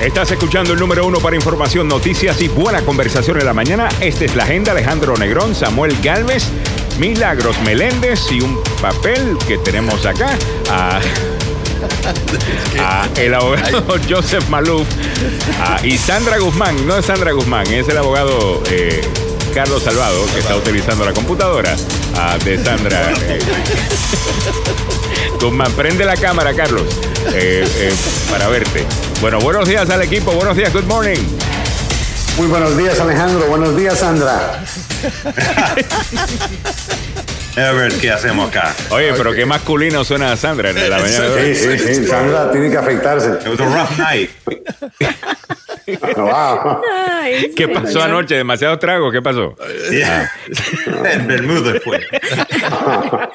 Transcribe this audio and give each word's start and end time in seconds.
Estás 0.00 0.30
escuchando 0.30 0.74
el 0.74 0.78
número 0.78 1.04
uno 1.04 1.18
para 1.18 1.34
información, 1.34 1.88
noticias 1.88 2.40
y 2.40 2.46
buena 2.46 2.82
conversación 2.82 3.40
en 3.40 3.46
la 3.46 3.52
mañana. 3.52 3.88
Esta 4.00 4.26
es 4.26 4.36
la 4.36 4.44
agenda. 4.44 4.70
Alejandro 4.70 5.16
Negrón, 5.16 5.56
Samuel 5.56 5.96
Galvez, 6.00 6.44
Milagros 7.00 7.58
Meléndez 7.62 8.20
y 8.30 8.40
un 8.40 8.62
papel 8.80 9.36
que 9.48 9.58
tenemos 9.58 10.06
acá. 10.06 10.38
a 10.70 11.00
el 13.16 13.34
abogado 13.34 13.96
Joseph 14.08 14.48
Maluf 14.48 14.86
y 15.82 15.98
Sandra 15.98 16.38
Guzmán. 16.38 16.86
No 16.86 16.96
es 16.96 17.06
Sandra 17.06 17.32
Guzmán, 17.32 17.66
es 17.66 17.88
el 17.88 17.98
abogado 17.98 18.62
eh, 18.70 19.00
Carlos 19.52 19.82
Salvado 19.82 20.26
que 20.32 20.38
está 20.38 20.56
utilizando 20.56 21.04
la 21.04 21.12
computadora 21.12 21.74
de 22.44 22.64
Sandra. 22.64 23.12
Eh. 23.22 23.40
Guzmán, 25.40 25.72
prende 25.72 26.04
la 26.04 26.16
cámara, 26.16 26.54
Carlos, 26.54 26.84
eh, 27.32 27.92
para 28.30 28.48
verte. 28.48 28.86
Bueno, 29.20 29.40
buenos 29.40 29.68
días 29.68 29.90
al 29.90 30.00
equipo, 30.02 30.30
buenos 30.32 30.56
días, 30.56 30.72
good 30.72 30.84
morning. 30.84 31.18
Muy 32.36 32.46
buenos 32.46 32.76
días, 32.76 33.00
Alejandro. 33.00 33.46
Buenos 33.48 33.76
días, 33.76 33.98
Sandra. 33.98 34.62
A 37.56 37.72
ver 37.72 37.92
qué 37.94 38.12
hacemos 38.12 38.48
acá. 38.48 38.72
Oye, 38.90 39.12
pero 39.16 39.34
qué 39.34 39.44
masculino 39.44 40.04
suena 40.04 40.36
Sandra 40.36 40.70
en 40.70 40.88
la 40.88 40.98
mañana. 41.00 41.26
Sí, 41.36 41.54
sí, 41.56 41.78
sí. 41.78 42.06
Sandra 42.06 42.52
tiene 42.52 42.70
que 42.70 42.76
afectarse. 42.76 43.30
It 43.30 43.48
was 43.48 43.58
a 43.60 43.64
rough 43.64 43.98
night. 43.98 44.30
Wow. 46.16 46.82
¿Qué 47.56 47.66
pasó 47.66 48.02
anoche? 48.02 48.36
¿Demasiado 48.36 48.78
trago? 48.78 49.10
¿Qué 49.10 49.20
pasó? 49.20 49.56
Yeah. 49.90 50.30
El 51.12 51.22
Bermuda 51.22 51.74
fue. 51.82 51.96
Eh, 51.96 52.20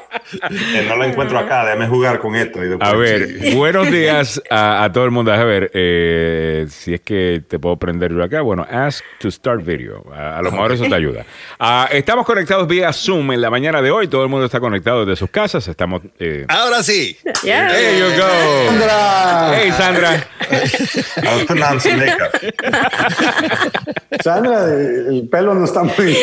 no 0.88 0.96
lo 0.96 1.04
encuentro 1.04 1.38
acá, 1.40 1.66
déjame 1.66 1.88
jugar 1.88 2.20
con 2.20 2.36
esto. 2.36 2.64
y 2.64 2.70
después- 2.70 2.90
A 2.90 2.94
ver, 2.96 3.28
buenos 3.56 3.90
días 3.92 4.42
a, 4.50 4.84
a 4.84 4.92
todo 4.92 5.06
el 5.06 5.12
mundo. 5.12 5.32
A 5.34 5.44
ver, 5.44 5.72
eh, 5.74 6.66
si 6.70 6.94
es 6.94 7.02
que 7.02 7.42
te 7.48 7.60
puedo 7.60 7.78
prender 7.78 8.14
yo 8.14 8.24
acá. 8.24 8.42
Bueno, 8.42 8.66
ask 8.70 9.04
to 9.20 9.30
start 9.32 9.64
video. 9.66 10.04
A, 10.14 10.38
a 10.38 10.42
lo 10.42 10.52
mejor 10.52 10.72
eso 10.72 10.86
te 10.86 10.96
ayuda. 10.96 11.26
Ah, 11.60 11.88
estamos 11.92 12.26
conectados 12.26 12.68
vía 12.68 12.92
Zoom 12.94 13.32
en 13.32 13.42
la 13.42 13.50
mañana 13.50 13.82
de 13.82 13.92
hoy. 13.92 14.08
Todo 14.08 14.24
el 14.24 14.30
mundo 14.30 14.46
está 14.46 14.60
conectado 14.60 15.06
desde 15.06 15.18
sus 15.20 15.30
casas. 15.30 15.68
Estamos. 15.68 16.02
eh, 16.20 16.46
Ahora 16.48 16.84
sí. 16.84 17.18
Yeah. 17.44 17.70
There 17.70 18.00
you 18.00 18.06
go. 18.16 18.70
Sandra. 18.70 19.54
Hey, 19.56 19.72
Sandra. 19.72 20.28
Sandra, 24.24 24.64
el 24.66 25.28
pelo 25.32 25.54
no 25.56 25.66
está 25.66 25.84
muy, 25.84 26.16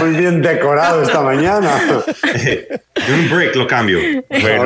muy 0.00 0.10
bien 0.16 0.40
decorado 0.42 1.02
esta 1.02 1.20
mañana. 1.20 1.78
De 3.06 3.14
un 3.14 3.30
break 3.30 3.56
lo 3.56 3.66
cambio. 3.66 3.98
Bueno, 4.28 4.64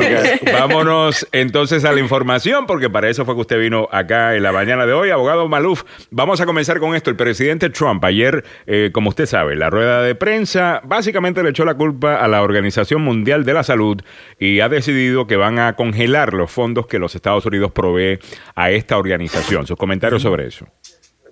vámonos 0.52 1.26
entonces 1.32 1.84
a 1.84 1.92
la 1.92 2.00
información, 2.00 2.66
porque 2.66 2.90
para 2.90 3.08
eso 3.08 3.24
fue 3.24 3.34
que 3.34 3.40
usted 3.42 3.58
vino 3.58 3.88
acá 3.90 4.34
en 4.34 4.42
la 4.42 4.52
mañana 4.52 4.86
de 4.86 4.92
hoy. 4.92 5.10
Abogado 5.10 5.48
Maluf, 5.48 5.84
vamos 6.10 6.40
a 6.40 6.46
comenzar 6.46 6.78
con 6.80 6.94
esto. 6.94 7.10
El 7.10 7.16
presidente 7.16 7.70
Trump 7.70 8.04
ayer, 8.04 8.44
eh, 8.66 8.90
como 8.92 9.10
usted 9.10 9.26
sabe, 9.26 9.56
la 9.56 9.70
rueda 9.70 10.02
de 10.02 10.14
prensa 10.14 10.80
básicamente 10.84 11.42
le 11.42 11.50
echó 11.50 11.64
la 11.64 11.74
culpa 11.74 12.16
a 12.16 12.28
la 12.28 12.42
Organización 12.42 13.02
Mundial 13.02 13.44
de 13.44 13.54
la 13.54 13.62
Salud 13.62 14.00
y 14.38 14.60
ha 14.60 14.68
decidido 14.68 15.26
que 15.26 15.36
van 15.36 15.58
a 15.58 15.74
congelar 15.74 16.34
los 16.34 16.50
fondos 16.50 16.86
que 16.86 16.98
los 16.98 17.14
Estados 17.14 17.46
Unidos 17.46 17.72
provee 17.72 18.18
a 18.54 18.70
esta 18.70 18.96
organización. 18.96 19.66
Sus 19.66 19.76
comentarios 19.76 20.22
sobre 20.22 20.46
eso. 20.46 20.66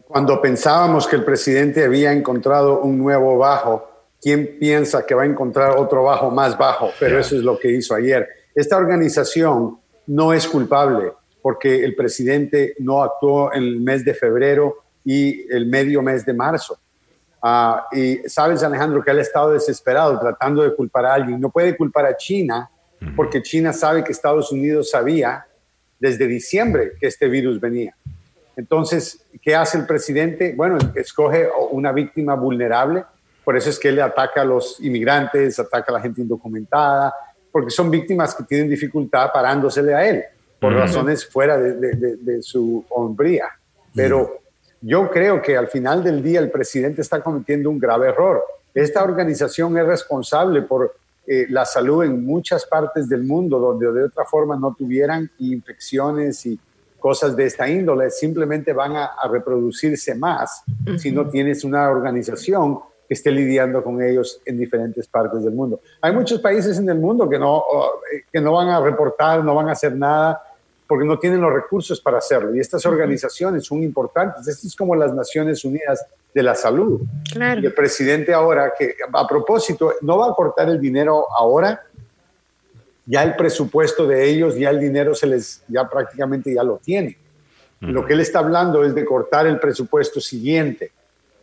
Cuando 0.07 0.43
pensábamos 0.43 1.07
que 1.07 1.17
el 1.17 1.25
presidente 1.25 1.85
había 1.85 2.13
encontrado 2.13 2.81
un 2.81 2.99
nuevo 2.99 3.39
bajo, 3.39 3.90
¿quién 4.21 4.59
piensa 4.59 5.05
que 5.07 5.15
va 5.15 5.23
a 5.23 5.27
encontrar 5.27 5.77
otro 5.77 6.05
bajo 6.05 6.31
más 6.31 6.57
bajo? 6.57 6.91
Pero 6.99 7.19
eso 7.19 7.37
es 7.37 7.43
lo 7.43 7.59
que 7.59 7.71
hizo 7.71 7.95
ayer. 7.95 8.29
Esta 8.55 8.77
organización 8.77 9.79
no 10.07 10.33
es 10.33 10.47
culpable 10.47 11.13
porque 11.43 11.85
el 11.85 11.95
presidente 11.95 12.75
no 12.79 13.03
actuó 13.03 13.53
en 13.53 13.63
el 13.63 13.81
mes 13.81 14.05
de 14.05 14.15
febrero 14.15 14.77
y 15.05 15.51
el 15.53 15.67
medio 15.67 16.03
mes 16.03 16.27
de 16.27 16.35
marzo. 16.35 16.79
Ah, 17.43 17.87
y 17.93 18.17
sabes, 18.27 18.63
Alejandro, 18.63 19.03
que 19.03 19.11
él 19.11 19.19
ha 19.19 19.23
estado 19.23 19.53
desesperado 19.53 20.19
tratando 20.21 20.63
de 20.63 20.75
culpar 20.75 21.07
a 21.07 21.15
alguien. 21.15 21.41
No 21.41 21.51
puede 21.51 21.77
culpar 21.77 22.05
a 22.05 22.17
China 22.17 22.71
porque 23.17 23.41
China 23.41 23.73
sabe 23.73 24.05
que 24.05 24.13
Estados 24.13 24.53
Unidos 24.53 24.91
sabía 24.91 25.47
desde 25.99 26.27
diciembre 26.27 26.93
que 27.01 27.07
este 27.07 27.29
virus 27.29 27.61
venía. 27.61 27.97
Entonces, 28.57 29.25
¿qué 29.41 29.55
hace 29.55 29.79
el 29.79 29.87
presidente? 29.87 30.55
Bueno, 30.55 30.77
escoge 30.95 31.49
una 31.71 31.93
víctima 31.93 32.35
vulnerable, 32.35 33.05
por 33.51 33.57
eso 33.57 33.69
es 33.71 33.81
que 33.81 33.89
él 33.89 34.01
ataca 34.01 34.43
a 34.43 34.45
los 34.45 34.79
inmigrantes, 34.79 35.59
ataca 35.59 35.91
a 35.91 35.95
la 35.95 36.01
gente 36.01 36.21
indocumentada, 36.21 37.13
porque 37.51 37.71
son 37.71 37.91
víctimas 37.91 38.33
que 38.33 38.45
tienen 38.45 38.69
dificultad 38.71 39.33
parándosele 39.33 39.93
a 39.93 40.09
él, 40.09 40.23
por 40.61 40.73
razones 40.73 41.27
fuera 41.27 41.59
de, 41.59 41.73
de- 41.75 41.95
de- 41.97 42.17
de 42.19 42.43
su 42.43 42.85
hombría. 42.91 43.47
Pero 43.93 44.39
yo 44.81 45.11
creo 45.11 45.43
que 45.43 45.57
al 45.57 45.67
final 45.67 46.05
del 46.05 46.23
día 46.23 46.39
el 46.39 46.49
presidente 46.53 47.01
está 47.03 47.21
cometiendo 47.21 47.69
un 47.71 47.81
grave 47.81 48.11
error. 48.11 48.41
Esta 48.73 49.03
organización 49.03 49.77
es 49.79 49.85
responsable 49.85 50.63
por 50.63 50.95
eh, 51.27 51.47
la 51.51 51.65
salud 51.65 52.05
en 52.05 52.25
muchas 52.25 52.65
partes 52.67 53.09
del 53.09 53.25
mundo 53.25 53.59
donde 53.59 53.91
de 53.93 54.05
otra 54.05 54.25
forma 54.27 54.55
no 54.57 54.77
tuvieran 54.79 55.29
infecciones 55.41 56.47
y 56.47 56.57
cosas 57.01 57.35
de 57.35 57.47
esta 57.47 57.69
índole, 57.69 58.11
simplemente 58.11 58.73
van 58.73 58.95
a, 58.95 59.07
a 59.07 59.27
reproducirse 59.27 60.15
más 60.15 60.63
si 60.99 61.11
no 61.11 61.29
tienes 61.29 61.65
una 61.65 61.89
organización 61.91 62.79
esté 63.11 63.31
lidiando 63.33 63.83
con 63.83 64.01
ellos 64.03 64.41
en 64.45 64.57
diferentes 64.57 65.07
partes 65.09 65.43
del 65.45 65.53
mundo. 65.53 65.81
Hay 66.01 66.13
muchos 66.13 66.41
países 66.41 66.79
en 66.79 66.89
el 66.89 66.99
mundo 66.99 67.29
que 67.29 67.39
no, 67.39 67.65
eh, 68.13 68.23
que 68.33 68.41
no 68.41 68.53
van 68.53 68.69
a 68.69 68.81
reportar, 68.81 69.45
no 69.45 69.55
van 69.55 69.69
a 69.69 69.73
hacer 69.73 69.95
nada 69.97 70.41
porque 70.87 71.05
no 71.05 71.19
tienen 71.19 71.41
los 71.41 71.53
recursos 71.53 72.01
para 72.01 72.19
hacerlo. 72.19 72.55
Y 72.55 72.61
estas 72.61 72.85
organizaciones 72.87 73.65
son 73.65 73.83
importantes. 73.83 74.47
Esto 74.47 74.67
es 74.67 74.75
como 74.75 74.97
las 74.97 75.15
Naciones 75.15 75.65
Unidas 75.65 76.05
de 76.35 76.43
la 76.43 76.55
Salud. 76.55 77.01
Claro. 77.33 77.61
Y 77.61 77.67
el 77.67 77.75
presidente 77.75 78.33
ahora, 78.33 78.73
que 78.77 78.95
a 79.13 79.27
propósito, 79.27 79.95
no 80.03 80.19
va 80.19 80.31
a 80.31 80.35
cortar 80.35 80.69
el 80.69 80.81
dinero 80.81 81.27
ahora, 81.37 81.83
ya 83.07 83.23
el 83.25 83.35
presupuesto 83.35 84.07
de 84.07 84.29
ellos, 84.29 84.57
ya 84.57 84.71
el 84.71 84.79
dinero 84.79 85.15
se 85.15 85.27
les, 85.27 85.63
ya 85.69 85.89
prácticamente 85.89 86.55
ya 86.55 86.63
lo 86.63 86.79
tiene. 86.79 87.19
Lo 87.81 88.05
que 88.05 88.13
él 88.13 88.21
está 88.21 88.41
hablando 88.41 88.85
es 88.85 88.95
de 88.95 89.05
cortar 89.07 89.47
el 89.47 89.59
presupuesto 89.59 90.21
siguiente, 90.21 90.93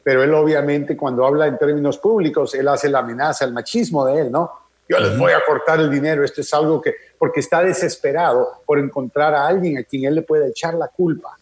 pero 0.08 0.24
él 0.24 0.34
obviamente 0.34 0.96
cuando 0.96 1.26
habla 1.26 1.48
en 1.48 1.58
términos 1.58 1.98
públicos, 1.98 2.56
él 2.56 2.66
hace 2.70 2.88
la 2.88 3.00
amenaza, 3.00 3.44
el 3.44 3.52
machismo 3.52 4.06
de 4.06 4.22
él, 4.22 4.32
¿no? 4.32 4.50
Yo 4.88 4.98
les 5.02 5.18
voy 5.18 5.34
a 5.34 5.42
cortar 5.46 5.82
el 5.82 5.92
dinero, 5.92 6.24
esto 6.24 6.40
es 6.40 6.54
algo 6.54 6.82
que, 6.82 6.94
porque 7.18 7.42
está 7.42 7.62
desesperado 7.62 8.48
por 8.66 8.80
encontrar 8.80 9.36
a 9.36 9.46
alguien 9.46 9.78
a 9.78 9.84
quien 9.84 10.06
él 10.06 10.16
le 10.16 10.22
pueda 10.22 10.48
echar 10.48 10.76
la 10.76 10.88
culpa, 10.88 11.36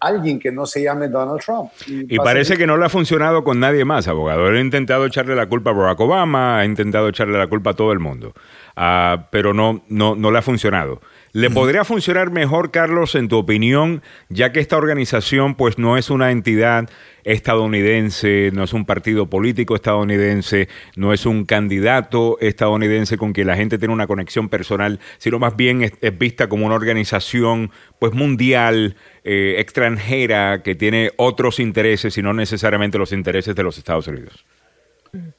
alguien 0.00 0.38
que 0.38 0.52
no 0.52 0.66
se 0.66 0.82
llame 0.82 1.08
Donald 1.08 1.40
Trump. 1.40 1.70
Y 1.86 2.18
parece 2.18 2.58
que 2.58 2.66
no 2.66 2.76
le 2.76 2.84
ha 2.84 2.90
funcionado 2.90 3.42
con 3.42 3.58
nadie 3.58 3.86
más, 3.86 4.06
abogado. 4.06 4.48
Él 4.48 4.56
ha 4.56 4.60
intentado 4.60 5.06
echarle 5.06 5.34
la 5.34 5.46
culpa 5.46 5.70
a 5.70 5.72
Barack 5.72 6.00
Obama, 6.00 6.58
ha 6.58 6.66
intentado 6.66 7.08
echarle 7.08 7.38
la 7.38 7.46
culpa 7.46 7.70
a 7.70 7.74
todo 7.74 7.90
el 7.90 8.00
mundo, 8.00 8.34
Ah, 8.76 9.28
pero 9.30 9.54
no, 9.54 9.82
no, 9.88 10.14
no 10.14 10.30
le 10.30 10.38
ha 10.40 10.42
funcionado. 10.42 11.00
¿Le 11.34 11.50
podría 11.50 11.82
funcionar 11.84 12.30
mejor, 12.30 12.70
Carlos, 12.70 13.16
en 13.16 13.26
tu 13.26 13.36
opinión, 13.38 14.02
ya 14.28 14.52
que 14.52 14.60
esta 14.60 14.76
organización 14.76 15.56
pues 15.56 15.78
no 15.78 15.98
es 15.98 16.08
una 16.08 16.30
entidad 16.30 16.88
estadounidense, 17.24 18.50
no 18.52 18.62
es 18.62 18.72
un 18.72 18.84
partido 18.84 19.28
político 19.28 19.74
estadounidense, 19.74 20.68
no 20.94 21.12
es 21.12 21.26
un 21.26 21.44
candidato 21.44 22.38
estadounidense 22.40 23.18
con 23.18 23.32
quien 23.32 23.48
la 23.48 23.56
gente 23.56 23.78
tiene 23.78 23.92
una 23.92 24.06
conexión 24.06 24.48
personal, 24.48 25.00
sino 25.18 25.40
más 25.40 25.56
bien 25.56 25.82
es, 25.82 25.94
es 26.02 26.16
vista 26.16 26.48
como 26.48 26.66
una 26.66 26.76
organización 26.76 27.72
pues 27.98 28.12
mundial, 28.12 28.94
eh, 29.24 29.56
extranjera, 29.58 30.62
que 30.62 30.76
tiene 30.76 31.10
otros 31.16 31.58
intereses 31.58 32.16
y 32.16 32.22
no 32.22 32.32
necesariamente 32.32 32.96
los 32.96 33.10
intereses 33.10 33.56
de 33.56 33.62
los 33.64 33.76
Estados 33.76 34.06
Unidos? 34.06 34.46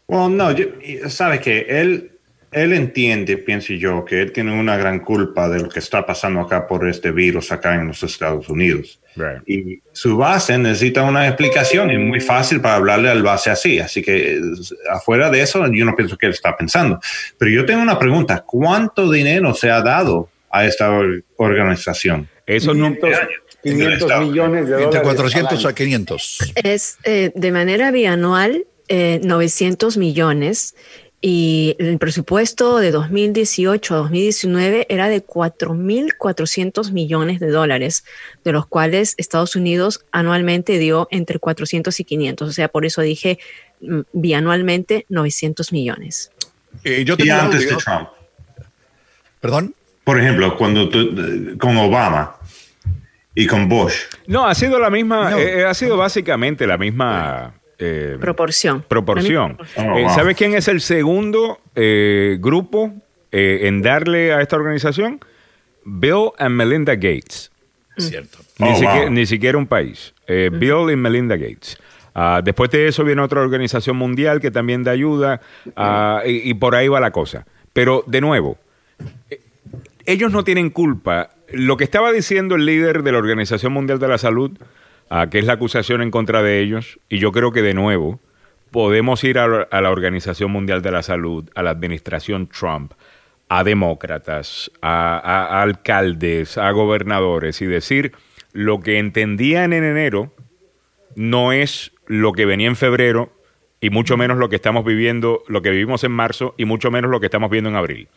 Well, 0.07 0.35
no, 0.35 0.51
yo, 0.51 0.65
sabes 1.07 1.39
que 1.39 1.65
él, 1.69 2.14
él 2.55 2.73
entiende, 2.73 3.37
pienso 3.37 3.73
yo, 3.73 4.05
que 4.05 4.21
él 4.21 4.31
tiene 4.31 4.57
una 4.57 4.77
gran 4.77 4.99
culpa 5.01 5.49
de 5.49 5.59
lo 5.61 5.69
que 5.69 5.79
está 5.79 6.05
pasando 6.05 6.39
acá 6.39 6.65
por 6.67 6.87
este 6.87 7.11
virus 7.11 7.51
acá 7.51 7.75
en 7.75 7.87
los 7.87 8.01
Estados 8.01 8.47
Unidos. 8.49 8.99
Right. 9.17 9.47
Y 9.47 9.81
su 9.91 10.17
base 10.17 10.57
necesita 10.57 11.03
una 11.03 11.27
explicación 11.27 11.91
y 11.91 11.97
muy 11.97 12.19
fácil 12.21 12.61
para 12.61 12.75
hablarle 12.75 13.09
al 13.09 13.21
base 13.23 13.49
así. 13.49 13.79
Así 13.79 14.01
que 14.01 14.37
eh, 14.37 14.41
afuera 14.89 15.29
de 15.29 15.41
eso, 15.41 15.65
yo 15.71 15.85
no 15.85 15.95
pienso 15.95 16.17
que 16.17 16.25
él 16.25 16.31
está 16.31 16.55
pensando. 16.55 16.99
Pero 17.37 17.51
yo 17.51 17.65
tengo 17.65 17.81
una 17.81 17.99
pregunta. 17.99 18.43
¿Cuánto 18.45 19.11
dinero 19.11 19.53
se 19.53 19.69
ha 19.69 19.81
dado 19.81 20.29
a 20.49 20.65
esta 20.65 20.91
or- 20.91 21.23
organización? 21.37 22.27
Eso 22.45 22.73
no, 22.73 22.93
500, 22.93 23.19
500 23.63 24.19
millones 24.21 24.65
de 24.65 24.71
dólares. 24.71 24.83
Entre 24.85 24.99
al 24.99 25.05
400 25.05 25.59
año. 25.59 25.67
a 25.69 25.73
500. 25.75 26.53
Es 26.63 26.97
eh, 27.03 27.31
de 27.35 27.51
manera 27.51 27.91
bianual 27.91 28.65
eh, 28.87 29.19
900 29.23 29.97
millones 29.97 30.75
y 31.21 31.75
el 31.79 31.97
presupuesto 31.97 32.77
de 32.77 32.91
2018 32.91 33.93
a 33.93 33.97
2019 33.97 34.85
era 34.89 35.09
de 35.09 35.25
4.400 35.25 36.91
millones 36.91 37.39
de 37.39 37.49
dólares, 37.49 38.05
de 38.43 38.51
los 38.51 38.67
cuales 38.67 39.15
Estados 39.17 39.55
Unidos 39.55 40.05
anualmente 40.11 40.77
dio 40.77 41.07
entre 41.11 41.39
400 41.39 41.99
y 41.99 42.03
500. 42.03 42.49
O 42.49 42.51
sea, 42.51 42.67
por 42.67 42.85
eso 42.85 43.01
dije 43.01 43.39
mm, 43.81 44.01
bianualmente 44.13 45.05
900 45.09 45.71
millones. 45.71 46.31
Eh, 46.83 47.03
yo 47.05 47.15
Y 47.17 47.29
antes 47.29 47.69
de. 47.69 47.75
Trump. 47.77 48.09
Perdón. 49.39 49.73
Por 50.03 50.19
ejemplo, 50.19 50.55
cuando 50.55 50.87
tú, 50.87 50.99
eh, 50.99 51.57
con 51.57 51.75
Obama, 51.77 52.37
Y 53.33 53.47
con 53.47 53.67
Bush. 53.67 53.95
No, 54.27 54.45
ha 54.47 54.53
sido 54.53 54.79
la 54.79 54.89
misma, 54.89 55.41
eh, 55.41 55.65
ha 55.65 55.73
sido 55.73 55.97
básicamente 55.97 56.67
la 56.67 56.77
misma 56.77 57.53
eh, 57.79 58.17
proporción. 58.19 58.83
Proporción. 58.87 59.57
Oh, 59.77 60.09
¿Sabes 60.09 60.35
quién 60.37 60.53
es 60.53 60.67
el 60.67 60.81
segundo 60.81 61.59
grupo 61.75 62.93
en 63.31 63.81
darle 63.81 64.33
a 64.33 64.41
esta 64.41 64.55
organización? 64.55 65.19
Bill 65.83 66.31
and 66.37 66.55
Melinda 66.55 66.95
Gates. 66.95 67.51
Cierto. 67.97 68.39
Ni, 68.59 68.69
oh, 68.69 68.75
siquiera, 68.75 69.09
ni, 69.09 69.25
siquiera, 69.25 69.57
un 69.57 69.67
país. 69.67 70.13
Bill 70.27 70.89
y 70.91 70.95
Melinda 70.95 71.35
Gates. 71.35 71.77
Ah, 72.17 72.41
después 72.41 72.71
de 72.71 72.87
eso 72.87 73.03
viene 73.03 73.21
otra 73.21 73.41
organización 73.41 73.97
mundial 73.97 74.39
que 74.39 74.49
también 74.49 74.83
da 74.83 74.91
ayuda 74.91 75.41
ah, 75.75 76.21
y, 76.25 76.53
por 76.53 76.73
ahí 76.73 76.87
va 76.87 77.01
la 77.01 77.11
cosa. 77.11 77.45
Pero 77.73 78.05
de 78.07 78.21
nuevo, 78.21 78.57
eh, 79.29 79.41
ellos 80.05 80.31
no 80.31 80.45
tienen 80.45 80.69
culpa. 80.69 81.31
Lo 81.49 81.75
que 81.75 81.83
estaba 81.83 82.13
diciendo 82.13 82.55
el 82.55 82.65
líder 82.65 83.03
de 83.03 83.11
la 83.11 83.17
Organización 83.17 83.73
Mundial 83.73 83.99
de 83.99 84.07
la 84.07 84.17
Salud, 84.17 84.57
ah, 85.09 85.29
que 85.29 85.39
es 85.39 85.45
la 85.45 85.53
acusación 85.53 86.01
en 86.01 86.11
contra 86.11 86.41
de 86.41 86.61
ellos, 86.61 86.99
y 87.09 87.19
yo 87.19 87.31
creo 87.31 87.51
que 87.51 87.61
de 87.61 87.73
nuevo 87.73 88.19
podemos 88.71 89.23
ir 89.23 89.39
a, 89.39 89.47
la 89.47 89.91
Organización 89.91 90.51
Mundial 90.51 90.81
de 90.81 90.91
la 90.91 91.03
Salud, 91.03 91.49
a 91.55 91.63
la 91.63 91.69
administración 91.69 92.47
Trump, 92.47 92.93
a 93.47 93.63
demócratas, 93.63 94.71
a 94.81 95.61
alcaldes, 95.61 96.57
a 96.57 96.71
gobernadores 96.71 97.61
y 97.61 97.65
decir 97.65 98.13
lo 98.51 98.79
que 98.79 98.99
entendían 98.99 99.73
en 99.73 99.83
enero 99.83 100.33
no 101.15 101.51
es 101.51 101.91
lo 102.07 102.33
que 102.33 102.45
venía 102.45 102.67
en 102.67 102.75
febrero 102.75 103.33
y 103.81 103.89
mucho 103.89 104.17
menos 104.17 104.37
lo 104.37 104.49
que 104.49 104.55
estamos 104.55 104.85
viviendo, 104.85 105.43
lo 105.47 105.61
que 105.61 105.69
vivimos 105.69 106.03
en 106.03 106.11
marzo 106.11 106.55
y 106.57 106.65
mucho 106.65 106.89
menos 106.89 107.11
lo 107.11 107.19
que 107.19 107.27
estamos 107.27 107.49
viendo 107.51 107.69
en 107.69 107.75
abril. 107.75 108.07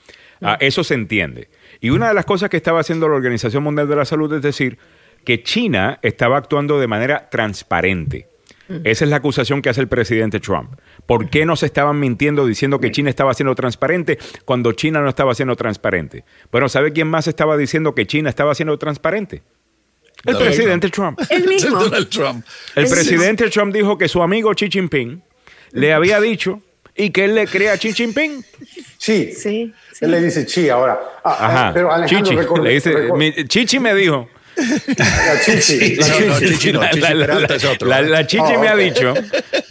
Ah, 0.40 0.56
eso 0.60 0.84
se 0.84 0.94
entiende. 0.94 1.48
Y 1.80 1.90
una 1.90 2.08
de 2.08 2.14
las 2.14 2.24
cosas 2.24 2.50
que 2.50 2.56
estaba 2.56 2.80
haciendo 2.80 3.08
la 3.08 3.16
Organización 3.16 3.64
Mundial 3.64 3.88
de 3.88 3.96
la 3.96 4.04
Salud 4.04 4.32
es 4.32 4.42
decir 4.42 4.78
que 5.24 5.42
China 5.42 5.98
estaba 6.02 6.36
actuando 6.38 6.78
de 6.78 6.86
manera 6.86 7.28
transparente. 7.30 8.28
Esa 8.84 9.04
es 9.06 9.10
la 9.10 9.16
acusación 9.16 9.62
que 9.62 9.70
hace 9.70 9.80
el 9.80 9.88
presidente 9.88 10.40
Trump. 10.40 10.74
¿Por 11.06 11.30
qué 11.30 11.46
nos 11.46 11.62
estaban 11.62 11.98
mintiendo 11.98 12.44
diciendo 12.44 12.78
que 12.78 12.90
China 12.90 13.08
estaba 13.08 13.32
siendo 13.32 13.54
transparente 13.54 14.18
cuando 14.44 14.72
China 14.72 15.00
no 15.00 15.08
estaba 15.08 15.34
siendo 15.34 15.56
transparente? 15.56 16.24
Bueno, 16.52 16.68
¿sabe 16.68 16.92
quién 16.92 17.08
más 17.08 17.26
estaba 17.26 17.56
diciendo 17.56 17.94
que 17.94 18.06
China 18.06 18.28
estaba 18.28 18.54
siendo 18.54 18.78
transparente? 18.78 19.42
El 20.26 20.36
presidente 20.36 20.90
Trump. 20.90 21.18
El 21.30 21.46
mismo. 21.48 21.78
Donald 21.80 22.08
Trump. 22.10 22.44
El 22.74 22.88
presidente 22.88 23.48
Trump 23.48 23.72
dijo 23.72 23.96
que 23.96 24.06
su 24.06 24.22
amigo 24.22 24.52
Xi 24.54 24.68
Jinping 24.68 25.22
le 25.72 25.92
había 25.94 26.20
dicho 26.20 26.60
y 26.94 27.10
que 27.10 27.24
él 27.24 27.36
le 27.36 27.46
crea 27.46 27.72
a 27.72 27.76
Xi 27.78 27.94
Jinping. 27.94 28.44
Sí. 28.98 29.32
Sí. 29.32 29.72
Él 30.00 30.10
le 30.10 30.20
dice 30.20 30.44
Chi 30.44 30.68
ahora. 30.68 31.00
Ah, 31.24 31.46
Ajá. 31.46 31.70
Pero 31.72 31.90
Alejandro, 31.90 32.32
Chichi. 32.46 32.62
le 32.62 32.70
dice, 32.70 33.46
Chichi 33.46 33.78
me 33.78 33.94
dijo. 33.94 34.28
La 34.58 35.40
Chichi. 35.40 35.96
La 35.96 36.38
Chichi, 36.38 36.72
no, 36.72 36.80
Chichi 36.80 37.84
La, 37.84 38.26
Chichi 38.26 38.56
me 38.56 38.68
ha 38.68 38.76
dicho 38.76 39.14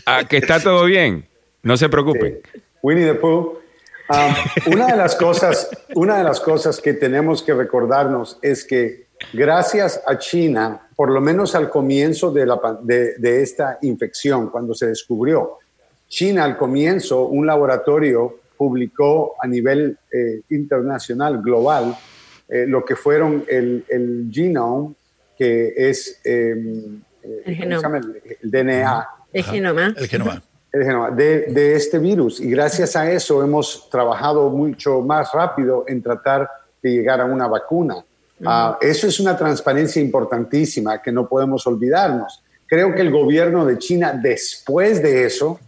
ah, 0.05 0.25
que 0.27 0.37
está 0.37 0.61
todo 0.61 0.85
bien. 0.85 1.27
No 1.63 1.75
se 1.75 1.89
preocupe. 1.89 2.41
Winnie 2.81 3.05
the 3.05 3.15
Pooh. 3.15 3.59
Um, 4.09 4.73
una, 4.73 4.87
de 4.87 4.95
las 4.95 5.15
cosas, 5.15 5.69
una 5.93 6.19
de 6.19 6.23
las 6.23 6.39
cosas 6.39 6.79
que 6.79 6.93
tenemos 6.93 7.43
que 7.43 7.53
recordarnos 7.53 8.39
es 8.41 8.63
que 8.63 9.07
gracias 9.33 10.01
a 10.07 10.17
China, 10.17 10.87
por 10.95 11.11
lo 11.11 11.19
menos 11.19 11.55
al 11.55 11.69
comienzo 11.69 12.31
de, 12.31 12.45
la, 12.45 12.57
de, 12.81 13.41
esta 13.41 13.79
infección, 13.81 14.49
cuando 14.49 14.73
se 14.73 14.87
descubrió, 14.87 15.57
China 16.07 16.45
al 16.45 16.55
comienzo, 16.57 17.25
un 17.25 17.45
laboratorio 17.45 18.39
publicó 18.55 19.35
a 19.41 19.47
nivel 19.47 19.97
eh, 20.09 20.41
internacional, 20.51 21.41
global, 21.41 21.93
eh, 22.49 22.65
lo 22.67 22.85
que 22.85 22.95
fueron 22.95 23.45
el, 23.47 23.83
el 23.89 24.29
genome, 24.31 24.95
que 25.37 25.73
es 25.75 26.19
em, 26.23 27.01
eh, 27.21 27.43
el, 27.45 27.69
DNA. 28.41 29.07
El 29.33 29.43
genoma. 29.43 29.93
El 29.97 30.07
genoma. 30.07 30.43
El 30.71 30.83
genoma 30.83 31.11
de, 31.11 31.47
de 31.47 31.75
este 31.75 31.99
virus. 31.99 32.39
Y 32.39 32.49
gracias 32.49 32.95
a 32.95 33.11
eso 33.11 33.43
hemos 33.43 33.89
trabajado 33.89 34.49
mucho 34.49 35.01
más 35.01 35.31
rápido 35.33 35.85
en 35.87 36.01
tratar 36.01 36.49
de 36.81 36.91
llegar 36.91 37.21
a 37.21 37.25
una 37.25 37.47
vacuna. 37.47 38.03
Ah, 38.45 38.77
eso 38.81 39.07
es 39.07 39.19
una 39.19 39.35
transparencia 39.35 40.01
importantísima 40.01 41.01
que 41.01 41.11
no 41.11 41.27
podemos 41.27 41.65
olvidarnos. 41.65 42.43
Creo 42.67 42.93
que 42.93 43.01
el 43.01 43.11
gobierno 43.11 43.65
de 43.65 43.77
China, 43.77 44.13
después 44.13 45.01
de 45.01 45.25
eso, 45.25 45.59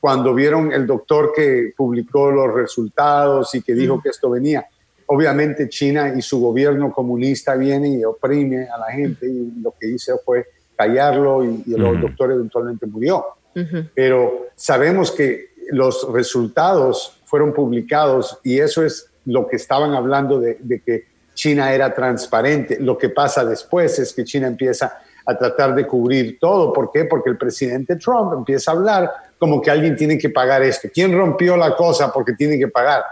cuando 0.00 0.32
vieron 0.32 0.72
el 0.72 0.86
doctor 0.86 1.32
que 1.34 1.72
publicó 1.76 2.30
los 2.30 2.54
resultados 2.54 3.54
y 3.54 3.62
que 3.62 3.74
dijo 3.74 4.00
que 4.00 4.10
esto 4.10 4.30
venía, 4.30 4.66
obviamente 5.08 5.68
China 5.68 6.14
y 6.16 6.22
su 6.22 6.40
gobierno 6.40 6.92
comunista 6.92 7.54
viene 7.56 7.88
y 7.88 8.04
oprime 8.04 8.68
a 8.68 8.78
la 8.78 8.92
gente 8.92 9.26
y 9.26 9.60
lo 9.60 9.74
que 9.78 9.88
hizo 9.88 10.18
fue 10.24 10.46
callarlo 10.76 11.44
y, 11.44 11.64
el 11.74 12.00
doctor 12.00 12.32
eventualmente 12.32 12.86
murió. 12.86 13.24
Pero 13.94 14.46
sabemos 14.54 15.10
que 15.10 15.48
los 15.70 16.10
resultados 16.12 17.20
fueron 17.24 17.52
publicados 17.52 18.38
y 18.44 18.60
eso 18.60 18.84
es 18.84 19.10
lo 19.24 19.48
que 19.48 19.56
estaban 19.56 19.94
hablando 19.94 20.38
de 20.38 20.82
que 20.84 21.06
China 21.38 21.72
era 21.72 21.94
transparente. 21.94 22.78
Lo 22.80 22.98
que 22.98 23.10
pasa 23.10 23.44
después 23.44 23.96
es 24.00 24.12
que 24.12 24.24
China 24.24 24.48
empieza 24.48 24.98
a 25.24 25.38
tratar 25.38 25.72
de 25.74 25.86
cubrir 25.86 26.38
todo. 26.40 26.72
¿Por 26.72 26.90
qué? 26.90 27.04
Porque 27.04 27.30
el 27.30 27.38
presidente 27.38 27.94
Trump 27.94 28.32
empieza 28.32 28.72
a 28.72 28.74
hablar 28.74 29.12
como 29.38 29.60
que 29.62 29.70
alguien 29.70 29.94
tiene 29.94 30.18
que 30.18 30.30
pagar 30.30 30.62
esto. 30.62 30.88
¿Quién 30.92 31.16
rompió 31.16 31.56
la 31.56 31.76
cosa 31.76 32.12
porque 32.12 32.32
tiene 32.32 32.58
que 32.58 32.66
pagar? 32.66 33.04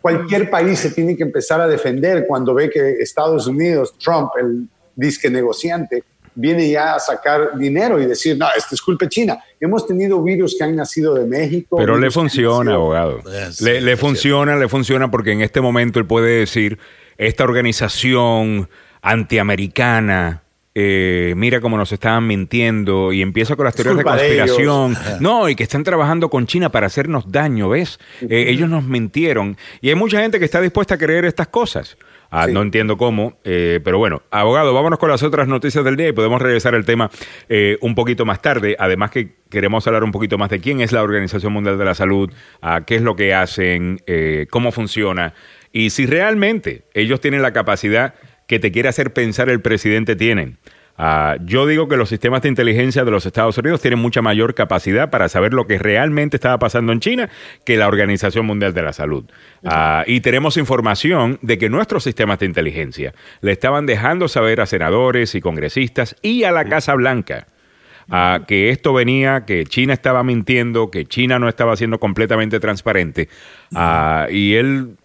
Cualquier 0.00 0.48
país 0.48 0.78
se 0.78 0.90
tiene 0.90 1.16
que 1.16 1.22
empezar 1.22 1.60
a 1.60 1.66
defender 1.66 2.24
cuando 2.26 2.54
ve 2.54 2.70
que 2.70 2.92
Estados 3.00 3.46
Unidos, 3.46 3.94
Trump, 3.98 4.30
el 4.40 4.68
disque 4.94 5.28
negociante, 5.28 6.04
viene 6.34 6.70
ya 6.70 6.94
a 6.94 6.98
sacar 6.98 7.58
dinero 7.58 8.00
y 8.00 8.06
decir, 8.06 8.36
no, 8.36 8.46
esto 8.56 8.74
es 8.74 8.82
culpa 8.82 9.08
China. 9.08 9.38
Hemos 9.58 9.86
tenido 9.86 10.22
virus 10.22 10.54
que 10.56 10.64
han 10.64 10.76
nacido 10.76 11.14
de 11.14 11.26
México. 11.26 11.76
Pero 11.78 11.98
le 11.98 12.10
funciona, 12.10 12.74
abogado. 12.74 13.22
le, 13.60 13.80
le 13.80 13.96
funciona, 13.96 14.56
le 14.56 14.68
funciona 14.68 15.10
porque 15.10 15.32
en 15.32 15.40
este 15.40 15.60
momento 15.60 15.98
él 15.98 16.06
puede 16.06 16.40
decir 16.40 16.78
esta 17.16 17.44
organización 17.44 18.68
antiamericana, 19.02 20.42
eh, 20.78 21.32
mira 21.38 21.62
cómo 21.62 21.78
nos 21.78 21.90
estaban 21.90 22.26
mintiendo 22.26 23.10
y 23.10 23.22
empieza 23.22 23.56
con 23.56 23.64
las 23.64 23.74
teorías 23.74 23.96
de 23.96 24.04
conspiración. 24.04 24.94
no, 25.20 25.48
y 25.48 25.56
que 25.56 25.62
están 25.62 25.84
trabajando 25.84 26.28
con 26.28 26.46
China 26.46 26.68
para 26.68 26.86
hacernos 26.86 27.32
daño, 27.32 27.70
¿ves? 27.70 27.98
Eh, 28.20 28.44
ellos 28.48 28.68
nos 28.68 28.84
mintieron. 28.84 29.56
Y 29.80 29.88
hay 29.88 29.94
mucha 29.94 30.20
gente 30.20 30.38
que 30.38 30.44
está 30.44 30.60
dispuesta 30.60 30.96
a 30.96 30.98
creer 30.98 31.24
estas 31.24 31.48
cosas. 31.48 31.96
Ah, 32.30 32.46
no 32.46 32.60
entiendo 32.60 32.98
cómo, 32.98 33.38
eh, 33.44 33.80
pero 33.84 33.96
bueno, 33.96 34.20
abogado, 34.30 34.74
vámonos 34.74 34.98
con 34.98 35.08
las 35.08 35.22
otras 35.22 35.48
noticias 35.48 35.82
del 35.82 35.96
día 35.96 36.08
y 36.08 36.12
podemos 36.12 36.42
regresar 36.42 36.74
al 36.74 36.84
tema 36.84 37.10
un 37.80 37.94
poquito 37.94 38.26
más 38.26 38.42
tarde. 38.42 38.76
Además 38.78 39.10
que 39.12 39.36
queremos 39.48 39.86
hablar 39.86 40.04
un 40.04 40.12
poquito 40.12 40.36
más 40.36 40.50
de 40.50 40.60
quién 40.60 40.82
es 40.82 40.92
la 40.92 41.02
Organización 41.02 41.54
Mundial 41.54 41.78
de 41.78 41.84
la 41.86 41.94
Salud, 41.94 42.30
a 42.60 42.84
qué 42.84 42.96
es 42.96 43.02
lo 43.02 43.16
que 43.16 43.32
hacen, 43.32 44.02
cómo 44.50 44.72
funciona 44.72 45.32
y 45.72 45.90
si 45.90 46.06
realmente 46.06 46.84
ellos 46.94 47.20
tienen 47.20 47.42
la 47.42 47.52
capacidad 47.52 48.14
que 48.46 48.58
te 48.58 48.72
quiere 48.72 48.88
hacer 48.88 49.12
pensar 49.12 49.48
el 49.48 49.60
presidente 49.60 50.16
tienen. 50.16 50.58
Ah, 50.98 51.36
yo 51.44 51.66
digo 51.66 51.88
que 51.88 51.96
los 51.96 52.08
sistemas 52.08 52.42
de 52.42 52.48
inteligencia 52.48 53.04
de 53.04 53.10
los 53.10 53.26
Estados 53.26 53.58
Unidos 53.58 53.80
tienen 53.80 53.98
mucha 53.98 54.22
mayor 54.22 54.54
capacidad 54.54 55.10
para 55.10 55.28
saber 55.28 55.52
lo 55.52 55.66
que 55.66 55.78
realmente 55.78 56.36
estaba 56.36 56.58
pasando 56.58 56.92
en 56.92 57.00
China 57.00 57.28
que 57.64 57.76
la 57.76 57.88
Organización 57.88 58.46
Mundial 58.46 58.72
de 58.72 58.82
la 58.82 58.92
Salud. 58.92 59.24
Ah, 59.64 60.04
y 60.06 60.20
tenemos 60.20 60.56
información 60.56 61.38
de 61.42 61.58
que 61.58 61.68
nuestros 61.68 62.04
sistemas 62.04 62.38
de 62.38 62.46
inteligencia 62.46 63.14
le 63.40 63.52
estaban 63.52 63.86
dejando 63.86 64.28
saber 64.28 64.60
a 64.60 64.66
senadores 64.66 65.34
y 65.34 65.40
congresistas 65.40 66.16
y 66.22 66.44
a 66.44 66.52
la 66.52 66.64
Casa 66.64 66.94
Blanca. 66.94 67.46
Ah, 68.08 68.42
que 68.46 68.70
esto 68.70 68.92
venía, 68.92 69.44
que 69.44 69.64
China 69.64 69.92
estaba 69.92 70.22
mintiendo, 70.22 70.90
que 70.90 71.06
China 71.06 71.38
no 71.38 71.48
estaba 71.48 71.76
siendo 71.76 71.98
completamente 71.98 72.60
transparente. 72.60 73.28
y 74.30 74.54
él 74.54 74.96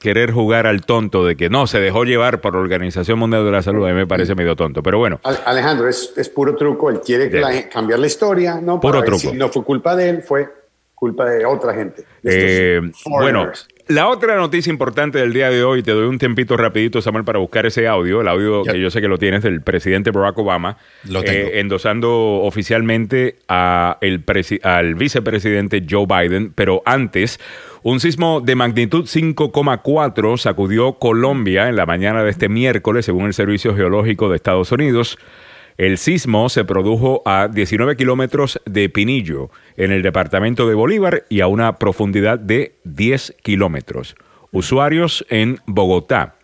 querer 0.00 0.32
jugar 0.32 0.66
al 0.66 0.84
tonto 0.84 1.24
de 1.26 1.36
que 1.36 1.50
no, 1.50 1.66
se 1.66 1.78
dejó 1.78 2.04
llevar 2.04 2.40
por 2.40 2.54
la 2.54 2.60
Organización 2.60 3.18
Mundial 3.18 3.44
de 3.44 3.52
la 3.52 3.62
Salud, 3.62 3.86
a 3.86 3.90
mí 3.90 3.94
me 3.94 4.06
parece 4.06 4.34
medio 4.34 4.56
tonto, 4.56 4.82
pero 4.82 4.98
bueno. 4.98 5.20
Alejandro, 5.44 5.88
es, 5.88 6.32
puro 6.34 6.56
truco, 6.56 6.90
él 6.90 7.00
quiere 7.04 7.68
cambiar 7.68 8.00
la 8.00 8.06
historia, 8.06 8.60
¿no? 8.60 8.80
Puro 8.80 9.04
truco. 9.04 9.32
no 9.34 9.50
fue 9.50 9.62
culpa 9.62 9.94
de 9.94 10.08
él, 10.08 10.22
fue 10.22 10.48
culpa 10.94 11.26
de 11.26 11.44
otra 11.44 11.74
gente. 11.74 12.04
Eh, 12.24 12.80
bueno, 13.04 13.50
la 13.88 14.08
otra 14.08 14.36
noticia 14.36 14.70
importante 14.70 15.18
del 15.18 15.32
día 15.32 15.50
de 15.50 15.64
hoy, 15.64 15.82
te 15.82 15.90
doy 15.90 16.06
un 16.06 16.18
tiempito 16.18 16.56
rapidito, 16.56 17.02
Samuel, 17.02 17.24
para 17.24 17.38
buscar 17.38 17.66
ese 17.66 17.88
audio, 17.88 18.20
el 18.20 18.28
audio 18.28 18.62
que 18.62 18.80
yo 18.80 18.90
sé 18.90 19.00
que 19.00 19.08
lo 19.08 19.18
tienes 19.18 19.42
del 19.42 19.62
presidente 19.62 20.12
Barack 20.12 20.38
Obama, 20.38 20.76
eh, 21.24 21.52
endosando 21.54 22.42
oficialmente 22.42 23.36
a 23.48 23.98
el 24.00 24.22
al 24.62 24.94
vicepresidente 24.94 25.84
Joe 25.88 26.06
Biden, 26.06 26.52
pero 26.54 26.82
antes 26.84 27.40
un 27.82 27.98
sismo 27.98 28.42
de 28.42 28.56
magnitud 28.56 29.04
5,4 29.04 30.36
sacudió 30.36 30.98
Colombia 30.98 31.68
en 31.68 31.76
la 31.76 31.86
mañana 31.86 32.22
de 32.22 32.30
este 32.30 32.50
miércoles, 32.50 33.06
según 33.06 33.24
el 33.24 33.32
Servicio 33.32 33.74
Geológico 33.74 34.28
de 34.28 34.36
Estados 34.36 34.70
Unidos. 34.70 35.18
El 35.78 35.96
sismo 35.96 36.50
se 36.50 36.66
produjo 36.66 37.22
a 37.24 37.48
19 37.48 37.96
kilómetros 37.96 38.60
de 38.66 38.90
Pinillo, 38.90 39.50
en 39.78 39.92
el 39.92 40.02
departamento 40.02 40.68
de 40.68 40.74
Bolívar, 40.74 41.24
y 41.30 41.40
a 41.40 41.46
una 41.46 41.78
profundidad 41.78 42.38
de 42.38 42.74
10 42.84 43.36
kilómetros. 43.42 44.14
Usuarios 44.52 45.24
en 45.30 45.58
Bogotá, 45.64 46.36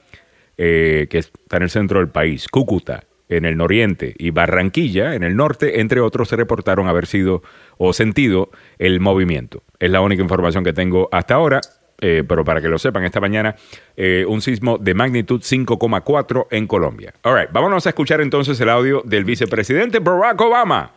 eh, 0.57 1.07
que 1.11 1.19
está 1.19 1.59
en 1.59 1.65
el 1.65 1.71
centro 1.71 1.99
del 1.99 2.09
país, 2.09 2.49
Cúcuta, 2.49 3.05
en 3.29 3.45
el 3.45 3.57
noriente 3.57 4.15
y 4.17 4.31
Barranquilla, 4.31 5.15
en 5.15 5.23
el 5.23 5.37
norte, 5.37 5.81
entre 5.81 6.01
otros, 6.01 6.29
se 6.29 6.37
reportaron 6.37 6.89
haber 6.89 7.07
sido 7.07 7.43
o 7.79 7.93
sentido 7.93 8.51
el 8.79 9.01
movimiento. 9.01 9.63
Es 9.79 9.91
la 9.91 10.01
única 10.01 10.23
información 10.23 10.65
que 10.65 10.73
tengo 10.73 11.09
hasta 11.13 11.35
ahora. 11.35 11.61
Eh, 11.99 12.25
pero 12.29 12.45
para 12.45 12.61
que 12.61 12.69
lo 12.69 12.79
sepan, 12.79 13.05
esta 13.05 13.21
mañana 13.21 13.57
eh, 13.97 14.27
un 14.29 14.43
sismo 14.43 14.77
de 14.77 14.93
magnitud 14.93 15.41
5,4 15.41 16.47
en 16.51 16.67
Colombia. 16.67 17.15
All 17.23 17.35
right, 17.35 17.51
vámonos 17.51 17.87
a 17.87 17.89
escuchar 17.89 18.21
entonces 18.21 18.61
el 18.61 18.69
audio 18.69 19.03
del 19.07 19.25
vicepresidente 19.25 20.01
Barack 20.01 20.39
Obama 20.43 20.93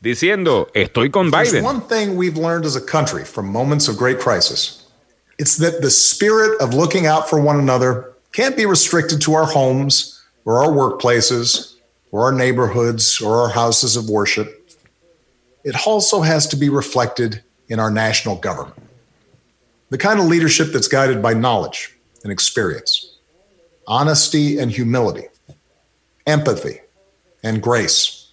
diciendo, 0.00 0.68
estoy 0.74 1.10
con 1.10 1.30
Biden. 1.30 1.64
one 1.64 1.80
thing 1.88 2.16
we've 2.16 2.36
learned 2.36 2.66
as 2.66 2.76
a 2.76 2.80
country 2.80 3.24
from 3.24 3.50
moments 3.50 3.88
of 3.88 3.96
great 3.96 4.18
crisis. 4.18 4.84
It's 5.38 5.56
that 5.56 5.80
the 5.80 5.90
spirit 5.90 6.60
of 6.60 6.74
looking 6.74 7.06
out 7.06 7.28
for 7.28 7.40
one 7.40 7.58
another 7.58 8.12
can't 8.32 8.56
be 8.56 8.66
restricted 8.66 9.20
to 9.22 9.34
our 9.34 9.46
homes 9.46 10.22
or 10.44 10.62
our 10.62 10.70
workplaces 10.70 11.76
or 12.10 12.22
our 12.22 12.32
neighborhoods 12.32 13.20
or 13.20 13.40
our 13.42 13.48
houses 13.48 13.96
of 13.96 14.08
worship. 14.08 14.65
It 15.66 15.84
also 15.84 16.20
has 16.20 16.46
to 16.46 16.56
be 16.56 16.68
reflected 16.68 17.42
in 17.68 17.80
our 17.80 17.90
national 17.90 18.36
government. 18.36 18.80
The 19.90 19.98
kind 19.98 20.20
of 20.20 20.26
leadership 20.26 20.68
that's 20.72 20.86
guided 20.86 21.20
by 21.20 21.34
knowledge 21.34 21.92
and 22.22 22.30
experience, 22.30 23.16
honesty 23.84 24.60
and 24.60 24.70
humility, 24.70 25.26
empathy 26.24 26.82
and 27.42 27.60
grace. 27.60 28.30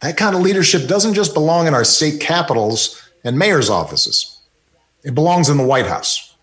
That 0.00 0.16
kind 0.16 0.34
of 0.34 0.40
leadership 0.40 0.88
doesn't 0.88 1.12
just 1.12 1.34
belong 1.34 1.66
in 1.66 1.74
our 1.74 1.84
state 1.84 2.18
capitals 2.18 3.10
and 3.24 3.38
mayor's 3.38 3.68
offices, 3.68 4.40
it 5.02 5.14
belongs 5.14 5.50
in 5.50 5.58
the 5.58 5.66
White 5.66 5.86
House. 5.86 6.34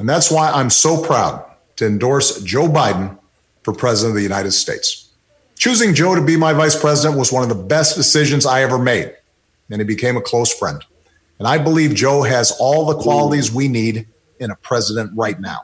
And 0.00 0.08
that's 0.08 0.28
why 0.28 0.50
I'm 0.50 0.70
so 0.70 1.00
proud 1.00 1.48
to 1.76 1.86
endorse 1.86 2.42
Joe 2.42 2.66
Biden 2.66 3.16
for 3.62 3.72
President 3.72 4.10
of 4.10 4.16
the 4.16 4.22
United 4.22 4.50
States. 4.50 5.03
Choosing 5.56 5.94
Joe 5.94 6.14
to 6.14 6.22
be 6.22 6.36
my 6.36 6.52
vice 6.52 6.78
president 6.78 7.18
was 7.18 7.32
one 7.32 7.42
of 7.42 7.48
the 7.48 7.62
best 7.62 7.96
decisions 7.96 8.44
I 8.44 8.62
ever 8.62 8.78
made, 8.78 9.14
and 9.70 9.80
he 9.80 9.84
became 9.84 10.16
a 10.16 10.20
close 10.20 10.52
friend. 10.52 10.84
And 11.38 11.48
I 11.48 11.58
believe 11.58 11.94
Joe 11.94 12.22
has 12.22 12.52
all 12.58 12.86
the 12.86 12.96
qualities 12.96 13.52
we 13.52 13.68
need 13.68 14.06
in 14.40 14.50
a 14.50 14.56
president 14.56 15.12
right 15.16 15.38
now. 15.40 15.60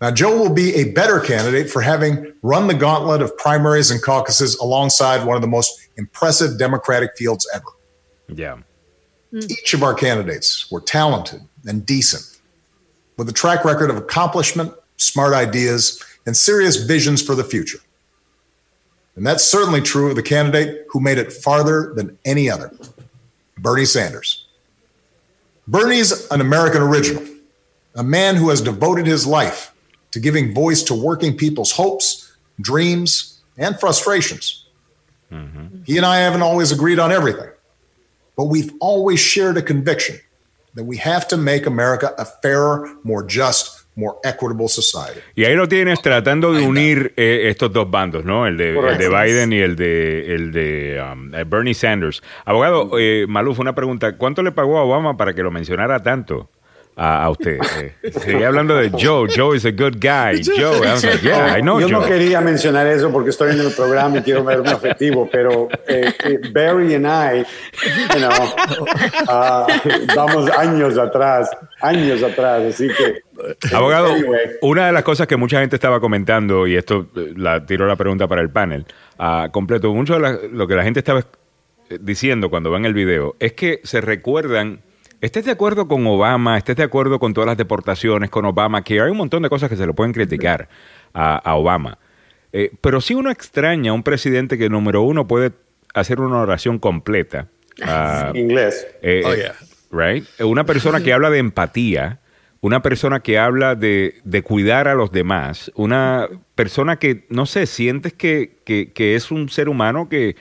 Now, 0.00 0.10
Joe 0.10 0.36
will 0.36 0.52
be 0.52 0.74
a 0.74 0.90
better 0.92 1.20
candidate 1.20 1.70
for 1.70 1.80
having 1.80 2.32
run 2.42 2.66
the 2.66 2.74
gauntlet 2.74 3.22
of 3.22 3.36
primaries 3.36 3.90
and 3.92 4.02
caucuses 4.02 4.56
alongside 4.56 5.24
one 5.24 5.36
of 5.36 5.42
the 5.42 5.48
most 5.48 5.88
impressive 5.96 6.58
Democratic 6.58 7.16
fields 7.16 7.48
ever. 7.54 7.64
Yeah. 8.28 8.58
Hmm. 9.30 9.40
Each 9.48 9.74
of 9.74 9.84
our 9.84 9.94
candidates 9.94 10.70
were 10.72 10.80
talented 10.80 11.42
and 11.66 11.86
decent, 11.86 12.40
with 13.16 13.28
a 13.28 13.32
track 13.32 13.64
record 13.64 13.90
of 13.90 13.96
accomplishment, 13.96 14.72
smart 14.96 15.34
ideas, 15.34 16.02
and 16.26 16.36
serious 16.36 16.76
visions 16.84 17.22
for 17.22 17.36
the 17.36 17.44
future. 17.44 17.78
And 19.14 19.26
that's 19.26 19.44
certainly 19.44 19.80
true 19.80 20.08
of 20.08 20.16
the 20.16 20.22
candidate 20.22 20.86
who 20.90 21.00
made 21.00 21.18
it 21.18 21.32
farther 21.32 21.92
than 21.94 22.18
any 22.24 22.50
other 22.50 22.72
Bernie 23.58 23.84
Sanders. 23.84 24.46
Bernie's 25.68 26.30
an 26.30 26.40
American 26.40 26.82
original, 26.82 27.24
a 27.94 28.02
man 28.02 28.36
who 28.36 28.48
has 28.48 28.60
devoted 28.60 29.06
his 29.06 29.26
life 29.26 29.72
to 30.10 30.20
giving 30.20 30.54
voice 30.54 30.82
to 30.84 30.94
working 30.94 31.36
people's 31.36 31.72
hopes, 31.72 32.34
dreams, 32.60 33.40
and 33.56 33.78
frustrations. 33.78 34.66
Mm-hmm. 35.30 35.82
He 35.84 35.96
and 35.96 36.06
I 36.06 36.18
haven't 36.18 36.42
always 36.42 36.72
agreed 36.72 36.98
on 36.98 37.12
everything, 37.12 37.50
but 38.36 38.44
we've 38.44 38.72
always 38.80 39.20
shared 39.20 39.56
a 39.56 39.62
conviction 39.62 40.18
that 40.74 40.84
we 40.84 40.96
have 40.96 41.28
to 41.28 41.36
make 41.36 41.66
America 41.66 42.14
a 42.18 42.24
fairer, 42.24 42.96
more 43.04 43.22
just, 43.22 43.81
more 43.94 44.16
equitable 44.24 44.68
society. 44.68 45.20
Y 45.34 45.44
ahí 45.44 45.54
lo 45.54 45.68
tienes 45.68 46.00
tratando 46.00 46.52
de 46.52 46.62
unir 46.62 47.12
eh, 47.16 47.48
estos 47.48 47.72
dos 47.72 47.90
bandos, 47.90 48.24
¿no? 48.24 48.46
El 48.46 48.56
de, 48.56 48.78
el 48.78 48.98
de 48.98 49.08
Biden 49.08 49.52
y 49.52 49.58
el 49.58 49.76
de, 49.76 50.34
el 50.34 50.52
de 50.52 51.02
um, 51.12 51.34
eh, 51.34 51.44
Bernie 51.44 51.74
Sanders. 51.74 52.22
Abogado, 52.44 52.90
eh, 52.98 53.26
Maluf, 53.28 53.58
una 53.58 53.74
pregunta. 53.74 54.16
¿Cuánto 54.16 54.42
le 54.42 54.52
pagó 54.52 54.78
a 54.78 54.84
Obama 54.84 55.16
para 55.16 55.34
que 55.34 55.42
lo 55.42 55.50
mencionara 55.50 56.02
tanto? 56.02 56.48
A, 56.94 57.24
a 57.24 57.30
usted. 57.30 57.58
Eh, 58.02 58.44
hablando 58.44 58.76
de 58.76 58.90
Joe. 58.90 59.26
Joe 59.34 59.56
is 59.56 59.64
a 59.64 59.70
good 59.70 59.94
guy. 59.98 60.42
Joe. 60.42 60.76
I 60.86 60.92
was 60.92 61.02
like, 61.04 61.22
yeah, 61.22 61.56
I 61.56 61.62
know 61.62 61.80
Yo 61.80 61.88
no 61.88 62.02
quería 62.04 62.42
mencionar 62.42 62.86
eso 62.86 63.10
porque 63.10 63.30
estoy 63.30 63.52
en 63.52 63.60
el 63.60 63.72
programa 63.72 64.18
y 64.18 64.22
quiero 64.22 64.44
ver 64.44 64.60
un 64.60 64.68
objetivo, 64.68 65.26
pero 65.32 65.68
eh, 65.88 66.12
eh, 66.24 66.38
Barry 66.52 66.94
and 66.94 67.06
I, 67.06 67.46
you 68.12 68.18
know, 68.18 68.30
ah, 69.28 69.66
vamos 70.14 70.50
años 70.50 70.98
atrás, 70.98 71.50
años 71.80 72.22
atrás, 72.22 72.62
así 72.74 72.88
que. 72.88 73.22
Abogado, 73.74 74.12
Anyway. 74.12 74.40
una 74.60 74.86
de 74.86 74.92
las 74.92 75.02
cosas 75.02 75.26
que 75.26 75.36
mucha 75.36 75.60
gente 75.60 75.76
estaba 75.76 75.98
comentando, 75.98 76.66
y 76.66 76.76
esto 76.76 77.06
eh, 77.16 77.32
la 77.36 77.64
tiro 77.64 77.86
la 77.86 77.96
pregunta 77.96 78.28
para 78.28 78.42
el 78.42 78.50
panel, 78.50 78.84
ah, 79.18 79.48
completo, 79.50 79.92
mucho 79.94 80.12
de 80.14 80.20
la- 80.20 80.38
lo 80.52 80.66
que 80.68 80.74
la 80.74 80.84
gente 80.84 81.00
estaba 81.00 81.20
eh, 81.88 81.98
diciendo 82.00 82.50
cuando 82.50 82.70
ven 82.70 82.84
el 82.84 82.92
video 82.94 83.34
es 83.40 83.54
que 83.54 83.80
se 83.82 84.00
recuerdan, 84.02 84.80
estés 85.22 85.46
de 85.46 85.50
acuerdo 85.52 85.88
con 85.88 86.06
Obama, 86.06 86.58
estés 86.58 86.76
de 86.76 86.82
acuerdo 86.82 87.18
con 87.18 87.32
todas 87.32 87.46
las 87.48 87.56
deportaciones, 87.56 88.28
con 88.28 88.44
Obama, 88.44 88.82
que 88.84 89.00
hay 89.00 89.10
un 89.10 89.16
montón 89.16 89.42
de 89.42 89.48
cosas 89.48 89.70
que 89.70 89.76
se 89.76 89.86
le 89.86 89.94
pueden 89.94 90.12
criticar 90.12 90.68
a, 91.14 91.36
a 91.36 91.54
Obama. 91.54 91.96
Eh, 92.52 92.70
pero 92.82 93.00
si 93.00 93.14
uno 93.14 93.30
extraña 93.30 93.92
a 93.92 93.94
un 93.94 94.02
presidente 94.02 94.58
que, 94.58 94.68
número 94.68 95.00
uno, 95.02 95.26
puede 95.26 95.52
hacer 95.94 96.20
una 96.20 96.38
oración 96.40 96.78
completa. 96.78 97.48
ah, 97.82 98.30
Inglés. 98.34 98.86
eh, 99.00 99.22
Oh, 99.24 99.32
eh, 99.32 99.36
yeah. 99.38 99.54
right? 99.90 100.24
Una 100.40 100.64
persona 100.64 101.00
que 101.02 101.12
habla 101.14 101.30
de 101.30 101.38
empatía, 101.38 102.18
una 102.60 102.82
persona 102.82 103.20
que 103.20 103.38
habla 103.38 103.74
de, 103.74 104.20
de 104.24 104.42
cuidar 104.42 104.86
a 104.86 104.94
los 104.94 105.10
demás, 105.12 105.72
una 105.74 106.28
persona 106.54 106.96
que, 106.96 107.26
no 107.30 107.46
sé, 107.46 107.66
sientes 107.66 108.12
que, 108.12 108.58
que- 108.64 108.92
que 108.92 109.14
es 109.16 109.30
un 109.30 109.48
ser 109.48 109.68
humano 109.68 110.08
que, 110.08 110.36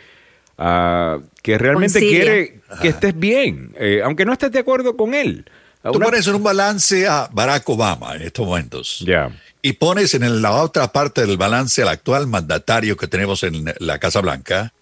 ah, 0.64 1.18
que 1.42 1.58
realmente 1.58 2.00
Concilia. 2.00 2.22
quiere 2.24 2.60
que 2.82 2.88
estés 2.90 3.18
bien, 3.20 3.74
eh, 3.80 4.02
aunque 4.04 4.26
no 4.26 4.34
estés 4.34 4.52
de 4.52 4.60
acuerdo 4.60 4.96
con 4.96 5.14
él. 5.14 5.46
Tú 5.84 5.90
Una- 5.94 6.06
pones 6.06 6.28
en 6.28 6.36
un 6.36 6.44
balance 6.44 7.08
a 7.08 7.28
Barack 7.32 7.68
Obama 7.70 8.16
en 8.16 8.22
estos 8.22 8.46
momentos. 8.46 9.04
Ya. 9.06 9.32
Y 9.64 9.74
pones 9.74 10.14
en 10.14 10.42
la 10.42 10.52
otra 10.62 10.92
parte 10.92 11.26
del 11.26 11.38
balance 11.38 11.82
al 11.82 11.88
actual 11.90 12.28
mandatario 12.28 12.96
que 12.98 13.08
tenemos 13.08 13.44
en 13.44 13.74
la 13.80 13.98
Casa 14.00 14.22
Blanca. 14.22 14.74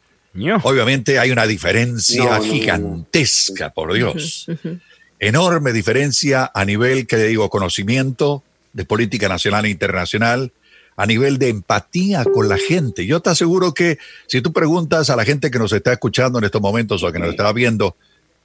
Obviamente 0.64 1.18
hay 1.20 1.32
una 1.32 1.48
diferencia 1.48 2.24
No, 2.24 2.38
no, 2.38 2.44
gigantesca, 2.44 3.72
por 3.72 3.94
Dios. 3.94 4.46
Enorme 5.20 5.74
diferencia 5.74 6.50
a 6.54 6.64
nivel, 6.66 7.08
que 7.08 7.18
le 7.18 7.28
digo, 7.28 7.50
conocimiento 7.50 8.44
de 8.74 8.86
política 8.86 9.28
nacional 9.28 9.66
e 9.66 9.70
internacional, 9.70 10.52
a 11.02 11.06
nivel 11.06 11.38
de 11.40 11.48
empatía 11.48 12.26
con 12.26 12.50
la 12.50 12.58
gente. 12.58 13.06
Yo 13.06 13.22
te 13.22 13.30
aseguro 13.30 13.74
que 13.74 13.98
si 14.28 14.42
tú 14.42 14.52
preguntas 14.52 15.10
a 15.10 15.16
la 15.16 15.24
gente 15.24 15.50
que 15.50 15.58
nos 15.58 15.72
está 15.72 15.94
escuchando 15.94 16.40
en 16.40 16.46
estos 16.46 16.62
momentos 16.62 17.02
o 17.04 17.12
que 17.12 17.20
nos 17.20 17.30
está 17.30 17.52
viendo, 17.54 17.96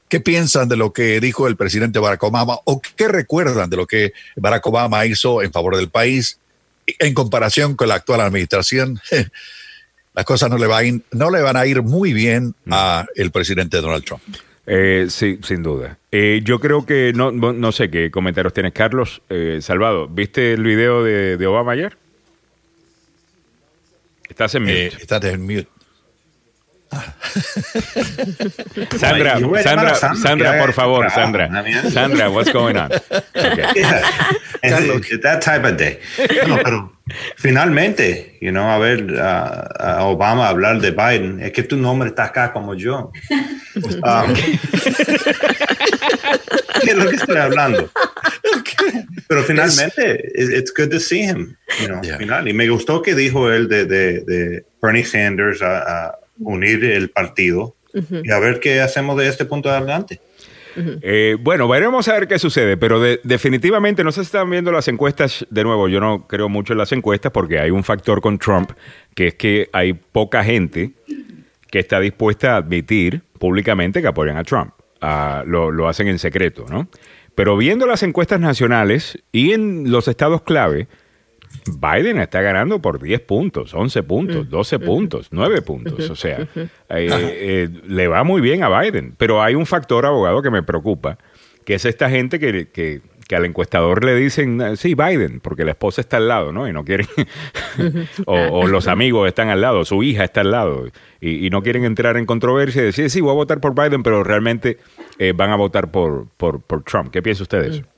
¿qué 0.09 0.21
piensan 0.21 0.69
de 0.69 0.77
lo 0.77 0.93
que 0.93 1.19
dijo 1.21 1.49
el 1.49 1.57
presidente 1.57 1.99
Barack 1.99 2.23
Obama 2.23 2.59
o 2.65 2.81
qué 2.97 3.09
recuerdan 3.09 3.69
de 3.71 3.77
lo 3.77 3.87
que 3.87 4.13
Barack 4.37 4.65
Obama 4.67 5.05
hizo 5.05 5.43
en 5.43 5.51
favor 5.51 5.77
del 5.77 5.89
país 5.89 6.39
en 6.87 7.13
comparación 7.15 7.75
con 7.75 7.89
la 7.89 7.97
actual 7.97 8.21
administración? 8.21 9.01
Las 10.15 10.25
cosas 10.25 10.49
no 10.49 10.57
le, 10.59 10.69
va 10.69 10.79
a 10.79 10.85
ir- 10.85 11.03
no 11.11 11.31
le 11.31 11.43
van 11.43 11.57
a 11.57 11.67
ir 11.67 11.83
muy 11.83 12.13
bien 12.13 12.55
a 12.71 13.05
el 13.17 13.33
presidente 13.33 13.81
Donald 13.81 14.05
Trump. 14.05 14.23
Eh, 14.65 15.07
sí, 15.11 15.41
sin 15.43 15.65
duda. 15.65 15.99
Eh, 16.13 16.41
yo 16.45 16.61
creo 16.61 16.87
que, 16.87 17.13
no, 17.15 17.33
no, 17.33 17.53
no 17.53 17.73
sé 17.73 17.91
qué 17.91 18.13
comentarios 18.13 18.55
tienes, 18.55 18.73
Carlos. 18.73 19.23
Eh, 19.29 19.59
Salvado, 19.61 20.07
¿viste 20.07 20.53
el 20.53 20.63
video 20.63 21.03
de, 21.03 21.37
de 21.37 21.47
Obama 21.49 21.73
ayer? 21.73 21.97
Estás 24.29 24.55
en 24.55 24.63
mute. 24.63 24.87
Eh, 24.87 24.93
estás 25.01 25.25
en 25.25 25.43
mute. 25.43 25.69
Sandra, 28.99 29.39
Sandra, 29.63 29.91
a 29.93 30.15
Sandra, 30.15 30.59
por 30.61 30.73
favor, 30.73 31.11
Sandra. 31.11 31.49
Sandra, 31.91 32.31
what's 32.31 32.53
going 32.53 32.77
on? 32.77 32.91
Okay. 33.37 33.75
Yeah. 34.65 34.81
It's 34.81 35.19
that 35.23 35.43
type 35.43 35.63
of 35.65 35.77
day. 35.77 35.99
Bueno, 36.17 36.59
pero 36.65 36.93
finalmente, 37.37 38.39
you 38.41 38.51
know, 38.51 38.65
a 38.67 38.79
ver 38.79 39.21
a, 39.21 39.99
a 39.99 40.05
Obama 40.07 40.49
hablar 40.49 40.81
de 40.81 40.91
Biden, 40.91 41.43
es 41.43 41.53
que 41.53 41.63
tu 41.65 41.77
nombre 41.77 42.09
está 42.09 42.25
acá 42.25 42.51
como 42.51 42.75
yo. 42.75 43.13
Um, 44.03 44.35
¿Qué 46.83 46.91
es 46.91 46.97
lo 46.97 47.11
que 47.11 47.17
estoy 47.17 47.37
hablando? 47.37 47.91
Pero 49.29 49.43
finalmente, 49.43 50.31
it- 50.35 50.51
it's 50.51 50.73
good 50.75 50.89
to 50.91 50.99
see 51.01 51.21
him. 51.23 51.55
You 51.81 51.89
know, 51.89 52.01
Yeah. 52.03 52.17
final. 52.17 52.49
Y 52.49 52.55
me 52.55 52.67
gustó 52.69 53.03
que 53.03 53.15
dijo 53.15 53.53
él 53.53 53.69
de, 53.69 53.85
de, 53.85 54.21
de 54.25 54.65
Bernie 54.81 55.05
Sanders 55.05 55.61
a, 55.61 56.07
a 56.07 56.19
unir 56.39 56.85
el 56.85 57.11
partido 57.11 57.75
y 58.25 58.31
a 58.33 58.39
ver 58.41 58.59
qué 58.61 58.81
hacemos 58.81 59.17
de 59.17 59.29
este 59.29 59.45
punto 59.45 59.69
de 59.69 59.77
adelante. 59.77 60.21
Eh, 60.77 61.37
bueno, 61.41 61.69
veremos 61.69 62.09
a 62.09 62.15
ver 62.15 62.27
qué 62.27 62.39
sucede, 62.41 62.77
pero 62.77 62.99
de- 63.01 63.21
definitivamente 63.23 64.03
no 64.03 64.11
se 64.11 64.23
están 64.23 64.51
viendo 64.51 64.73
las 64.73 64.89
encuestas. 64.89 65.47
De 65.49 65.63
nuevo, 65.63 65.89
yo 65.89 66.01
no 66.01 66.27
creo 66.27 66.49
mucho 66.49 66.73
en 66.73 66.81
las 66.81 66.91
encuestas 66.91 67.31
porque 67.31 67.61
hay 67.61 67.71
un 67.71 67.85
factor 67.85 68.21
con 68.21 68.39
Trump, 68.39 68.73
que 69.15 69.29
es 69.29 69.35
que 69.37 69.69
hay 69.73 69.93
poca 69.93 70.43
gente 70.43 70.91
que 71.71 71.79
está 71.79 72.01
dispuesta 72.01 72.55
a 72.55 72.57
admitir 72.57 73.23
públicamente 73.39 74.01
que 74.03 74.09
apoyan 74.09 74.37
a 74.37 74.43
Trump. 74.43 74.73
Ah, 75.01 75.45
lo, 75.47 75.71
lo 75.71 75.87
hacen 75.89 76.09
en 76.09 76.19
secreto, 76.19 76.67
¿no? 76.69 76.89
Pero 77.37 77.57
viendo 77.57 77.87
las 77.87 78.03
encuestas 78.03 78.41
nacionales 78.41 79.19
y 79.31 79.53
en 79.53 79.91
los 79.93 80.09
estados 80.09 80.43
clave, 80.43 80.89
Biden 81.67 82.19
está 82.19 82.43
ganando 82.43 82.81
por 82.81 83.01
10 83.01 83.21
puntos, 83.21 83.75
11 83.75 84.03
puntos, 84.03 84.51
12 84.51 84.79
puntos, 84.79 85.29
9 85.31 85.63
puntos. 85.67 86.11
O 86.11 86.17
sea, 86.17 86.41
eh, 86.57 86.69
eh, 86.89 87.69
le 87.87 88.09
va 88.09 88.25
muy 88.25 88.41
bien 88.41 88.63
a 88.63 88.81
Biden. 88.81 89.15
Pero 89.17 89.43
hay 89.43 89.55
un 89.55 89.67
factor, 89.67 90.07
abogado, 90.07 90.43
que 90.43 90.51
me 90.51 90.63
preocupa, 90.63 91.19
que 91.65 91.75
es 91.75 91.85
esta 91.85 92.11
gente 92.11 92.39
que, 92.39 92.69
que, 92.71 93.01
al 93.35 93.47
encuestador 93.47 94.05
le 94.05 94.15
dicen, 94.15 94.77
sí, 94.77 94.95
Biden, 94.95 95.41
porque 95.41 95.65
la 95.65 95.73
esposa 95.73 96.03
está 96.03 96.19
al 96.19 96.29
lado, 96.29 96.53
¿no? 96.53 96.69
Y 96.69 96.73
no 96.73 96.85
quieren, 96.85 97.09
o, 98.27 98.69
los 98.69 98.87
amigos 98.87 99.27
están 99.27 99.49
al 99.49 99.61
lado, 99.61 99.85
su 99.85 100.05
hija 100.05 100.23
está 100.23 100.43
al 100.43 100.53
lado, 100.53 100.87
y, 101.21 101.51
no 101.51 101.63
quieren 101.63 101.85
entrar 101.85 102.17
en 102.17 102.27
controversia 102.27 102.83
y 102.83 102.85
decir, 102.85 103.11
sí, 103.11 103.21
voy 103.21 103.33
a 103.33 103.35
votar 103.35 103.61
por 103.61 103.75
Biden, 103.75 104.05
pero 104.05 104.23
realmente 104.23 104.79
eh, 105.19 105.33
van 105.35 105.51
a 105.51 105.57
votar 105.57 105.91
por, 105.91 106.29
por, 106.37 106.61
por 106.61 106.85
Trump. 106.85 107.11
¿Qué 107.11 107.23
piensa 107.23 107.43
usted 107.43 107.63
de 107.63 107.69
eso? 107.71 107.94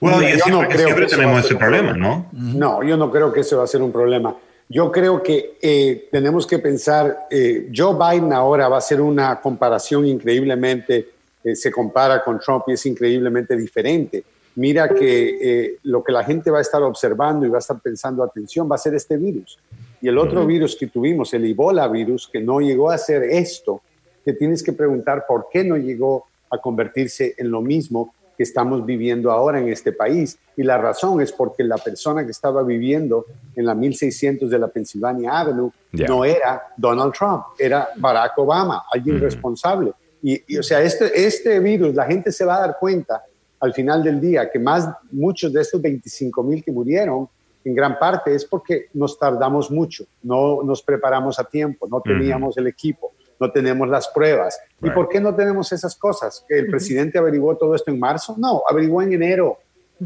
Bueno, 0.00 0.20
yo 0.22 0.52
no 0.52 0.68
creo 0.68 0.94
que 0.94 1.06
tenemos 1.06 1.44
ese 1.44 1.56
problema, 1.56 1.92
¿no? 1.92 2.28
No, 2.32 2.82
yo 2.82 2.96
no 2.96 3.10
creo 3.10 3.32
que 3.32 3.40
ese 3.40 3.56
va 3.56 3.64
a 3.64 3.66
ser 3.66 3.82
un 3.82 3.92
problema. 3.92 4.36
Yo 4.68 4.90
creo 4.90 5.22
que 5.22 5.58
eh, 5.60 6.08
tenemos 6.10 6.46
que 6.46 6.58
pensar, 6.58 7.26
eh, 7.30 7.70
Joe 7.74 7.94
Biden 7.94 8.32
ahora 8.32 8.68
va 8.68 8.78
a 8.78 8.80
ser 8.80 9.00
una 9.00 9.40
comparación 9.40 10.06
increíblemente, 10.06 11.08
eh, 11.44 11.54
se 11.54 11.70
compara 11.70 12.24
con 12.24 12.38
Trump 12.40 12.64
y 12.68 12.72
es 12.72 12.86
increíblemente 12.86 13.56
diferente. 13.56 14.24
Mira 14.56 14.88
que 14.88 15.78
lo 15.82 16.04
que 16.04 16.12
la 16.12 16.22
gente 16.22 16.48
va 16.48 16.58
a 16.58 16.62
estar 16.62 16.80
observando 16.82 17.44
y 17.44 17.48
va 17.48 17.58
a 17.58 17.60
estar 17.60 17.80
pensando, 17.80 18.22
atención, 18.22 18.70
va 18.70 18.76
a 18.76 18.78
ser 18.78 18.94
este 18.94 19.16
virus. 19.16 19.58
Y 20.00 20.08
el 20.08 20.16
otro 20.16 20.46
virus 20.46 20.76
que 20.76 20.86
tuvimos, 20.86 21.34
el 21.34 21.44
Ebola 21.44 21.88
virus, 21.88 22.28
que 22.32 22.40
no 22.40 22.60
llegó 22.60 22.90
a 22.90 22.98
ser 22.98 23.24
esto, 23.24 23.82
te 24.24 24.32
tienes 24.32 24.62
que 24.62 24.72
preguntar 24.72 25.24
por 25.26 25.48
qué 25.52 25.64
no 25.64 25.76
llegó 25.76 26.26
a 26.50 26.58
convertirse 26.58 27.34
en 27.36 27.50
lo 27.50 27.60
mismo 27.60 28.14
que 28.36 28.42
estamos 28.42 28.84
viviendo 28.84 29.30
ahora 29.30 29.60
en 29.60 29.68
este 29.68 29.92
país. 29.92 30.38
Y 30.56 30.62
la 30.62 30.78
razón 30.78 31.20
es 31.20 31.32
porque 31.32 31.64
la 31.64 31.78
persona 31.78 32.24
que 32.24 32.30
estaba 32.30 32.62
viviendo 32.62 33.26
en 33.54 33.66
la 33.66 33.74
1600 33.74 34.50
de 34.50 34.58
la 34.58 34.68
Pennsylvania 34.68 35.38
Avenue 35.38 35.70
no 36.08 36.24
era 36.24 36.62
Donald 36.76 37.12
Trump, 37.12 37.44
era 37.58 37.88
Barack 37.96 38.38
Obama, 38.38 38.84
alguien 38.92 39.20
responsable. 39.20 39.92
Y, 40.22 40.56
o 40.56 40.62
sea, 40.62 40.80
este, 40.80 41.26
este 41.26 41.60
virus, 41.60 41.94
la 41.94 42.06
gente 42.06 42.32
se 42.32 42.44
va 42.44 42.56
a 42.56 42.60
dar 42.60 42.76
cuenta 42.78 43.22
al 43.60 43.72
final 43.72 44.02
del 44.02 44.20
día 44.20 44.50
que 44.50 44.58
más, 44.58 44.88
muchos 45.10 45.52
de 45.52 45.60
estos 45.60 45.80
25 45.80 46.42
mil 46.42 46.62
que 46.62 46.72
murieron, 46.72 47.28
en 47.64 47.74
gran 47.74 47.98
parte 47.98 48.34
es 48.34 48.44
porque 48.44 48.88
nos 48.92 49.18
tardamos 49.18 49.70
mucho, 49.70 50.04
no 50.22 50.62
nos 50.62 50.82
preparamos 50.82 51.38
a 51.38 51.44
tiempo, 51.44 51.88
no 51.88 52.00
teníamos 52.00 52.58
el 52.58 52.66
equipo, 52.66 53.12
no 53.44 53.52
tenemos 53.52 53.88
las 53.88 54.08
pruebas. 54.08 54.58
¿Y 54.82 54.90
por 54.90 55.08
qué 55.08 55.20
no 55.20 55.34
tenemos 55.34 55.70
esas 55.72 55.94
cosas? 55.96 56.44
¿Que 56.48 56.58
el 56.58 56.68
presidente 56.68 57.18
averiguó 57.18 57.56
todo 57.56 57.74
esto 57.74 57.90
en 57.90 57.98
marzo? 57.98 58.34
No, 58.38 58.62
averiguó 58.68 59.02
en 59.02 59.12
enero. 59.12 59.58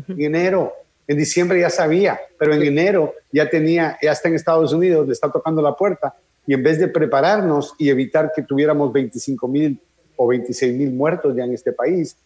En 0.08 0.20
enero. 0.20 0.72
En 1.06 1.16
diciembre 1.16 1.60
ya 1.60 1.70
sabía, 1.70 2.20
pero 2.38 2.52
en 2.52 2.62
enero 2.62 3.14
ya 3.32 3.48
tenía, 3.48 3.96
ya 4.02 4.12
está 4.12 4.28
en 4.28 4.34
Estados 4.34 4.72
Unidos, 4.72 5.06
le 5.06 5.12
está 5.12 5.30
tocando 5.30 5.62
la 5.62 5.74
puerta. 5.74 6.14
Y 6.46 6.54
en 6.54 6.62
vez 6.62 6.78
de 6.78 6.88
prepararnos 6.88 7.74
y 7.78 7.88
evitar 7.88 8.32
que 8.34 8.42
tuviéramos 8.42 8.92
25 8.92 9.48
mil 9.48 9.80
o 10.16 10.26
26 10.26 10.74
mil 10.76 10.92
muertos 10.92 11.34
ya 11.34 11.44
en 11.44 11.54
este 11.54 11.72
país, 11.72 12.16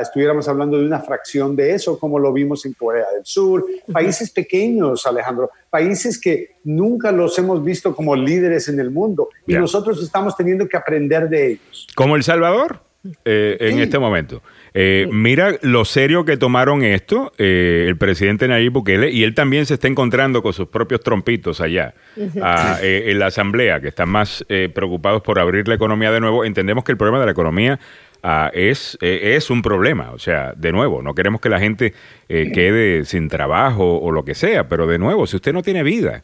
estuviéramos 0.00 0.48
hablando 0.48 0.78
de 0.78 0.86
una 0.86 1.00
fracción 1.00 1.56
de 1.56 1.74
eso, 1.74 1.98
como 1.98 2.18
lo 2.18 2.32
vimos 2.32 2.64
en 2.66 2.74
Corea 2.74 3.06
del 3.14 3.24
Sur, 3.24 3.66
países 3.92 4.30
pequeños, 4.30 5.06
Alejandro, 5.06 5.50
países 5.68 6.20
que 6.20 6.56
nunca 6.64 7.10
los 7.10 7.38
hemos 7.38 7.64
visto 7.64 7.94
como 7.94 8.14
líderes 8.14 8.68
en 8.68 8.78
el 8.78 8.90
mundo 8.90 9.28
y 9.46 9.54
nosotros 9.54 10.02
estamos 10.02 10.36
teniendo 10.36 10.68
que 10.68 10.76
aprender 10.76 11.28
de 11.28 11.52
ellos. 11.52 11.88
Como 11.94 12.16
El 12.16 12.22
Salvador. 12.22 12.80
Eh, 13.24 13.56
en 13.60 13.78
este 13.78 13.98
momento. 13.98 14.42
Eh, 14.74 15.08
mira 15.10 15.56
lo 15.62 15.86
serio 15.86 16.26
que 16.26 16.36
tomaron 16.36 16.84
esto 16.84 17.32
eh, 17.38 17.86
el 17.88 17.96
presidente 17.96 18.46
Nayib 18.46 18.72
Bukele 18.72 19.10
y 19.10 19.24
él 19.24 19.34
también 19.34 19.64
se 19.64 19.74
está 19.74 19.88
encontrando 19.88 20.42
con 20.42 20.52
sus 20.52 20.68
propios 20.68 21.00
trompitos 21.00 21.62
allá 21.62 21.94
ah, 22.42 22.78
en 22.82 23.18
la 23.18 23.26
asamblea, 23.26 23.80
que 23.80 23.88
están 23.88 24.10
más 24.10 24.44
preocupados 24.74 25.22
por 25.22 25.38
abrir 25.38 25.66
la 25.66 25.76
economía 25.76 26.12
de 26.12 26.20
nuevo. 26.20 26.44
Entendemos 26.44 26.84
que 26.84 26.92
el 26.92 26.98
problema 26.98 27.20
de 27.20 27.24
la 27.24 27.32
economía 27.32 27.80
Ah, 28.22 28.50
es, 28.52 28.98
eh, 29.00 29.36
es 29.36 29.50
un 29.50 29.62
problema. 29.62 30.12
O 30.12 30.18
sea, 30.18 30.52
de 30.56 30.72
nuevo, 30.72 31.02
no 31.02 31.14
queremos 31.14 31.40
que 31.40 31.48
la 31.48 31.58
gente 31.58 31.94
eh, 32.28 32.50
quede 32.52 33.04
sin 33.04 33.28
trabajo 33.28 33.98
o 33.98 34.10
lo 34.10 34.24
que 34.24 34.34
sea, 34.34 34.68
pero 34.68 34.86
de 34.86 34.98
nuevo, 34.98 35.26
si 35.26 35.36
usted 35.36 35.52
no 35.52 35.62
tiene 35.62 35.82
vida, 35.82 36.22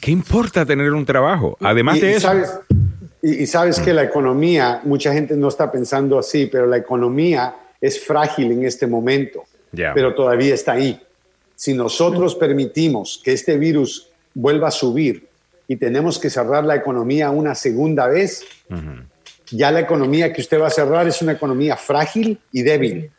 ¿qué 0.00 0.10
importa 0.10 0.66
tener 0.66 0.92
un 0.92 1.06
trabajo? 1.06 1.56
Además 1.60 2.00
de 2.00 2.12
eso... 2.12 2.28
Sabes, 2.28 2.60
y, 3.22 3.46
sabes 3.46 3.80
que 3.80 3.92
la 3.92 4.04
economía, 4.04 4.80
mucha 4.84 5.12
gente 5.12 5.36
no 5.36 5.48
está 5.48 5.72
pensando 5.72 6.18
así, 6.18 6.46
pero 6.46 6.66
la 6.66 6.76
economía 6.76 7.56
es 7.80 8.04
frágil 8.04 8.52
en 8.52 8.64
este 8.64 8.86
momento, 8.86 9.44
pero 9.72 10.14
todavía 10.14 10.54
está 10.54 10.72
ahí. 10.72 11.00
Si 11.54 11.74
nosotros 11.74 12.34
permitimos 12.36 13.20
que 13.24 13.32
este 13.32 13.58
virus 13.58 14.10
vuelva 14.34 14.68
a 14.68 14.70
subir 14.70 15.26
y 15.66 15.76
tenemos 15.76 16.18
que 16.18 16.30
cerrar 16.30 16.64
la 16.64 16.76
economía 16.76 17.30
una 17.30 17.54
segunda 17.54 18.06
vez, 18.06 18.44
ya 19.50 19.70
la 19.70 19.80
economía 19.80 20.32
que 20.32 20.40
usted 20.40 20.60
va 20.60 20.68
a 20.68 20.70
cerrar 20.70 21.06
es 21.06 21.20
una 21.22 21.32
economía 21.32 21.76
frágil 21.76 22.38
y 22.52 22.62
débil. 22.62 23.10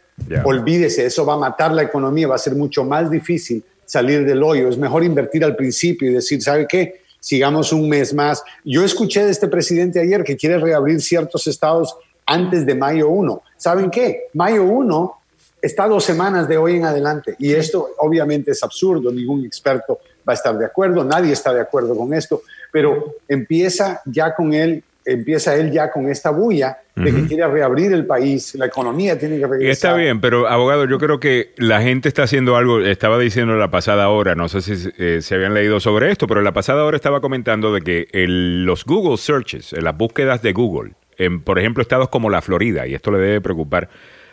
Olvídese, 0.44 1.06
eso 1.06 1.26
va 1.26 1.36
a 1.36 1.38
matar 1.38 1.72
la 1.72 1.84
economía, 1.84 2.28
va 2.28 2.36
a 2.36 2.40
ser 2.40 2.56
mucho 2.56 2.84
más 2.84 3.10
difícil 3.10 3.64
salir 3.86 4.26
del 4.26 4.44
hoyo. 4.44 4.70
Es 4.70 4.78
mejor 4.78 5.04
invertir 5.04 5.44
al 5.44 5.56
principio 5.56 6.10
y 6.10 6.14
decir, 6.14 6.42
¿sabe 6.42 6.68
qué? 6.68 7.02
Sigamos 7.20 7.74
un 7.74 7.90
mes 7.90 8.14
más. 8.14 8.44
Yo 8.64 8.84
escuché 8.84 9.26
de 9.26 9.32
este 9.32 9.48
presidente 9.48 10.00
ayer 10.00 10.24
que 10.24 10.38
quiere 10.38 10.58
reabrir 10.58 11.02
ciertos 11.02 11.48
estados 11.48 11.96
antes 12.26 12.66
de 12.66 12.76
mayo 12.76 13.10
1. 13.10 13.42
¿Saben 13.58 13.90
qué? 13.90 14.28
Mayo 14.34 14.64
1 14.64 15.16
está 15.62 15.88
dos 15.88 16.04
semanas 16.04 16.48
de 16.48 16.58
hoy 16.58 16.78
en 16.78 16.86
adelante 16.86 17.36
y 17.38 17.54
esto 17.54 17.90
obviamente 17.98 18.52
es 18.52 18.64
absurdo, 18.64 19.12
ningún 19.12 19.46
experto 19.46 20.00
va 20.28 20.34
a 20.34 20.36
estar 20.36 20.58
de 20.58 20.66
acuerdo, 20.66 21.04
nadie 21.04 21.34
está 21.34 21.54
de 21.54 21.60
acuerdo 21.60 21.98
con 21.98 22.14
esto, 22.14 22.44
pero 22.72 23.16
empieza 23.28 24.02
ya 24.06 24.34
con 24.34 24.54
él 24.54 24.84
empieza 25.12 25.56
él 25.56 25.72
ya 25.72 25.92
con 25.92 26.10
esta 26.10 26.30
bulla 26.32 26.80
de 26.96 27.14
que 27.14 27.28
quiere 27.28 27.48
reabrir 27.48 27.94
el 27.94 28.06
país, 28.06 28.56
la 28.56 28.66
economía 28.66 29.18
tiene 29.18 29.38
que 29.38 29.48
regresar. 29.48 29.72
Está 29.72 29.94
bien, 29.94 30.20
pero 30.20 30.48
abogado, 30.48 30.86
yo 30.86 30.98
creo 30.98 31.20
que 31.20 31.54
la 31.56 31.82
gente 31.82 32.10
está 32.10 32.24
haciendo 32.24 32.58
algo, 32.58 32.82
estaba 32.82 33.18
diciendo 33.18 33.56
la 33.56 33.72
pasada 33.72 34.10
hora, 34.10 34.36
no 34.36 34.50
sé 34.50 34.62
si 34.62 34.90
eh, 34.98 35.20
se 35.22 35.36
habían 35.36 35.54
leído 35.54 35.80
sobre 35.80 36.12
esto, 36.12 36.28
pero 36.28 36.42
la 36.42 36.52
pasada 36.52 36.84
hora 36.84 36.98
estaba 36.98 37.22
comentando 37.22 37.74
de 37.74 37.82
que 37.82 38.08
los 38.14 38.84
Google 38.84 39.18
Searches, 39.18 39.72
las 39.74 39.96
búsquedas 39.96 40.42
de 40.42 40.52
Google, 40.52 40.94
en, 41.18 41.42
por 41.42 41.58
ejemplo, 41.58 41.82
estados 41.82 42.10
como 42.10 42.30
la 42.30 42.42
Florida, 42.42 42.86
y 42.86 42.96
esto 42.96 43.12
le 43.12 43.20
debe 43.20 43.42
preocupar 43.42 43.90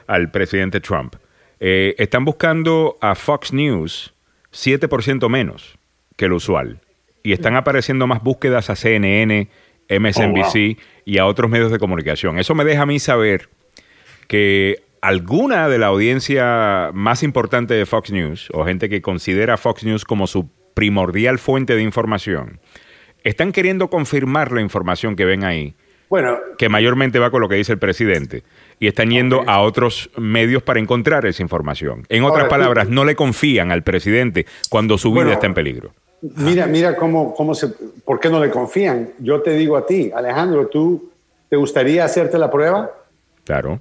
al 0.09 0.31
presidente 0.31 0.81
Trump, 0.81 1.15
eh, 1.61 1.95
están 1.99 2.25
buscando 2.25 2.99
a 3.01 3.15
Fox 3.15 3.53
News 3.53 4.13
7% 4.53 5.29
menos 5.29 5.79
que 6.17 6.29
lo 6.29 6.37
usual, 6.37 6.81
y 7.23 7.33
están 7.33 7.57
apareciendo 7.57 8.07
más 8.07 8.23
búsquedas 8.23 8.71
a 8.71 8.77
CNN, 8.77 9.49
MSNBC 9.89 10.79
oh, 10.79 10.83
y 11.05 11.19
a 11.19 11.27
otros 11.27 11.51
medios 11.51 11.71
de 11.71 11.79
comunicación. 11.79 12.39
Eso 12.39 12.55
me 12.55 12.65
deja 12.65 12.83
a 12.83 12.87
mí 12.87 12.99
saber 12.99 13.49
que 14.29 14.83
alguna 15.01 15.69
de 15.69 15.79
la 15.79 15.87
audiencia 15.87 16.91
más 16.93 17.23
importante 17.23 17.75
de 17.75 17.87
Fox 17.87 18.11
News, 18.11 18.49
o 18.53 18.65
gente 18.65 18.89
que 18.89 19.03
considera 19.03 19.57
Fox 19.57 19.85
News 19.85 20.05
como 20.05 20.27
su 20.27 20.51
primordial 20.75 21.39
fuente 21.39 21.77
de 21.77 21.83
información, 21.83 22.61
están 23.23 23.53
queriendo 23.53 23.89
confirmar 23.89 24.53
la 24.53 24.61
información 24.61 25.17
que 25.17 25.25
ven 25.25 25.45
ahí. 25.45 25.75
Bueno, 26.09 26.39
que 26.57 26.69
mayormente 26.69 27.19
va 27.19 27.31
con 27.31 27.41
lo 27.41 27.49
que 27.49 27.57
dice 27.57 27.73
el 27.73 27.79
presidente 27.79 28.45
y 28.79 28.87
están 28.87 29.11
yendo 29.11 29.43
a 29.49 29.61
otros 29.61 30.11
medios 30.17 30.63
para 30.63 30.79
encontrar 30.79 31.27
esa 31.27 31.43
información. 31.43 32.05
En 32.09 32.23
otras 32.23 32.49
palabras, 32.49 32.89
no 32.89 33.05
le 33.05 33.17
confían 33.17 33.73
al 33.73 33.83
presidente 33.83 34.47
cuando 34.71 34.99
su 34.99 35.13
vida 35.13 35.33
está 35.33 35.47
en 35.47 35.55
peligro. 35.55 35.93
Mira, 36.21 36.67
mira 36.67 36.97
cómo, 36.97 37.35
cómo 37.35 37.55
se, 37.55 37.69
por 38.05 38.19
qué 38.21 38.29
no 38.29 38.41
le 38.43 38.51
confían. 38.51 39.11
Yo 39.19 39.43
te 39.43 39.53
digo 39.53 39.77
a 39.77 39.87
ti, 39.87 40.11
Alejandro, 40.15 40.67
¿tú 40.69 41.11
te 41.49 41.57
gustaría 41.57 42.05
hacerte 42.05 42.39
la 42.39 42.51
prueba? 42.51 42.91
Claro. 43.45 43.81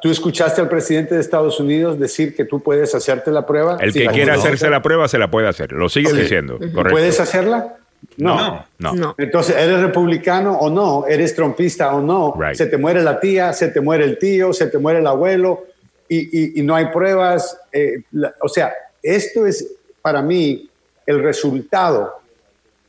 ¿Tú 0.00 0.10
escuchaste 0.10 0.60
al 0.60 0.68
presidente 0.68 1.14
de 1.14 1.20
Estados 1.20 1.60
Unidos 1.60 1.98
decir 1.98 2.34
que 2.34 2.44
tú 2.44 2.60
puedes 2.62 2.94
hacerte 2.94 3.30
la 3.30 3.46
prueba? 3.46 3.78
El 3.80 3.92
que 3.92 4.06
quiera 4.08 4.34
hacerse 4.34 4.68
la 4.68 4.82
prueba 4.82 5.08
se 5.08 5.18
la 5.18 5.30
puede 5.30 5.48
hacer. 5.48 5.72
Lo 5.72 5.88
sigue 5.88 6.12
diciendo. 6.12 6.58
¿Puedes 6.90 7.20
hacerla? 7.20 7.76
No. 8.16 8.66
no. 8.78 9.14
Entonces, 9.18 9.56
¿eres 9.56 9.80
republicano 9.80 10.58
o 10.58 10.68
no? 10.68 11.06
¿Eres 11.06 11.34
trompista 11.34 11.94
o 11.94 12.00
no? 12.00 12.34
Se 12.54 12.66
te 12.66 12.76
muere 12.76 13.02
la 13.02 13.20
tía, 13.20 13.52
se 13.52 13.68
te 13.68 13.80
muere 13.80 14.04
el 14.04 14.18
tío, 14.18 14.52
se 14.52 14.66
te 14.66 14.78
muere 14.78 14.98
el 14.98 15.06
abuelo 15.06 15.66
y, 16.08 16.60
no 16.62 16.74
hay 16.74 16.86
pruebas. 16.86 17.58
Eh, 17.72 18.02
o 18.40 18.48
sea, 18.48 18.72
esto 19.02 19.46
es 19.46 19.76
para 20.02 20.20
mí 20.22 20.68
el 21.06 21.22
resultado 21.22 22.22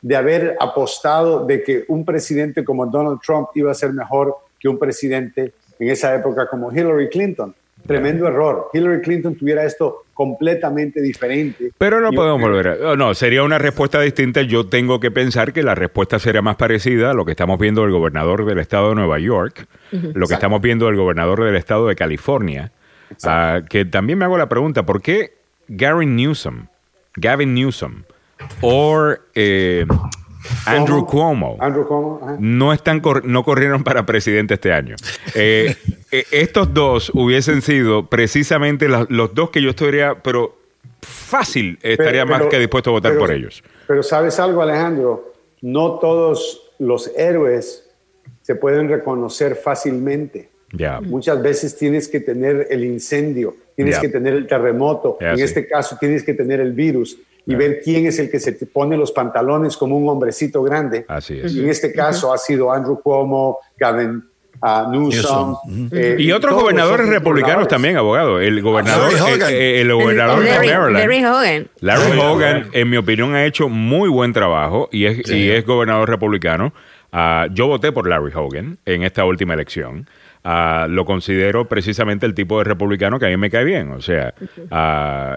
de 0.02 0.16
haber 0.16 0.58
apostado 0.60 1.46
de 1.46 1.64
que 1.64 1.86
un 1.88 2.04
presidente 2.04 2.64
como 2.64 2.86
Donald 2.86 3.20
Trump 3.26 3.50
iba 3.56 3.72
a 3.72 3.74
ser 3.74 3.94
mejor 3.94 4.36
que 4.60 4.68
un 4.68 4.78
presidente 4.78 5.54
en 5.80 5.90
esa 5.90 6.14
época 6.14 6.48
como 6.48 6.72
Hillary 6.72 7.10
Clinton. 7.10 7.56
Tremendo 7.86 8.28
error. 8.28 8.70
Hillary 8.74 9.02
Clinton 9.02 9.36
tuviera 9.36 9.66
esto 9.66 10.04
completamente 10.14 11.02
diferente. 11.02 11.72
Pero 11.78 12.00
no 12.00 12.12
podemos 12.12 12.40
volver 12.40 12.68
a... 12.68 12.92
Oh, 12.92 12.96
no, 12.96 13.14
sería 13.14 13.44
una 13.44 13.58
respuesta 13.58 14.00
distinta. 14.00 14.42
Yo 14.42 14.68
tengo 14.68 15.00
que 15.00 15.12
pensar 15.12 15.52
que 15.52 15.64
la 15.64 15.76
respuesta 15.76 16.20
sería 16.20 16.42
más 16.42 16.56
parecida 16.56 17.12
a 17.12 17.14
lo 17.14 17.26
que 17.26 17.32
estamos 17.32 17.60
viendo 17.60 17.82
del 17.82 17.92
gobernador 17.92 18.46
del 18.46 18.60
estado 18.60 18.90
de 18.90 18.96
Nueva 18.96 19.20
York, 19.20 19.68
lo 19.92 20.28
que 20.28 20.34
estamos 20.34 20.62
viendo 20.62 20.86
del 20.86 20.96
gobernador 20.96 21.44
del 21.44 21.56
estado 21.56 21.88
de 21.88 21.96
California, 21.96 22.72
ah, 23.26 23.62
que 23.70 23.84
también 23.84 24.20
me 24.20 24.26
hago 24.26 24.38
la 24.38 24.48
pregunta, 24.48 24.86
¿por 24.86 25.02
qué 25.02 25.34
Gavin 25.68 26.16
Newsom, 26.16 26.68
Gavin 27.16 27.54
Newsom, 27.54 28.04
o 28.62 29.12
eh, 29.36 29.86
Andrew 30.66 31.06
Cuomo, 31.06 31.58
Andrew 31.60 31.88
Cuomo, 31.88 32.20
ajá. 32.24 32.36
no 32.40 32.74
están 32.74 33.00
cor- 33.00 33.24
no 33.26 33.44
corrieron 33.44 33.84
para 33.84 34.06
presidente 34.06 34.56
este 34.56 34.74
año. 34.74 34.96
Eh, 35.36 35.76
eh, 36.12 36.26
estos 36.32 36.74
dos 36.74 37.12
hubiesen 37.14 37.62
sido 37.62 38.08
precisamente 38.08 38.90
la- 38.90 39.06
los 39.10 39.34
dos 39.34 39.50
que 39.52 39.62
yo 39.62 39.70
estaría, 39.70 40.16
pero 40.22 40.58
fácil 41.02 41.80
estaría 41.82 42.26
más 42.26 42.40
pero- 42.40 42.50
que 42.50 42.60
dispuesto 42.60 42.90
a 42.90 42.94
votar 42.94 43.12
pero- 43.12 43.22
por 43.22 43.32
ellos. 43.32 43.64
Pero 43.88 44.04
sabes 44.04 44.40
algo, 44.40 44.62
Alejandro, 44.62 45.34
no 45.62 46.00
todos 46.00 46.62
los 46.80 47.12
héroes 47.18 47.90
se 48.42 48.56
pueden 48.56 48.90
reconocer 48.90 49.56
fácilmente. 49.56 50.50
Ya. 50.74 51.00
Muchas 51.00 51.42
veces 51.42 51.78
tienes 51.78 52.08
que 52.08 52.20
tener 52.20 52.68
el 52.70 52.84
incendio, 52.84 53.56
tienes 53.76 53.96
Ya. 53.96 54.02
que 54.02 54.10
tener 54.10 54.34
el 54.34 54.48
terremoto, 54.48 55.18
Ya, 55.22 55.32
en 55.32 55.38
sí. 55.38 55.44
este 55.44 55.68
caso 55.68 55.96
tienes 56.00 56.24
que 56.24 56.34
tener 56.34 56.60
el 56.60 56.74
virus 56.74 57.18
y 57.46 57.56
ver 57.56 57.82
quién 57.84 58.06
es 58.08 58.18
el 58.20 58.30
que 58.32 58.40
se 58.40 58.54
te 58.54 58.66
pone 58.66 58.98
los 58.98 59.12
pantalones 59.12 59.78
como 59.78 59.98
un 59.98 60.08
hombrecito 60.10 60.64
grande. 60.64 61.06
Así 61.08 61.40
es. 61.40 61.54
Y 61.54 61.60
en 61.60 61.70
este 61.70 61.92
caso 61.94 62.34
ha 62.34 62.38
sido 62.38 62.72
Andrew 62.72 63.00
Cuomo, 63.02 63.58
Gavin 63.78 64.24
ah, 64.62 64.88
Newsom. 64.90 65.58
eh, 65.92 66.16
Y 66.18 66.32
otros 66.32 66.54
gobernadores 66.56 67.08
republicanos 67.10 67.68
también, 67.68 67.98
abogado. 67.98 68.40
El 68.40 68.62
gobernador, 68.62 69.12
Larry 69.12 69.34
el, 69.34 69.42
Hogan. 69.42 69.54
el- 69.54 69.62
el 69.62 69.94
gobernador 69.94 70.44
Larry, 70.46 70.68
de 70.68 70.74
Maryland. 70.78 70.94
Larry 70.98 71.26
Hogan. 71.26 71.68
Larry 71.82 72.12
Hogan, 72.20 72.30
Hogan. 72.30 72.70
en 72.72 72.90
mi 72.90 72.98
opinión, 72.98 73.36
ha 73.36 73.46
hecho 73.46 73.68
muy 73.70 74.08
buen 74.10 74.32
trabajo 74.34 74.88
y 74.92 75.06
es, 75.06 75.30
y 75.30 75.52
es 75.52 75.66
gobernador 75.66 76.10
republicano. 76.10 76.74
Ah, 77.12 77.48
yo 77.52 77.68
voté 77.68 77.92
por 77.92 78.08
Larry 78.08 78.32
Hogan 78.34 78.78
en 78.86 79.04
esta 79.04 79.26
última 79.26 79.54
elección. 79.54 80.08
Ah, 80.44 80.88
lo 80.90 81.06
considero 81.06 81.70
precisamente 81.70 82.26
el 82.26 82.34
tipo 82.34 82.58
de 82.58 82.66
republicano 82.66 83.18
que 83.20 83.26
a 83.28 83.30
mí 83.30 83.38
me 83.38 83.50
cae 83.50 83.64
bien. 83.64 83.92
O 83.94 84.02
sea, 84.02 84.34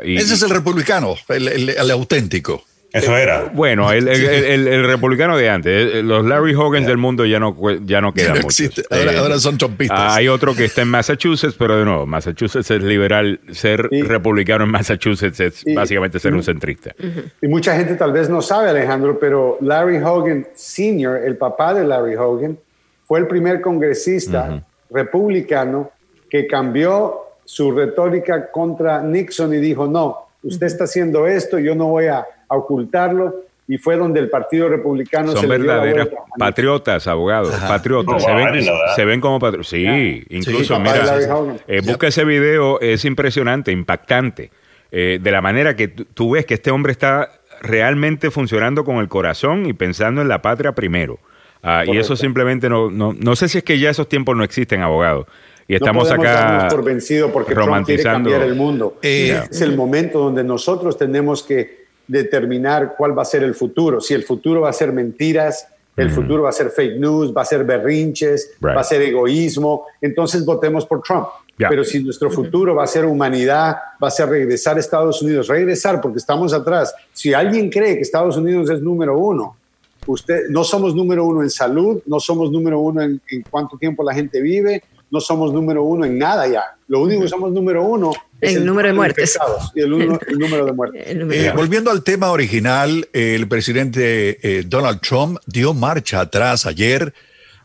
y- 0.05 0.17
Ese 0.17 0.35
es 0.35 0.43
el 0.43 0.51
republicano, 0.51 1.15
el, 1.29 1.49
el- 1.49 1.69
el 1.71 1.91
auténtico. 1.91 2.65
Eso 2.93 3.15
era. 3.15 3.51
bueno, 3.53 3.93
el, 3.93 4.09
el- 4.09 4.25
el- 4.25 4.69
el 4.69 4.87
republicano 4.87 5.37
de 5.37 5.51
antes. 5.51 6.03
Los 6.03 6.25
Larry 6.25 6.55
Hogans 6.55 6.87
del 6.87 6.97
mundo 6.97 7.27
ya 7.27 7.39
no, 7.39 7.55
ya 7.85 8.01
no 8.01 8.15
quedan 8.15 8.37
No 8.37 8.43
muchos. 8.43 8.61
existe. 8.61 8.83
Ahora- 8.91 9.13
Eh, 9.13 9.19
ahora 9.19 9.39
son 9.39 9.59
trompistas. 9.59 9.99
ah, 10.01 10.15
Hay 10.15 10.29
otro 10.29 10.55
que 10.55 10.65
está 10.65 10.81
en 10.83 10.89
Massachusetts, 10.89 11.57
pero 11.59 11.77
de 11.79 11.85
nuevo, 11.85 12.07
Massachusetts 12.07 12.71
es 12.71 12.83
liberal. 12.83 13.41
Ser 13.53 13.89
Y- 13.91 14.01
republicano 14.03 14.65
en 14.65 14.71
Massachusetts 14.71 15.39
es 15.41 15.67
y- 15.67 15.75
básicamente 15.75 16.19
ser 16.19 16.33
un 16.33 16.43
centrista. 16.43 16.95
Y 17.43 17.49
mucha 17.49 17.77
gente 17.77 17.97
tal 17.97 18.13
vez 18.13 18.31
no 18.31 18.41
sabe, 18.41 18.71
Alejandro, 18.71 19.19
pero 19.21 19.59
Larry 19.61 19.99
Hogan 20.03 20.47
Sr., 20.55 21.21
el 21.27 21.37
papá 21.37 21.75
de 21.75 21.85
Larry 21.85 22.15
Hogan, 22.17 22.59
fue 23.05 23.19
el 23.19 23.27
primer 23.27 23.61
congresista 23.61 24.63
republicano 24.91 25.91
que 26.29 26.47
cambió 26.47 27.21
su 27.45 27.73
retórica 27.73 28.51
contra 28.51 29.03
Nixon 29.03 29.55
y 29.55 29.59
dijo, 29.59 29.87
no, 29.87 30.27
usted 30.43 30.67
está 30.67 30.85
haciendo 30.85 31.27
esto, 31.27 31.59
yo 31.59 31.75
no 31.75 31.87
voy 31.89 32.07
a, 32.07 32.27
a 32.49 32.57
ocultarlo. 32.57 33.43
Y 33.69 33.79
fue 33.79 33.97
donde 33.97 34.21
el 34.21 34.31
Partido 34.31 34.69
Republicano 34.69 35.33
Son 35.33 35.41
se 35.41 35.49
Nixon. 35.59 36.09
patriotas, 36.39 37.07
abogados, 37.09 37.53
patriotas. 37.67 38.15
No, 38.15 38.21
se, 38.21 38.33
ven, 38.33 38.65
se 38.95 39.05
ven 39.05 39.21
como 39.21 39.41
patriotas. 39.41 39.67
Sí, 39.69 40.23
incluso, 40.31 40.75
de 40.75 40.81
mira, 40.81 41.19
eh, 41.67 41.81
busca 41.85 42.07
ese 42.07 42.25
video, 42.25 42.81
es 42.81 43.05
impresionante, 43.05 43.73
impactante. 43.73 44.53
Eh, 44.93 45.19
de 45.21 45.31
la 45.33 45.41
manera 45.41 45.75
que 45.75 45.89
tú- 45.89 46.05
tú 46.05 46.31
ves 46.31 46.47
que 46.47 46.55
este 46.55 46.71
hombre 46.71 46.93
está 46.93 47.29
realmente 47.61 48.31
funcionando 48.31 48.85
con 48.85 48.99
el 48.99 49.09
corazón 49.09 49.67
y 49.67 49.73
pensando 49.73 50.23
en 50.23 50.29
la 50.29 50.43
patria 50.43 50.71
primero. 50.73 51.19
Ah, 51.63 51.85
y 51.87 51.97
eso 51.97 52.17
simplemente 52.17 52.69
no, 52.69 52.91
no, 52.91 53.13
no 53.13 53.37
sé 53.37 53.49
si 53.49 53.59
es 53.59 53.65
que 53.65 53.79
ya 53.79 53.91
esos 53.91 54.09
tiempos 54.09 54.37
no 54.37 54.45
existen, 54.45 54.83
abogado. 54.83 55.27
Y 55.69 55.75
estamos 55.75 56.09
no 56.09 56.15
acá 56.15 56.69
por 56.71 56.85
vencido 56.85 57.33
porque 57.33 57.53
Trump 57.53 57.67
quiere 57.85 58.03
romantizando. 58.03 58.31
cambiar 58.31 58.43
el 58.43 58.55
mundo. 58.55 58.99
Eh, 59.03 59.43
es 59.51 59.61
el 59.61 59.77
momento 59.77 60.21
donde 60.21 60.45
nosotros 60.45 60.97
tenemos 60.97 61.43
que 61.43 61.87
determinar 62.07 62.95
cuál 62.97 63.19
va 63.19 63.23
a 63.23 63.25
ser 63.25 63.43
el 63.43 63.55
futuro. 63.55 64.01
Si 64.01 64.15
el 64.15 64.23
futuro 64.23 64.61
va 64.61 64.71
a 64.71 64.73
ser 64.73 64.93
mentiras, 64.93 65.67
el 65.97 66.11
futuro 66.11 66.43
va 66.45 66.51
a 66.51 66.53
ser 66.53 66.71
fake 66.71 66.99
news, 67.01 67.35
va 67.37 67.43
a 67.43 67.45
ser 67.47 67.65
berrinches, 67.65 68.53
Right. 68.61 68.77
va 68.77 68.81
a 68.83 68.85
ser 68.85 69.01
egoísmo, 69.03 69.87
entonces 70.01 70.45
votemos 70.45 70.85
por 70.87 71.03
Trump. 71.03 71.27
Pero 71.57 71.85
si 71.85 72.05
nuestro 72.05 72.31
futuro 72.31 72.75
va 72.75 72.85
a 72.85 72.87
ser 72.87 73.07
humanidad, 73.07 73.77
va 74.01 74.09
a 74.09 74.11
ser 74.11 74.29
regresar 74.29 74.77
a 74.77 74.81
Estados 74.81 75.23
Unidos, 75.23 75.49
regresar 75.49 76.03
porque 76.03 76.19
estamos 76.19 76.53
atrás. 76.53 76.95
Si 77.15 77.33
alguien 77.33 77.71
cree 77.71 77.95
que 77.97 78.03
Estados 78.03 78.37
Unidos 78.37 78.69
es 78.69 78.83
número 78.83 79.19
uno, 79.19 79.57
usted 80.07 80.43
no 80.51 80.65
somos 80.65 80.95
número 80.95 81.25
uno 81.25 81.43
en 81.43 81.51
salud, 81.51 82.01
no 82.07 82.21
somos 82.21 82.51
número 82.51 82.81
uno 82.81 83.03
en, 83.03 83.21
en 83.31 83.43
cuánto 83.51 83.77
tiempo 83.77 84.03
la 84.05 84.15
gente 84.15 84.41
vive, 84.41 84.83
no 85.11 85.21
somos 85.21 85.53
número 85.53 85.83
uno 85.85 86.05
en 86.05 86.19
nada 86.19 86.47
ya. 86.49 86.63
Lo 86.89 87.01
único 87.01 87.23
que 87.23 87.29
somos 87.29 87.53
número 87.53 87.85
uno 87.85 88.13
es 88.41 88.57
El 88.57 88.67
número 88.67 88.89
de 88.89 88.95
muertes. 88.95 89.35
infectados 89.37 89.73
y 89.75 89.81
el, 89.81 89.93
uno- 89.93 90.19
el 90.29 90.39
número 90.39 90.65
de 90.67 90.73
muertes. 90.73 91.03
El 91.07 91.19
número- 91.21 91.41
Eh, 91.43 91.53
volviendo 91.55 91.91
al 91.91 92.03
tema 92.03 92.31
original, 92.31 93.09
el 93.13 93.47
presidente 93.49 94.39
eh, 94.43 94.65
Donald 94.67 95.01
Trump 95.01 95.39
dio 95.47 95.75
marcha 95.75 96.21
atrás 96.21 96.67
ayer 96.67 97.13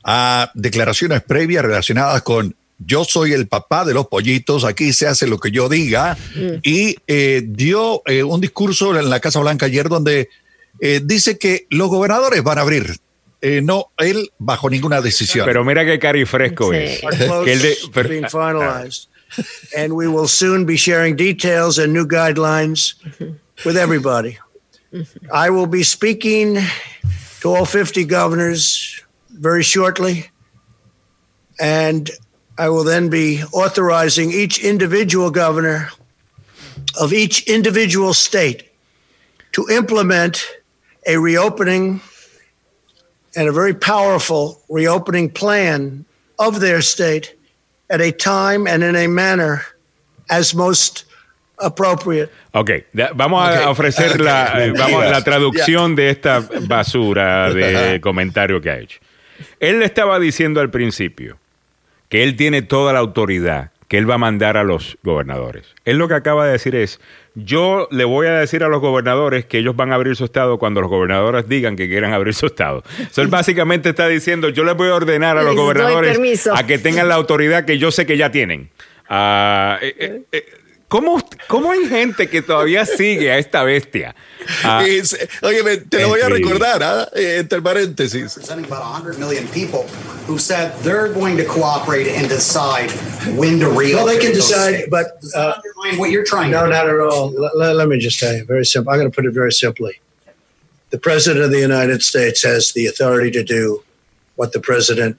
a 0.04 0.52
declaraciones 0.56 1.22
previas 1.22 1.64
relacionadas 1.64 2.22
con 2.24 2.56
yo 2.84 3.04
soy 3.04 3.34
el 3.34 3.48
papá 3.48 3.86
de 3.86 3.94
los 3.94 4.08
pollitos, 4.08 4.64
aquí 4.64 4.92
se 4.92 5.06
hace 5.06 5.28
lo 5.28 5.38
que 5.40 5.52
yo 5.52 5.70
diga, 5.70 6.18
y 6.64 6.96
eh, 7.06 7.44
dio 7.46 8.02
eh, 8.08 8.24
un 8.24 8.42
discurso 8.42 8.98
en 8.98 9.08
la 9.12 9.20
Casa 9.20 9.40
Blanca 9.40 9.68
ayer 9.68 9.88
donde 9.88 10.30
eh, 10.82 11.00
dice 11.04 11.38
que 11.38 11.68
los 11.70 11.88
gobernadores 11.90 12.44
van 12.44 12.58
a 12.58 12.62
abrir, 12.62 12.98
eh, 13.42 13.62
no 13.62 13.92
él 13.98 14.32
bajo 14.40 14.70
ninguna 14.70 15.00
decisión. 15.02 15.46
Pero 15.46 15.64
mira 15.64 15.86
qué 15.86 15.98
cari 16.00 16.26
fresco 16.26 16.72
Sí. 16.72 16.78
es. 16.78 17.02
Que 17.46 17.54
el 17.54 17.62
de- 17.62 17.78
pero- 17.94 18.10
being 18.10 18.26
finalized. 18.26 19.08
and 19.78 19.94
we 19.94 20.08
will 20.10 20.28
soon 20.28 20.66
be 20.66 20.76
sharing 20.76 21.16
details 21.16 21.78
and 21.80 21.94
new 21.94 22.06
guidelines 22.06 22.96
with 23.64 23.78
everybody. 23.78 24.38
I 25.32 25.50
will 25.50 25.68
be 25.68 25.84
speaking 25.86 26.58
to 27.40 27.56
all 27.56 27.66
50 27.66 28.04
governors 28.04 29.02
very 29.30 29.64
shortly. 29.64 30.26
And 31.60 32.10
I 32.58 32.68
will 32.70 32.84
then 32.84 33.10
be 33.10 33.42
authorizing 33.54 34.32
each 34.32 34.60
individual 34.60 35.32
governor 35.32 35.92
of 37.00 37.14
each 37.14 37.48
individual 37.48 38.14
state 38.14 38.64
to 39.54 39.66
implement 39.70 40.44
a 41.08 41.18
reopening 41.18 42.02
and 43.36 43.48
a 43.48 43.52
very 43.52 43.74
powerful 43.74 44.60
reopening 44.70 45.30
plan 45.30 46.06
of 46.38 46.60
their 46.60 46.82
state 46.82 47.36
at 47.90 48.02
a 48.02 48.12
time 48.12 48.68
and 48.68 48.84
in 48.84 48.96
a 48.96 49.08
manner 49.08 49.62
as 50.30 50.54
most 50.54 51.06
appropriate. 51.60 52.30
Ok, 52.54 52.72
vamos 53.14 53.48
a 53.48 53.62
Ok. 53.62 53.68
ofrecer 53.72 54.12
Ok. 54.14 54.20
la, 54.22 54.66
eh, 54.66 54.72
vamos, 54.72 55.06
la 55.10 55.24
traducción 55.24 55.96
de 55.96 56.10
esta 56.10 56.40
basura 56.68 57.54
de 57.54 58.00
comentario 58.04 58.60
que 58.62 58.70
ha 58.70 58.80
hecho. 58.80 59.00
Él 59.60 59.80
le 59.80 59.86
estaba 59.86 60.20
diciendo 60.20 60.60
al 60.62 60.70
principio 60.72 61.38
que 62.10 62.24
él 62.24 62.36
tiene 62.36 62.62
toda 62.62 62.94
la 62.94 63.00
autoridad, 63.00 63.72
que 63.88 63.98
él 63.98 64.10
va 64.10 64.16
a 64.16 64.18
mandar 64.18 64.58
a 64.58 64.64
los 64.64 64.98
gobernadores. 65.04 65.66
Él 65.86 65.98
lo 65.98 66.08
que 66.08 66.16
acaba 66.16 66.46
de 66.46 66.54
decir 66.54 66.76
es, 66.76 67.00
yo 67.36 67.88
le 67.92 68.04
voy 68.04 68.28
a 68.28 68.34
decir 68.34 68.64
a 68.64 68.68
los 68.68 68.82
gobernadores 68.82 69.46
que 69.46 69.60
ellos 69.60 69.76
van 69.76 69.92
a 69.92 69.96
abrir 69.96 70.16
su 70.16 70.26
estado 70.26 70.58
cuando 70.58 70.82
los 70.82 70.90
gobernadores 70.90 71.48
digan 71.48 71.76
que 71.76 71.88
quieran 71.88 72.14
abrir 72.14 72.34
su 72.34 72.48
estado. 72.48 72.84
So, 73.12 73.22
él 73.22 73.30
básicamente 73.30 73.90
está 73.90 74.08
diciendo, 74.08 74.50
yo 74.50 74.64
les 74.64 74.76
voy 74.76 74.90
a 74.90 74.96
ordenar 74.96 75.38
a 75.38 75.44
los 75.44 75.56
Les 75.56 75.62
gobernadores 75.62 76.48
a 76.48 76.66
que 76.66 76.78
tengan 76.78 77.08
la 77.08 77.16
autoridad 77.16 77.66
que 77.66 77.78
yo 77.78 77.92
sé 77.92 78.06
que 78.06 78.18
ya 78.18 78.32
tienen. 78.32 78.70
Eh, 79.10 80.24
eh, 80.32 80.46
¿cómo, 80.92 81.26
¿Cómo 81.48 81.72
hay 81.72 81.88
gente 81.88 82.28
que 82.30 82.42
todavía 82.42 82.86
sigue 82.86 83.32
a 83.32 83.38
esta 83.38 83.64
bestia? 83.64 84.14
Ah, 84.64 84.84
Es- 84.86 85.18
óyeme, 85.42 85.78
te 85.78 86.02
lo 86.02 86.10
voy 86.10 86.20
a 86.20 86.26
increíble. 86.26 86.54
recordar, 86.54 86.84
¿ah? 86.84 87.10
Eh, 87.16 87.38
entre 87.40 87.62
paréntesis. 87.62 88.38
about 88.50 88.84
100 88.84 89.18
million 89.18 89.48
people 89.48 89.86
who 90.28 90.38
said 90.38 90.74
they're 90.84 91.08
going 91.14 91.38
to 91.38 91.46
cooperate 91.46 92.08
and 92.10 92.28
decide 92.28 92.92
when 93.38 93.58
to 93.60 93.70
reopen. 93.70 93.96
Well, 93.96 94.06
they 94.06 94.20
can 94.20 94.34
decide, 94.34 94.90
but 94.90 95.18
uh, 95.34 95.54
what 95.98 96.12
you're 96.12 96.26
trying 96.26 96.52
no, 96.52 96.60
to 96.62 96.66
do. 96.68 96.72
not 96.74 96.88
at 96.90 97.00
all. 97.00 97.32
Let, 97.56 97.76
let 97.78 97.88
me 97.88 97.98
just 97.98 98.20
tell 98.20 98.34
you, 98.36 98.44
very 98.46 98.66
simple. 98.66 98.92
I'm 98.92 99.00
going 99.00 99.10
to 99.10 99.16
put 99.16 99.26
it 99.26 99.34
very 99.34 99.54
simply. 99.54 100.02
The 100.90 101.00
President 101.00 101.46
of 101.46 101.52
the 101.52 101.60
United 101.62 102.04
States 102.04 102.44
has 102.44 102.74
the 102.74 102.86
authority 102.86 103.32
to 103.32 103.44
do 103.44 103.82
what 104.36 104.52
the 104.52 104.60
President 104.60 105.18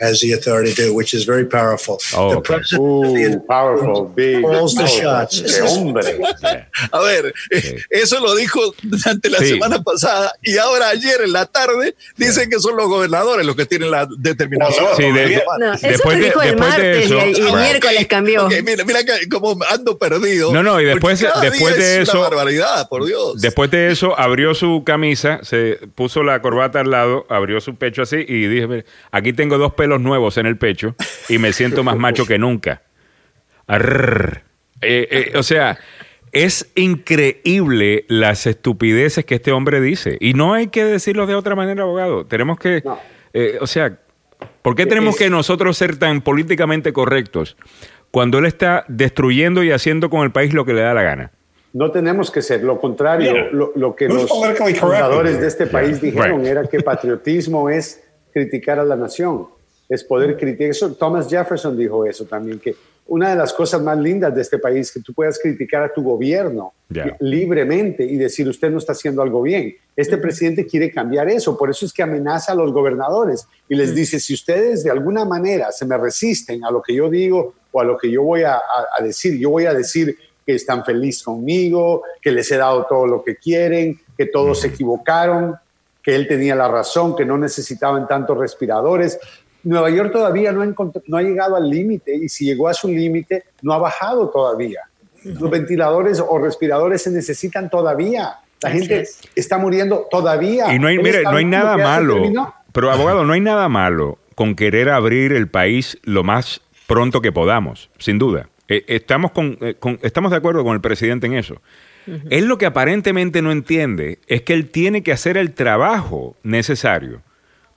has 0.00 0.20
the 0.20 0.32
authority 0.32 0.74
to 0.74 0.82
do, 0.86 0.94
which 0.94 1.14
is 1.14 1.24
very 1.26 1.44
powerful. 1.44 1.98
Oh, 2.16 2.30
the 2.30 2.36
okay. 2.38 2.54
President 2.56 2.82
of 3.04 3.14
the 3.32 3.40
powerful, 3.46 4.04
big. 4.14 4.42
Calls 4.42 4.74
the 4.74 4.84
powerful. 4.84 5.00
shots. 5.02 5.42
¡Qué 5.42 5.62
hombre! 5.62 6.18
A 6.92 7.00
ver, 7.00 7.32
eh, 7.50 7.76
eso 7.90 8.20
lo 8.20 8.34
dijo 8.34 8.60
durante 8.82 9.30
la 9.30 9.38
Sí. 9.38 9.48
semana 9.54 9.82
pasada 9.82 10.32
y 10.42 10.56
ahora 10.58 10.88
ayer 10.88 11.20
en 11.24 11.32
la 11.32 11.46
tarde 11.46 11.94
dicen 12.16 12.48
que 12.50 12.58
son 12.58 12.76
los 12.76 12.88
gobernadores 12.88 13.44
los 13.46 13.56
que 13.56 13.66
tienen 13.66 13.90
la 13.90 14.06
determinación. 14.18 14.86
Sí, 14.96 15.02
de- 15.12 15.42
No, 15.58 15.72
eso 15.74 15.86
Después 15.88 16.16
lo 16.18 16.22
de- 16.22 16.28
dijo 16.28 16.42
el 16.42 16.48
después 16.50 16.76
de 16.76 16.82
martes 16.82 17.04
eso- 17.06 17.18
y, 17.18 17.46
el- 17.48 17.52
miércoles 17.56 18.06
cambió. 18.06 18.46
Ok, 18.46 18.54
mira, 18.64 18.84
mira 18.84 19.04
que- 19.04 19.28
cómo 19.28 19.56
ando 19.70 19.98
perdido. 19.98 20.52
No, 20.52 20.62
no, 20.62 20.80
y 20.80 20.84
después- 20.84 21.20
después 21.20 21.76
día 21.76 21.84
de 21.86 22.02
es 22.02 22.08
eso- 22.08 22.18
Una 22.20 22.28
barbaridad, 22.28 22.88
por 22.88 23.04
Dios. 23.06 23.40
Después 23.40 23.70
de 23.70 23.90
eso, 23.90 24.18
abrió 24.18 24.54
su 24.54 24.82
camisa, 24.84 25.40
se 25.42 25.78
puso 25.94 26.22
la 26.22 26.40
corbata 26.42 26.80
al 26.80 26.90
lado, 26.90 27.26
abrió 27.28 27.60
su 27.60 27.76
pecho 27.76 28.02
así 28.02 28.16
y 28.26 28.46
dije, 28.46 28.66
"Mira, 28.66 28.84
aquí 29.10 29.32
tengo 29.32 29.58
dos 29.58 29.74
pelos 29.86 30.00
nuevos 30.00 30.36
en 30.36 30.46
el 30.46 30.56
pecho 30.56 30.96
y 31.28 31.38
me 31.38 31.52
siento 31.52 31.84
más 31.84 31.96
macho 31.96 32.26
que 32.26 32.38
nunca. 32.38 32.82
Eh, 33.68 34.42
eh, 34.82 35.32
o 35.36 35.44
sea, 35.44 35.78
Es 36.32 36.72
increíble 36.74 38.04
las 38.08 38.48
estupideces 38.48 39.24
que 39.24 39.36
este 39.36 39.52
hombre 39.52 39.80
dice. 39.80 40.18
Y 40.20 40.34
no 40.34 40.54
hay 40.54 40.66
que 40.66 40.84
decirlo 40.84 41.26
de 41.26 41.36
otra 41.36 41.54
manera, 41.54 41.84
abogado. 41.84 42.26
Tenemos 42.26 42.58
que, 42.58 42.82
eh, 43.32 43.58
o 43.60 43.66
sea, 43.68 44.00
¿por 44.60 44.74
qué 44.74 44.86
tenemos 44.86 45.16
que 45.16 45.30
nosotros 45.30 45.78
ser 45.78 45.96
tan 45.98 46.20
políticamente 46.20 46.92
correctos 46.92 47.56
cuando 48.10 48.38
él 48.38 48.46
está 48.46 48.84
destruyendo 48.88 49.62
y 49.62 49.70
haciendo 49.70 50.10
con 50.10 50.24
el 50.24 50.32
país 50.32 50.52
lo 50.52 50.64
que 50.64 50.74
le 50.74 50.80
da 50.80 50.94
la 50.94 51.02
gana? 51.02 51.30
No 51.72 51.92
tenemos 51.92 52.32
que 52.32 52.42
ser, 52.42 52.64
lo 52.64 52.80
contrario, 52.80 53.50
lo, 53.52 53.94
que 53.94 54.08
los 54.08 54.28
fundadores 54.28 55.40
de 55.40 55.46
este 55.46 55.66
país 55.66 56.00
dijeron 56.00 56.44
era 56.44 56.64
que 56.64 56.80
patriotismo 56.80 57.70
es 57.70 58.02
criticar 58.32 58.78
a 58.78 58.84
la 58.84 58.96
nación, 58.96 59.46
es 59.88 60.04
poder 60.04 60.36
criticar. 60.36 60.70
Eso, 60.70 60.92
Thomas 60.94 61.28
Jefferson 61.28 61.76
dijo 61.76 62.04
eso 62.04 62.24
también, 62.24 62.58
que 62.58 62.74
una 63.08 63.30
de 63.30 63.36
las 63.36 63.52
cosas 63.52 63.80
más 63.82 63.96
lindas 63.98 64.34
de 64.34 64.42
este 64.42 64.58
país 64.58 64.88
es 64.88 64.92
que 64.92 65.00
tú 65.00 65.14
puedas 65.14 65.38
criticar 65.38 65.82
a 65.82 65.92
tu 65.92 66.02
gobierno 66.02 66.72
libremente 67.20 68.04
y 68.04 68.16
decir 68.16 68.48
usted 68.48 68.70
no 68.70 68.78
está 68.78 68.92
haciendo 68.92 69.22
algo 69.22 69.42
bien. 69.42 69.76
Este 69.94 70.18
presidente 70.18 70.66
quiere 70.66 70.90
cambiar 70.90 71.28
eso, 71.28 71.56
por 71.56 71.70
eso 71.70 71.86
es 71.86 71.92
que 71.92 72.02
amenaza 72.02 72.52
a 72.52 72.54
los 72.56 72.72
gobernadores 72.72 73.46
y 73.68 73.76
les 73.76 73.94
dice, 73.94 74.18
si 74.18 74.34
ustedes 74.34 74.82
de 74.82 74.90
alguna 74.90 75.24
manera 75.24 75.70
se 75.70 75.86
me 75.86 75.96
resisten 75.96 76.64
a 76.64 76.70
lo 76.70 76.82
que 76.82 76.94
yo 76.94 77.08
digo 77.08 77.54
o 77.70 77.80
a 77.80 77.84
lo 77.84 77.96
que 77.96 78.10
yo 78.10 78.22
voy 78.22 78.42
a, 78.42 78.60
decir, 79.00 79.38
yo 79.38 79.50
voy 79.50 79.66
a 79.66 79.74
decir 79.74 80.16
que 80.44 80.54
están 80.54 80.84
felices 80.84 81.22
conmigo, 81.22 82.02
que 82.20 82.32
les 82.32 82.50
he 82.50 82.56
dado 82.56 82.86
todo 82.86 83.06
lo 83.06 83.22
que 83.22 83.36
quieren, 83.36 84.00
que 84.16 84.26
todos 84.26 84.60
se 84.60 84.68
equivocaron, 84.68 85.54
que 86.02 86.14
él 86.14 86.26
tenía 86.28 86.54
la 86.54 86.68
razón, 86.68 87.16
que 87.16 87.24
no 87.24 87.36
necesitaban 87.36 88.06
tantos 88.06 88.38
respiradores. 88.38 89.18
Nueva 89.66 89.90
York 89.90 90.12
todavía 90.12 90.52
no 90.52 90.62
ha, 90.62 90.66
no 91.06 91.16
ha 91.16 91.22
llegado 91.22 91.56
al 91.56 91.68
límite 91.68 92.14
y 92.14 92.28
si 92.28 92.44
llegó 92.44 92.68
a 92.68 92.74
su 92.74 92.86
límite, 92.86 93.44
no 93.62 93.72
ha 93.72 93.78
bajado 93.78 94.28
todavía. 94.28 94.82
Los 95.24 95.50
ventiladores 95.50 96.20
o 96.20 96.38
respiradores 96.38 97.02
se 97.02 97.10
necesitan 97.10 97.68
todavía. 97.68 98.36
La 98.62 98.70
gente 98.70 99.08
está 99.34 99.58
muriendo 99.58 100.06
todavía. 100.08 100.72
Y 100.72 100.78
no 100.78 100.86
hay, 100.86 100.98
mire, 100.98 101.24
no 101.24 101.36
hay 101.36 101.44
nada 101.44 101.76
malo. 101.76 102.22
Pero 102.70 102.92
abogado, 102.92 103.24
no 103.24 103.32
hay 103.32 103.40
nada 103.40 103.68
malo 103.68 104.18
con 104.36 104.54
querer 104.54 104.88
abrir 104.88 105.32
el 105.32 105.48
país 105.48 105.98
lo 106.04 106.22
más 106.22 106.60
pronto 106.86 107.20
que 107.20 107.32
podamos, 107.32 107.90
sin 107.98 108.20
duda. 108.20 108.48
Eh, 108.68 108.84
estamos, 108.86 109.32
eh, 109.62 109.74
con, 109.80 109.98
estamos 110.02 110.30
de 110.30 110.36
acuerdo 110.36 110.62
con 110.62 110.74
el 110.74 110.80
presidente 110.80 111.26
en 111.26 111.34
eso. 111.34 111.60
Él 112.30 112.46
lo 112.46 112.56
que 112.56 112.66
aparentemente 112.66 113.42
no 113.42 113.50
entiende 113.50 114.20
es 114.28 114.42
que 114.42 114.54
él 114.54 114.68
tiene 114.70 115.02
que 115.02 115.10
hacer 115.10 115.36
el 115.36 115.54
trabajo 115.54 116.36
necesario 116.44 117.22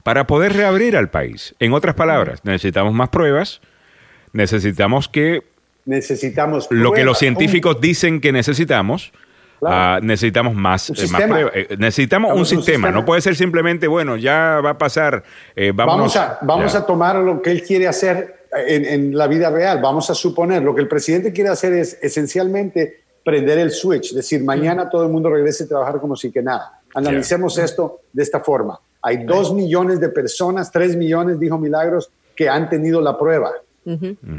para 0.04 0.28
poder 0.28 0.54
reabrir 0.54 0.96
al 0.96 1.10
país. 1.10 1.56
En 1.60 1.74
otras 1.74 1.96
palabras, 1.96 2.42
necesitamos 2.44 2.94
más 2.94 3.10
pruebas, 3.10 3.62
necesitamos 4.34 5.08
que... 5.08 5.44
Necesitamos 5.86 6.68
Lo 6.70 6.92
que 6.92 7.04
los 7.04 7.18
científicos 7.18 7.82
dicen 7.82 8.22
que 8.22 8.32
necesitamos, 8.32 9.12
ah, 9.66 10.00
necesitamos 10.02 10.54
más, 10.54 10.90
eh, 10.92 10.94
pruebas. 11.28 11.52
Eh, 11.56 11.76
necesitamos 11.80 12.38
un, 12.38 12.46
sistema. 12.46 12.92
no 12.92 13.06
puede 13.06 13.22
ser 13.22 13.36
simplemente, 13.36 13.88
bueno, 13.88 14.16
ya 14.16 14.62
va 14.64 14.72
a 14.72 14.78
pasar, 14.78 15.24
eh, 15.56 15.72
vamos 15.74 16.16
a, 16.16 16.38
vamos 16.42 16.76
a 16.76 16.86
tomar 16.86 17.16
lo 17.16 17.42
que 17.42 17.52
él 17.52 17.64
quiere 17.64 17.88
hacer 17.88 18.46
en, 18.68 18.86
en, 18.86 19.18
la 19.18 19.28
vida 19.28 19.50
real. 19.50 19.80
Vamos 19.82 20.10
a 20.10 20.16
suponer, 20.16 20.62
lo 20.62 20.76
que 20.76 20.82
el 20.82 20.88
presidente 20.88 21.34
quiere 21.34 21.50
hacer 21.50 21.74
es 21.74 21.98
esencialmente 22.02 23.04
prender 23.24 23.58
el 23.60 23.72
switch, 23.72 24.14
decir, 24.14 24.44
mañana 24.44 24.90
todo 24.90 25.04
el 25.04 25.10
mundo 25.10 25.30
regrese 25.30 25.66
a 25.66 25.68
trabajar 25.68 26.00
como 26.00 26.16
si 26.16 26.32
que 26.32 26.42
nada. 26.42 26.82
Analicemos 26.94 27.58
esto 27.58 28.02
de 28.12 28.24
esta 28.24 28.40
forma. 28.40 28.80
Hay 29.02 29.26
dos 29.26 29.54
millones 29.54 30.00
de 30.00 30.10
personas, 30.10 30.72
tres 30.72 30.96
millones, 30.96 31.40
dijo 31.40 31.58
Milagros, 31.58 32.10
que 32.36 32.50
han 32.50 32.70
tenido 32.70 33.02
la 33.02 33.18
prueba, 33.18 33.52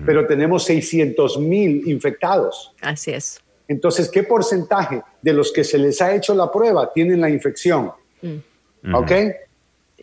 pero 0.06 0.26
tenemos 0.26 0.64
600 0.64 1.38
mil 1.38 1.88
infectados. 1.88 2.72
Así 2.80 3.10
es. 3.10 3.40
Entonces, 3.68 4.08
¿qué 4.08 4.22
porcentaje 4.22 5.02
de 5.22 5.32
los 5.32 5.52
que 5.52 5.64
se 5.64 5.78
les 5.78 6.00
ha 6.02 6.14
hecho 6.14 6.34
la 6.34 6.50
prueba 6.50 6.92
tienen 6.92 7.20
la 7.20 7.30
infección? 7.30 7.92
Mm. 8.22 8.94
¿Ok? 8.94 9.12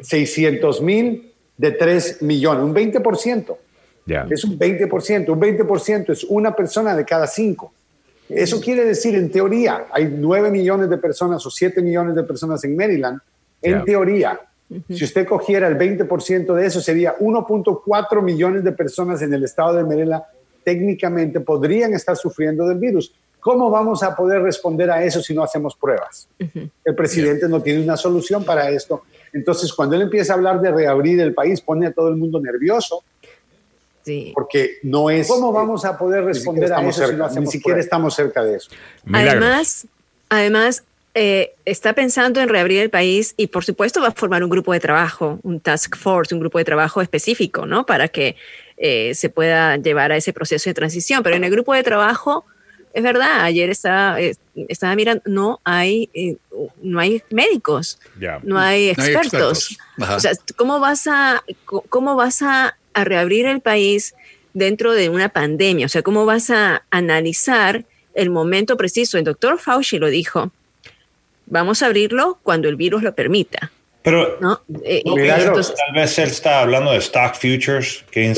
600 0.02 0.82
mil 0.82 1.34
de 1.58 1.72
3 1.72 2.22
millones, 2.22 2.64
un 2.64 2.74
20%. 2.74 3.58
Es 4.30 4.44
un 4.44 4.58
20%. 4.58 5.30
Un 5.30 5.42
20% 5.42 6.10
es 6.12 6.24
una 6.24 6.56
persona 6.56 6.96
de 6.96 7.04
cada 7.04 7.28
cinco. 7.28 7.74
Eso 8.30 8.60
quiere 8.60 8.86
decir, 8.86 9.16
en 9.16 9.32
teoría, 9.32 9.88
hay 9.92 10.06
9 10.06 10.52
millones 10.52 10.90
de 10.90 10.98
personas 10.98 11.46
o 11.46 11.50
7 11.50 11.82
millones 11.82 12.16
de 12.16 12.24
personas 12.24 12.64
en 12.64 12.76
Maryland. 12.76 13.20
En 13.62 13.84
teoría, 13.84 14.40
si 14.90 15.04
usted 15.04 15.26
cogiera 15.26 15.68
el 15.68 15.78
20% 15.78 16.54
de 16.54 16.66
eso, 16.66 16.82
sería 16.82 17.18
1.4 17.18 18.22
millones 18.22 18.64
de 18.64 18.72
personas 18.74 19.22
en 19.22 19.34
el 19.34 19.44
estado 19.44 19.74
de 19.74 19.84
Maryland 19.84 20.24
técnicamente 20.68 21.40
podrían 21.40 21.94
estar 21.94 22.18
sufriendo 22.18 22.68
del 22.68 22.78
virus. 22.78 23.14
¿Cómo 23.40 23.70
vamos 23.70 24.04
a 24.04 24.14
poder 24.14 24.42
responder 24.42 24.92
a 24.92 25.02
eso 25.02 25.22
si 25.22 25.34
no 25.34 25.42
hacemos 25.42 25.78
pruebas? 25.78 26.28
El 26.84 26.94
presidente 26.94 27.48
no 27.48 27.62
tiene 27.62 27.82
una 27.82 27.96
solución 27.96 28.44
para 28.44 28.70
esto. 28.70 29.04
Entonces, 29.32 29.72
cuando 29.72 29.96
él 29.96 30.02
empieza 30.02 30.34
a 30.34 30.36
hablar 30.36 30.60
de 30.60 30.70
reabrir 30.70 31.22
el 31.22 31.34
país, 31.34 31.62
pone 31.62 31.88
a 31.88 31.94
todo 31.94 32.10
el 32.10 32.18
mundo 32.18 32.42
nervioso 32.42 33.02
porque 34.34 34.78
no 34.84 35.10
es... 35.10 35.30
¿Cómo 35.30 35.54
vamos 35.54 35.86
a 35.86 35.98
poder 35.98 36.26
responder 36.26 36.74
a 36.74 36.86
eso 36.86 37.08
si 37.08 37.40
Ni 37.40 37.48
siquiera 37.48 37.80
estamos 37.80 38.14
cerca 38.14 38.44
de 38.44 38.58
eso. 38.58 38.70
Además, 39.14 39.88
además 40.28 40.84
eh, 41.20 41.56
está 41.66 41.94
pensando 41.94 42.40
en 42.40 42.50
reabrir 42.50 42.82
el 42.82 42.90
país 42.90 43.34
y 43.38 43.48
por 43.48 43.66
supuesto 43.66 44.02
va 44.02 44.10
a 44.10 44.12
formar 44.12 44.44
un 44.44 44.50
grupo 44.50 44.74
de 44.74 44.80
trabajo, 44.80 45.40
un 45.44 45.60
task 45.60 45.96
force, 45.96 46.34
un 46.34 46.40
grupo 46.40 46.58
de 46.58 46.66
trabajo 46.66 47.02
específico, 47.02 47.66
¿no? 47.66 47.86
Para 47.86 48.08
que 48.08 48.36
eh, 48.78 49.16
se 49.16 49.30
pueda 49.30 49.78
llevar 49.78 50.12
a 50.12 50.18
ese 50.18 50.34
proceso 50.34 50.70
de 50.70 50.74
transición. 50.74 51.24
Pero 51.24 51.36
en 51.36 51.44
el 51.44 51.52
grupo 51.52 51.74
de 51.74 51.84
trabajo, 51.84 52.46
es 52.94 53.04
verdad, 53.04 53.42
ayer 53.42 53.70
estaba, 53.70 54.22
eh, 54.22 54.36
estaba 54.70 54.96
mirando, 54.96 55.24
no 55.26 55.60
hay, 55.64 56.10
no 56.82 57.00
hay 57.00 57.24
médicos, 57.32 58.00
no 58.44 58.60
hay 58.60 58.90
expertos. 58.90 59.78
O 60.00 60.20
sea, 60.20 60.32
¿cómo 60.56 60.80
vas 60.80 61.08
a, 61.08 61.44
cómo 61.90 62.16
vas 62.16 62.42
a 62.42 62.78
a 62.98 63.04
reabrir 63.04 63.46
el 63.46 63.62
país 63.62 64.16
dentro 64.54 64.92
de 64.94 65.10
una 65.10 65.30
pandemia? 65.30 65.86
O 65.86 65.90
sea, 65.90 66.02
¿cómo 66.02 66.26
vas 66.26 66.50
a 66.50 66.84
analizar 66.90 67.86
el 68.16 68.32
momento 68.32 68.76
preciso? 68.76 69.20
El 69.20 69.24
doctor 69.24 69.60
Fauci 69.60 70.00
lo 70.00 70.08
dijo, 70.08 70.52
vamos 71.48 71.82
a 71.82 71.88
abrirlo 71.88 72.40
cuando 72.44 72.70
el 72.70 72.76
virus 72.76 73.04
lo 73.04 73.16
permita. 73.16 73.72
Pero 74.04 74.38
¿no? 74.40 74.62
Eh, 74.86 75.04
tal 75.04 75.94
vez 75.94 76.18
él 76.18 76.30
está 76.30 76.62
hablando 76.62 76.94
de 76.94 77.00
stock 77.00 77.36
futures, 77.36 78.06
que 78.10 78.34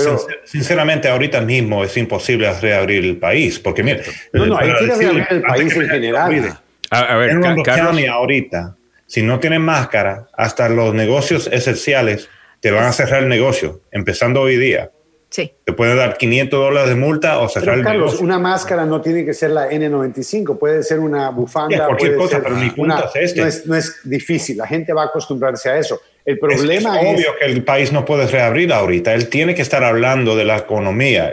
sinceramente 0.45 1.08
ahorita 1.08 1.41
mismo 1.41 1.84
es 1.84 1.95
imposible 1.95 2.52
reabrir 2.60 3.06
el 3.06 3.17
país, 3.17 3.60
porque 3.60 3.84
mire, 3.84 4.02
no, 4.34 4.48
no, 4.48 4.58
hay 4.58 4.74
que 4.74 4.86
reabrir 4.88 5.28
el 5.30 5.41
país 5.43 5.76
en 5.76 5.89
general. 5.89 6.60
A, 6.89 7.15
ver, 7.17 7.30
en 7.30 7.62
Carlos, 7.62 8.02
ahorita, 8.10 8.76
si 9.06 9.22
no 9.22 9.39
tienen 9.39 9.62
máscara, 9.62 10.28
hasta 10.34 10.69
los 10.69 10.95
negocios 10.95 11.48
esenciales 11.52 12.30
te 12.62 12.72
van 12.72 12.86
a 12.86 12.91
cerrar 12.91 13.22
el 13.22 13.30
negocio, 13.30 13.82
empezando 13.91 14.41
hoy 14.41 14.58
día. 14.58 14.89
Sí. 15.30 15.52
Te 15.63 15.74
pueden 15.74 15.96
dar 15.96 16.18
500 16.18 16.60
dólares 16.60 16.89
de 16.89 16.96
multa 16.96 17.39
o 17.39 17.48
cerrar 17.48 17.78
el 17.78 17.84
negocio. 17.84 18.22
Una 18.22 18.39
máscara 18.39 18.86
no 18.86 19.00
tiene 19.00 19.24
que 19.24 19.34
ser 19.34 19.52
la 19.52 19.70
N95, 19.70 20.58
puede 20.58 20.82
ser 20.82 21.00
una 21.00 21.30
bufanda. 21.30 21.86
cualquier 21.86 22.15
cosa, 22.15 22.42
pero 22.42 22.56
mi 22.56 22.72
punto 22.72 23.12
es 23.13 23.32
este. 23.32 23.42
No 23.42 23.48
es, 23.48 23.65
no 23.68 23.76
es, 23.76 24.00
difícil, 24.04 24.58
la 24.58 24.65
gente 24.65 24.92
va 24.92 25.04
a 25.04 25.06
acostumbrarse 25.06 25.70
a 25.70 25.78
eso. 25.78 26.02
El 26.26 26.39
problema 26.39 27.00
es, 27.00 27.15
obvio 27.15 27.36
que 27.39 27.46
el 27.46 27.63
país 27.63 27.92
no 27.92 28.06
puede 28.06 28.26
reabrir 28.28 28.74
ahorita. 28.74 29.13
Él 29.13 29.30
tiene 29.30 29.54
que 29.54 29.62
estar 29.62 29.84
hablando 29.84 30.36
de 30.36 30.46
la 30.46 30.58
economía. 30.58 31.32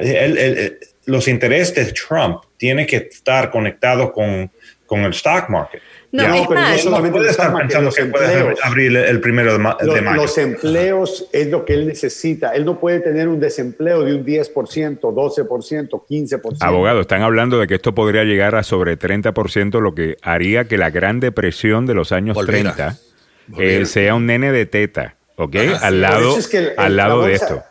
los 1.06 1.28
intereses 1.28 1.74
de 1.74 1.92
Trump 1.92 2.42
tienen 2.58 2.86
que 2.86 2.96
estar 2.96 3.50
conectados 3.50 4.10
con, 4.12 4.50
con 4.86 5.00
el 5.00 5.12
stock 5.12 5.48
market. 5.48 5.80
No, 6.16 6.34
es 6.34 6.50
más, 6.50 6.84
no 6.86 7.12
puede 7.12 7.30
estar 7.30 7.54
pensando 7.54 7.90
que 7.90 8.04
puede 8.06 8.54
abrir 8.62 8.96
el 8.96 9.20
primero 9.20 9.52
de, 9.52 9.58
mayo. 9.58 10.22
Los 10.22 10.38
empleos 10.38 11.28
es 11.32 11.48
lo 11.48 11.64
que 11.64 11.74
él 11.74 11.86
necesita. 11.86 12.52
Él 12.54 12.64
no 12.64 12.80
puede 12.80 13.00
tener 13.00 13.28
un 13.28 13.38
desempleo 13.38 14.02
de 14.02 14.14
un 14.14 14.24
10%, 14.24 15.00
12%, 15.00 15.88
15%. 16.08 16.56
Abogado, 16.60 17.00
están 17.02 17.22
hablando 17.22 17.58
de 17.58 17.66
que 17.66 17.74
esto 17.74 17.94
podría 17.94 18.24
llegar 18.24 18.54
a 18.54 18.62
sobre 18.62 18.98
30%, 18.98 19.80
lo 19.80 19.94
que 19.94 20.16
haría 20.22 20.66
que 20.66 20.78
la 20.78 20.90
Gran 20.90 21.20
Depresión 21.20 21.84
de 21.86 21.94
los 21.94 22.12
años 22.12 22.38
30 22.44 22.96
eh, 23.58 23.84
sea 23.84 24.14
un 24.14 24.26
nene 24.26 24.52
de 24.52 24.66
teta, 24.66 25.16
¿ok? 25.36 25.56
al 25.82 26.00
lado, 26.00 26.34
al 26.78 26.96
lado 26.96 27.22
de 27.22 27.34
esto. 27.34 27.62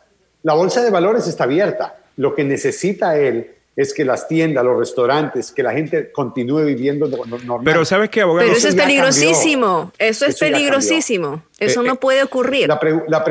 La 0.43 0.53
bolsa 0.53 0.83
de 0.83 0.91
valores 0.91 1.27
está 1.27 1.45
abierta. 1.45 1.95
Lo 2.17 2.35
que 2.35 2.43
necesita 2.43 3.17
él 3.17 3.54
es 3.75 3.93
que 3.93 4.05
las 4.05 4.27
tiendas, 4.27 4.63
los 4.63 4.79
restaurantes, 4.79 5.51
que 5.51 5.61
la 5.61 5.73
gente 5.73 6.11
continúe 6.11 6.63
viviendo 6.63 7.07
normal. 7.07 7.61
Pero 7.65 7.83
sabes 7.83 8.09
qué, 8.09 8.21
abogado. 8.21 8.47
Pero 8.47 8.57
eso, 8.57 8.69
es 8.69 8.75
peligrosísimo. 8.75 9.91
Eso 9.97 10.25
es 10.25 10.39
peligrosísimo. 10.39 11.43
Eso 11.59 11.81
eh, 11.81 11.87
no 11.87 11.93
eh, 11.93 11.97
puede 11.99 12.23
ocurrir. 12.23 12.69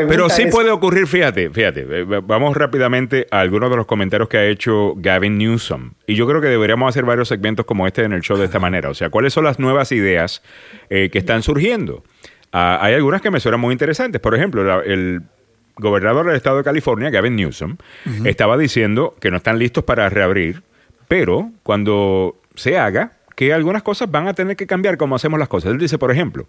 Pero 0.09 0.29
sí 0.29 0.47
puede 0.47 0.71
ocurrir, 0.71 1.07
fíjate, 1.07 1.49
fíjate. 1.49 1.87
Eh, 1.89 2.05
vamos 2.05 2.57
rápidamente 2.57 3.27
a 3.31 3.41
algunos 3.41 3.71
de 3.71 3.77
los 3.77 3.87
comentarios 3.87 4.29
que 4.29 4.37
ha 4.37 4.45
hecho 4.47 4.93
Gavin 4.97 5.39
Newsom. 5.39 5.93
Y 6.07 6.15
yo 6.15 6.27
creo 6.27 6.43
que 6.43 6.49
deberíamos 6.49 6.91
hacer 6.91 7.05
varios 7.05 7.29
segmentos 7.29 7.65
como 7.65 7.87
este 7.87 8.03
en 8.03 8.13
el 8.13 8.21
show 8.21 8.37
de 8.37 8.45
esta 8.45 8.59
manera. 8.59 8.91
O 8.91 8.95
sea, 8.95 9.09
¿cuáles 9.09 9.33
son 9.33 9.45
las 9.45 9.59
nuevas 9.59 9.93
ideas 9.93 10.43
que 10.91 11.11
están 11.13 11.43
surgiendo? 11.43 12.05
Ah, 12.53 12.79
hay 12.83 12.95
algunas 12.95 13.21
que 13.21 13.33
me 13.33 13.41
suenan 13.41 13.61
muy 13.61 13.73
interesantes. 13.73 14.21
Por 14.21 14.35
ejemplo, 14.35 14.83
el 14.83 15.23
gobernador 15.77 16.27
del 16.27 16.37
estado 16.37 16.59
de 16.59 16.65
California, 16.65 17.11
Gavin 17.11 17.37
Newsom, 17.37 17.77
estaba 18.25 18.57
diciendo 18.57 19.15
que 19.21 19.31
no 19.31 19.39
están 19.39 19.59
listos 19.59 19.85
para 19.85 20.09
reabrir, 20.09 20.63
pero 21.09 21.51
cuando 21.63 22.37
se 22.55 22.79
haga, 22.79 23.13
que 23.35 23.53
algunas 23.53 23.83
cosas 23.83 24.11
van 24.11 24.29
a 24.29 24.35
tener 24.35 24.57
que 24.57 24.67
cambiar 24.67 24.97
como 24.97 25.17
hacemos 25.17 25.39
las 25.39 25.49
cosas. 25.49 25.73
Él 25.73 25.79
dice, 25.79 25.99
por 25.99 26.11
ejemplo, 26.11 26.47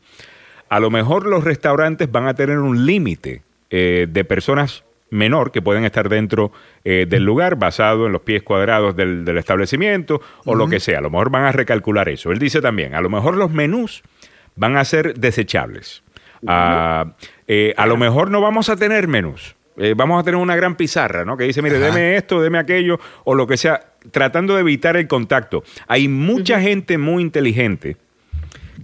a 0.69 0.79
lo 0.79 0.89
mejor 0.89 1.25
los 1.25 1.43
restaurantes 1.43 2.11
van 2.11 2.27
a 2.27 2.33
tener 2.33 2.59
un 2.59 2.85
límite 2.85 3.41
eh, 3.69 4.07
de 4.09 4.23
personas 4.23 4.83
menor 5.09 5.51
que 5.51 5.61
pueden 5.61 5.85
estar 5.85 6.09
dentro 6.09 6.51
eh, 6.83 7.05
del 7.07 7.23
lugar 7.23 7.55
basado 7.55 8.07
en 8.07 8.11
los 8.11 8.21
pies 8.21 8.43
cuadrados 8.43 8.95
del, 8.95 9.27
establecimiento 9.37 10.21
o 10.45 10.55
lo 10.55 10.67
que 10.67 10.79
sea. 10.79 10.99
A 10.99 11.01
lo 11.01 11.09
mejor 11.09 11.29
van 11.29 11.45
a 11.45 11.51
recalcular 11.51 12.09
eso. 12.09 12.31
Él 12.31 12.39
dice 12.39 12.61
también, 12.61 12.95
a 12.95 13.01
lo 13.01 13.09
mejor 13.09 13.35
los 13.35 13.51
menús 13.51 14.03
van 14.55 14.77
a 14.77 14.85
ser 14.85 15.15
desechables. 15.15 16.03
Ah, 16.47 17.13
eh, 17.47 17.73
a 17.77 17.85
lo 17.85 17.97
mejor 17.97 18.31
no 18.31 18.41
vamos 18.41 18.69
a 18.69 18.75
tener 18.75 19.07
menús. 19.07 19.55
vamos 19.95 20.21
a 20.21 20.23
tener 20.23 20.39
una 20.39 20.55
gran 20.55 20.75
pizarra, 20.75 21.25
¿no? 21.25 21.35
Que 21.35 21.43
dice, 21.43 21.61
mire, 21.61 21.79
deme 21.79 22.15
esto, 22.15 22.41
deme 22.41 22.57
aquello, 22.57 22.97
o 23.25 23.35
lo 23.35 23.45
que 23.45 23.57
sea, 23.57 23.93
tratando 24.11 24.55
de 24.55 24.61
evitar 24.61 24.95
el 24.95 25.07
contacto. 25.07 25.63
Hay 25.87 26.07
mucha 26.07 26.61
gente 26.61 26.97
muy 26.97 27.21
inteligente 27.21 27.97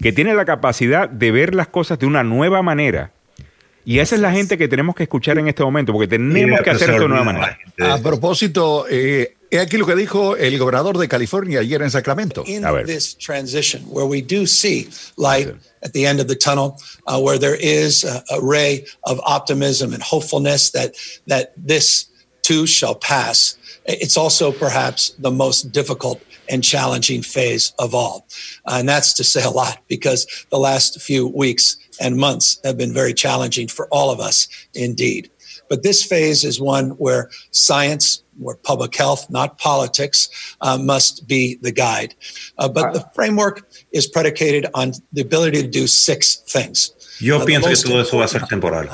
que 0.02 0.12
tiene 0.12 0.34
la 0.34 0.45
capacidad 0.45 1.10
de 1.10 1.32
ver 1.32 1.56
las 1.56 1.67
cosas 1.67 2.00
de 2.00 2.06
una 2.06 2.24
nueva 2.24 2.62
manera. 2.62 3.12
Y 3.84 4.00
esa 4.00 4.15
es 4.15 4.21
la 4.21 4.32
gente 4.32 4.58
que 4.58 4.67
tenemos 4.67 4.95
que 4.95 5.04
escuchar 5.04 5.38
en 5.38 5.47
este 5.47 5.63
momento, 5.63 5.91
porque 5.93 6.08
tenemos 6.08 6.62
que 6.62 6.69
hacerlo 6.69 7.00
de 7.00 7.06
una 7.06 7.24
nueva 7.24 7.34
manera. 7.34 7.60
A 7.93 7.97
propósito, 7.97 8.86
eh, 8.89 9.36
aquí 9.59 9.77
lo 9.77 9.85
que 9.85 9.95
dijo 9.95 10.35
el 10.35 10.57
gobernador 10.57 10.97
de 10.97 11.07
California 11.07 11.59
ayer 11.59 11.81
en 11.81 11.91
Sacramento. 11.91 12.43
In 12.45 12.63
this 12.85 13.13
transition, 13.15 13.81
where 13.83 14.05
we 14.05 14.21
do 14.21 14.45
see 14.45 14.89
light 15.17 15.53
at 15.83 15.93
the 15.93 16.05
end 16.05 16.19
of 16.19 16.27
the 16.27 16.35
tunnel, 16.35 16.79
uh, 17.07 17.19
where 17.19 17.37
there 17.37 17.57
is 17.59 18.03
a, 18.03 18.23
a 18.31 18.41
ray 18.41 18.85
of 19.03 19.19
optimism 19.23 19.93
and 19.93 20.01
hopefulness 20.01 20.71
that 20.71 20.95
that 21.27 21.53
this 21.57 22.05
too 22.41 22.65
shall 22.65 22.95
pass. 22.95 23.57
It's 23.85 24.17
also 24.17 24.51
perhaps 24.51 25.09
the 25.19 25.31
most 25.31 25.71
difficult 25.71 26.21
and 26.49 26.63
challenging 26.63 27.23
phase 27.23 27.73
of 27.79 27.95
all. 27.95 28.27
And 28.65 28.87
that's 28.87 29.13
to 29.15 29.23
say 29.23 29.43
a 29.43 29.49
lot 29.49 29.79
because 29.87 30.27
the 30.49 30.59
last 30.59 31.01
few 31.01 31.27
weeks 31.27 31.77
and 31.99 32.17
months 32.17 32.59
have 32.63 32.77
been 32.77 32.93
very 32.93 33.13
challenging 33.13 33.67
for 33.67 33.87
all 33.87 34.11
of 34.11 34.19
us 34.19 34.47
indeed. 34.73 35.31
But 35.69 35.83
this 35.83 36.03
phase 36.03 36.43
is 36.43 36.59
one 36.59 36.91
where 36.91 37.29
science, 37.51 38.20
where 38.38 38.56
public 38.56 38.96
health, 38.96 39.30
not 39.30 39.58
politics, 39.58 40.30
uh, 40.62 40.78
must 40.78 41.28
be 41.28 41.58
the 41.62 41.72
guide. 41.72 42.15
Uh, 42.58 42.67
but 42.67 42.94
the 42.94 43.06
framework 43.13 43.67
is 43.91 44.08
predicated 44.08 44.67
on 44.74 44.94
the 45.13 45.22
ability 45.22 45.62
to 45.62 45.67
do 45.67 45.88
six 45.88 46.38
things. 46.48 46.91
Yo 47.20 47.38
uh, 47.38 47.46
pienso 47.46 47.70
que 47.70 47.76
todo 47.76 48.02
eso 48.02 48.17
va 48.17 48.26
a 48.26 48.28
ser 48.28 48.41
temporal. 48.48 48.89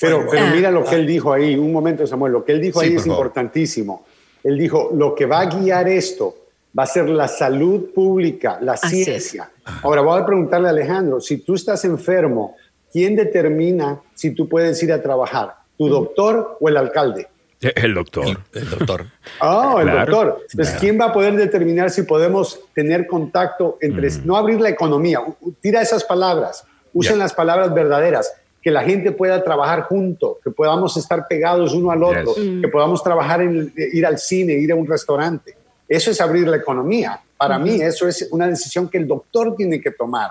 Pero, 0.00 0.26
pero 0.30 0.46
mira 0.48 0.70
lo 0.70 0.84
que 0.84 0.94
él 0.94 1.06
dijo 1.06 1.32
ahí, 1.32 1.56
un 1.56 1.72
momento 1.72 2.06
Samuel, 2.06 2.32
lo 2.32 2.44
que 2.44 2.52
él 2.52 2.60
dijo 2.60 2.80
sí, 2.80 2.86
ahí 2.86 2.96
es 2.96 3.02
favor. 3.02 3.26
importantísimo. 3.26 4.06
Él 4.42 4.56
dijo, 4.58 4.90
lo 4.94 5.14
que 5.14 5.26
va 5.26 5.40
a 5.40 5.46
guiar 5.46 5.88
esto 5.88 6.34
va 6.78 6.84
a 6.84 6.86
ser 6.86 7.08
la 7.08 7.28
salud 7.28 7.92
pública, 7.94 8.58
la 8.60 8.76
ciencia. 8.76 9.50
Ahora 9.82 10.02
voy 10.02 10.20
a 10.20 10.26
preguntarle 10.26 10.68
a 10.68 10.70
Alejandro, 10.70 11.20
si 11.20 11.38
tú 11.38 11.54
estás 11.54 11.84
enfermo, 11.84 12.56
¿quién 12.92 13.16
determina 13.16 14.00
si 14.14 14.30
tú 14.30 14.48
puedes 14.48 14.82
ir 14.82 14.92
a 14.92 15.02
trabajar? 15.02 15.54
¿Tu 15.76 15.88
doctor 15.88 16.58
o 16.60 16.68
el 16.68 16.76
alcalde? 16.76 17.28
El 17.74 17.94
doctor. 17.94 18.40
El, 18.52 18.70
doctor. 18.70 19.06
Ah, 19.40 19.76
el 19.80 19.90
doctor. 19.90 20.44
Entonces, 20.50 20.76
¿quién 20.78 21.00
va 21.00 21.06
a 21.06 21.12
poder 21.12 21.36
determinar 21.36 21.90
si 21.90 22.02
podemos 22.02 22.60
tener 22.74 23.06
contacto 23.06 23.78
entre... 23.80 24.08
No 24.24 24.36
abrir 24.36 24.60
la 24.60 24.68
economía, 24.68 25.20
tira 25.60 25.82
esas 25.82 26.04
palabras, 26.04 26.64
usen 26.92 27.18
las 27.18 27.32
palabras 27.32 27.74
verdaderas, 27.74 28.32
que 28.62 28.70
la 28.70 28.82
gente 28.82 29.12
pueda 29.12 29.42
trabajar 29.44 29.82
junto, 29.82 30.38
que 30.42 30.50
podamos 30.50 30.96
estar 30.96 31.26
pegados 31.28 31.72
uno 31.72 31.90
al 31.90 32.02
otro, 32.02 32.34
que 32.34 32.68
podamos 32.68 33.02
trabajar 33.02 33.42
en 33.42 33.72
ir 33.76 34.04
al 34.04 34.18
cine, 34.18 34.54
ir 34.54 34.72
a 34.72 34.74
un 34.74 34.86
restaurante. 34.86 35.56
Eso 35.88 36.10
es 36.10 36.20
abrir 36.20 36.48
la 36.48 36.56
economía. 36.56 37.20
Para 37.36 37.58
mí 37.58 37.80
eso 37.80 38.08
es 38.08 38.28
una 38.30 38.48
decisión 38.48 38.88
que 38.88 38.98
el 38.98 39.06
doctor 39.06 39.54
tiene 39.56 39.80
que 39.80 39.92
tomar. 39.92 40.30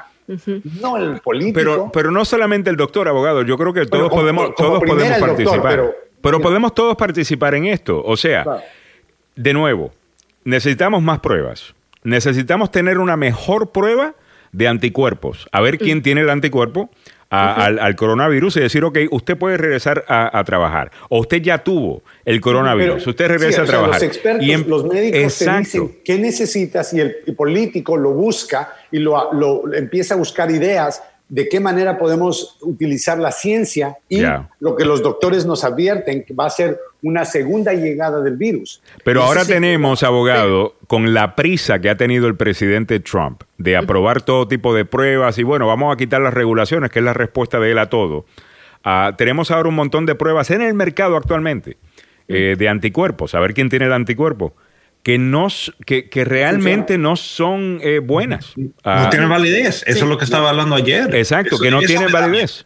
No 0.81 0.97
el 0.97 1.19
político. 1.21 1.53
Pero, 1.53 1.91
pero 1.93 2.11
no 2.11 2.25
solamente 2.25 2.69
el 2.69 2.75
doctor, 2.75 3.07
abogado. 3.07 3.43
Yo 3.43 3.57
creo 3.57 3.73
que 3.73 3.85
todos 3.85 4.09
podemos, 4.09 4.55
todos 4.55 4.83
podemos 4.83 5.19
participar. 5.19 5.61
pero, 5.61 5.95
podemos 6.41 6.73
todos 6.73 6.95
participar 6.95 7.55
en 7.55 7.65
esto. 7.65 8.01
O 8.03 8.17
sea, 8.17 8.63
de 9.35 9.53
nuevo, 9.53 9.91
necesitamos 10.43 11.01
más 11.01 11.19
pruebas. 11.19 11.73
Necesitamos 12.03 12.71
tener 12.71 12.99
una 12.99 13.17
mejor 13.17 13.71
prueba 13.71 14.15
de 14.51 14.67
anticuerpos. 14.67 15.47
A 15.51 15.61
ver 15.61 15.77
quién 15.77 16.01
tiene 16.01 16.21
el 16.21 16.29
anticuerpo 16.29 16.89
al, 17.29 17.95
coronavirus 17.95 18.57
y 18.57 18.59
decir, 18.61 18.83
ok, 18.83 18.99
usted 19.11 19.37
puede 19.37 19.57
regresar 19.57 20.05
a, 20.07 20.43
trabajar. 20.43 20.91
O 21.09 21.19
usted 21.19 21.41
ya 21.41 21.63
tuvo 21.63 22.03
el 22.23 22.39
coronavirus, 22.39 23.05
usted 23.07 23.27
regresa 23.27 23.63
a 23.63 23.65
trabajar. 23.65 24.01
los 24.01 24.03
expertos, 24.03 24.47
em- 24.47 24.65
los 24.67 24.85
médicos 24.85 25.37
te 25.37 25.57
dicen 25.57 25.97
qué 26.03 26.17
necesitas 26.17 26.93
y 26.93 27.01
el, 27.01 27.15
político 27.35 27.97
lo 27.97 28.11
busca 28.11 28.73
y 28.91 28.99
lo, 28.99 29.33
lo, 29.33 29.73
empieza 29.73 30.13
a 30.13 30.17
buscar 30.17 30.51
ideas 30.51 31.01
de 31.27 31.49
qué 31.49 31.59
manera 31.59 31.97
podemos 31.97 32.57
utilizar 32.61 33.17
la 33.17 33.31
ciencia 33.31 33.97
y 34.07 34.21
lo 34.59 34.75
que 34.75 34.85
los 34.85 35.01
doctores 35.01 35.45
nos 35.45 35.63
advierten 35.63 36.23
que 36.23 36.33
va 36.33 36.45
a 36.45 36.49
ser 36.49 36.79
una 37.01 37.25
segunda 37.25 37.73
llegada 37.73 38.21
del 38.21 38.37
virus. 38.37 38.81
Pero 39.03 39.23
ahora 39.23 39.43
tenemos, 39.43 40.03
abogado, 40.03 40.75
con 40.87 41.13
la 41.13 41.35
prisa 41.35 41.79
que 41.79 41.89
ha 41.89 41.97
tenido 41.97 42.27
el 42.27 42.35
presidente 42.35 42.99
Trump 42.99 43.43
de 43.57 43.75
aprobar 43.75 44.21
todo 44.21 44.47
tipo 44.47 44.73
de 44.75 44.85
pruebas 44.85 45.37
y 45.37 45.43
bueno, 45.43 45.67
vamos 45.67 45.93
a 45.93 45.97
quitar 45.97 46.21
las 46.21 46.33
regulaciones, 46.33 46.91
que 46.91 46.99
es 46.99 47.05
la 47.05 47.13
respuesta 47.13 47.59
de 47.59 47.71
él 47.71 47.79
a 47.79 47.89
todo. 47.89 48.25
Ah, 48.83 49.15
tenemos 49.17 49.49
ahora 49.49 49.69
un 49.69 49.75
montón 49.75 50.05
de 50.05 50.13
pruebas 50.13 50.51
en 50.51 50.61
el 50.61 50.75
mercado 50.75 51.17
actualmente 51.17 51.77
eh, 52.27 52.55
de 52.57 52.69
anticuerpos, 52.69 53.33
a 53.33 53.39
ver 53.39 53.55
quién 53.55 53.69
tiene 53.69 53.85
el 53.85 53.93
anticuerpo 53.93 54.53
que, 55.05 55.19
no, 55.19 55.49
que, 55.85 56.09
que 56.09 56.25
realmente 56.25 56.97
no 56.97 57.15
son 57.15 57.79
eh, 57.83 57.99
buenas. 57.99 58.53
No 58.55 58.71
ah, 58.83 59.07
tienen 59.11 59.29
validez, 59.29 59.83
eso 59.85 60.03
es 60.03 60.09
lo 60.09 60.17
que 60.17 60.25
estaba 60.25 60.49
hablando 60.49 60.73
ayer. 60.73 61.13
Exacto, 61.13 61.59
que 61.59 61.69
no 61.69 61.79
tienen 61.81 62.11
validez. 62.11 62.65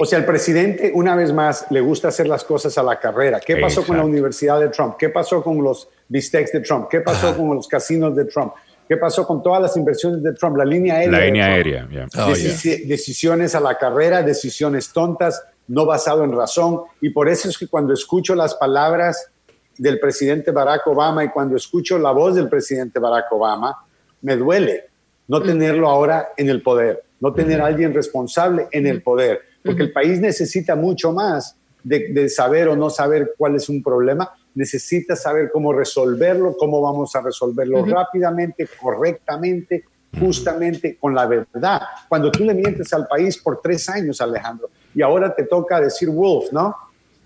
o 0.00 0.06
sea, 0.06 0.18
el 0.18 0.24
presidente, 0.24 0.92
una 0.94 1.14
vez 1.14 1.30
más, 1.30 1.66
le 1.68 1.82
gusta 1.82 2.08
hacer 2.08 2.26
las 2.26 2.42
cosas 2.42 2.78
a 2.78 2.82
la 2.82 2.98
carrera. 2.98 3.38
¿Qué 3.38 3.58
pasó 3.58 3.84
con 3.84 3.98
la 3.98 4.04
Universidad 4.04 4.60
de 4.60 4.68
Trump? 4.70 4.96
¿Qué 4.98 5.10
pasó 5.10 5.44
con 5.44 5.62
los 5.62 5.90
bistecs 6.08 6.52
de 6.52 6.60
Trump? 6.60 6.88
¿Qué 6.90 7.02
pasó 7.02 7.36
con 7.36 7.54
los 7.54 7.68
casinos 7.68 8.16
de 8.16 8.24
Trump? 8.24 8.54
¿Qué 8.88 8.96
pasó 8.96 9.26
con 9.26 9.42
todas 9.42 9.60
las 9.60 9.76
inversiones 9.76 10.22
de 10.22 10.32
Trump? 10.32 10.56
La 10.56 10.64
línea 10.64 10.94
aérea. 10.94 11.18
La 11.18 11.26
línea 11.26 11.46
aérea, 11.48 11.86
oh, 12.16 12.28
Decisiones 12.30 13.54
a 13.54 13.60
la 13.60 13.76
carrera, 13.76 14.22
decisiones 14.22 14.90
tontas, 14.90 15.44
no 15.68 15.84
basado 15.84 16.24
en 16.24 16.32
razón. 16.34 16.80
Y 17.02 17.10
por 17.10 17.28
eso 17.28 17.50
es 17.50 17.58
que 17.58 17.66
cuando 17.66 17.92
escucho 17.92 18.34
las 18.34 18.54
palabras 18.54 19.31
del 19.78 19.98
presidente 19.98 20.50
Barack 20.50 20.86
Obama 20.86 21.24
y 21.24 21.28
cuando 21.28 21.56
escucho 21.56 21.98
la 21.98 22.12
voz 22.12 22.34
del 22.34 22.48
presidente 22.48 22.98
Barack 22.98 23.32
Obama, 23.32 23.76
me 24.22 24.36
duele 24.36 24.92
no 25.28 25.40
mm. 25.40 25.44
tenerlo 25.44 25.88
ahora 25.88 26.32
en 26.36 26.48
el 26.48 26.62
poder, 26.62 27.04
no 27.20 27.32
tener 27.32 27.60
a 27.60 27.66
alguien 27.66 27.94
responsable 27.94 28.68
en 28.70 28.86
el 28.86 29.02
poder, 29.02 29.40
porque 29.64 29.82
el 29.82 29.92
país 29.92 30.20
necesita 30.20 30.76
mucho 30.76 31.12
más 31.12 31.56
de, 31.82 32.28
saber 32.28 32.68
o 32.68 32.76
no 32.76 32.90
saber 32.90 33.34
cuál 33.36 33.56
es 33.56 33.68
un 33.68 33.82
problema, 33.82 34.30
necesita 34.54 35.16
saber 35.16 35.50
cómo 35.52 35.72
resolverlo, 35.72 36.56
cómo 36.56 36.80
vamos 36.80 37.14
a 37.16 37.22
resolverlo 37.22 37.84
rápidamente, 37.84 38.68
correctamente, 38.80 39.84
justamente, 40.18 40.96
con 41.00 41.14
la 41.14 41.26
verdad. 41.26 41.80
Cuando 42.08 42.30
tú 42.30 42.44
le 42.44 42.54
mientes 42.54 42.92
al 42.92 43.06
país 43.06 43.38
por 43.38 43.60
tres 43.60 43.88
años, 43.88 44.20
Alejandro, 44.20 44.70
y 44.94 45.02
ahora 45.02 45.34
te 45.34 45.44
toca 45.44 45.80
decir 45.80 46.10
Wolf, 46.10 46.52
¿no? 46.52 46.76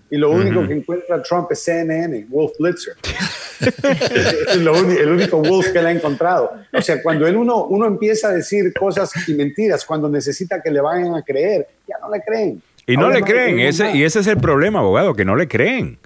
Y 0.09 0.17
lo 0.17 0.31
único 0.31 0.65
que 0.67 0.73
encuentra 0.73 1.21
Trump 1.21 1.51
es 1.51 1.63
CNN, 1.63 2.25
Wolf 2.29 2.53
Blitzer. 2.59 2.95
es 3.59 4.55
el 4.55 5.09
único 5.09 5.41
Wolf 5.41 5.71
que 5.71 5.81
le 5.81 5.89
ha 5.89 5.91
encontrado. 5.91 6.53
O 6.71 6.81
sea, 6.81 7.01
cuando 7.01 7.27
él 7.27 7.35
uno, 7.35 7.65
uno 7.65 7.87
empieza 7.87 8.29
a 8.29 8.31
decir 8.31 8.73
cosas 8.73 9.11
y 9.27 9.33
mentiras, 9.33 9.85
cuando 9.85 10.07
necesita 10.09 10.61
que 10.61 10.71
le 10.71 10.81
vayan 10.81 11.15
a 11.15 11.21
creer, 11.23 11.67
ya 11.87 11.95
no 12.01 12.09
le 12.09 12.21
creen. 12.21 12.61
Y 12.85 12.95
no 12.95 13.09
le 13.09 13.21
creen, 13.21 13.59
ese, 13.59 13.97
y 13.97 14.03
ese 14.03 14.21
es 14.21 14.27
el 14.27 14.37
problema, 14.37 14.79
abogado, 14.79 15.13
que 15.13 15.25
no 15.25 15.35
le 15.35 15.47
creen. 15.47 15.97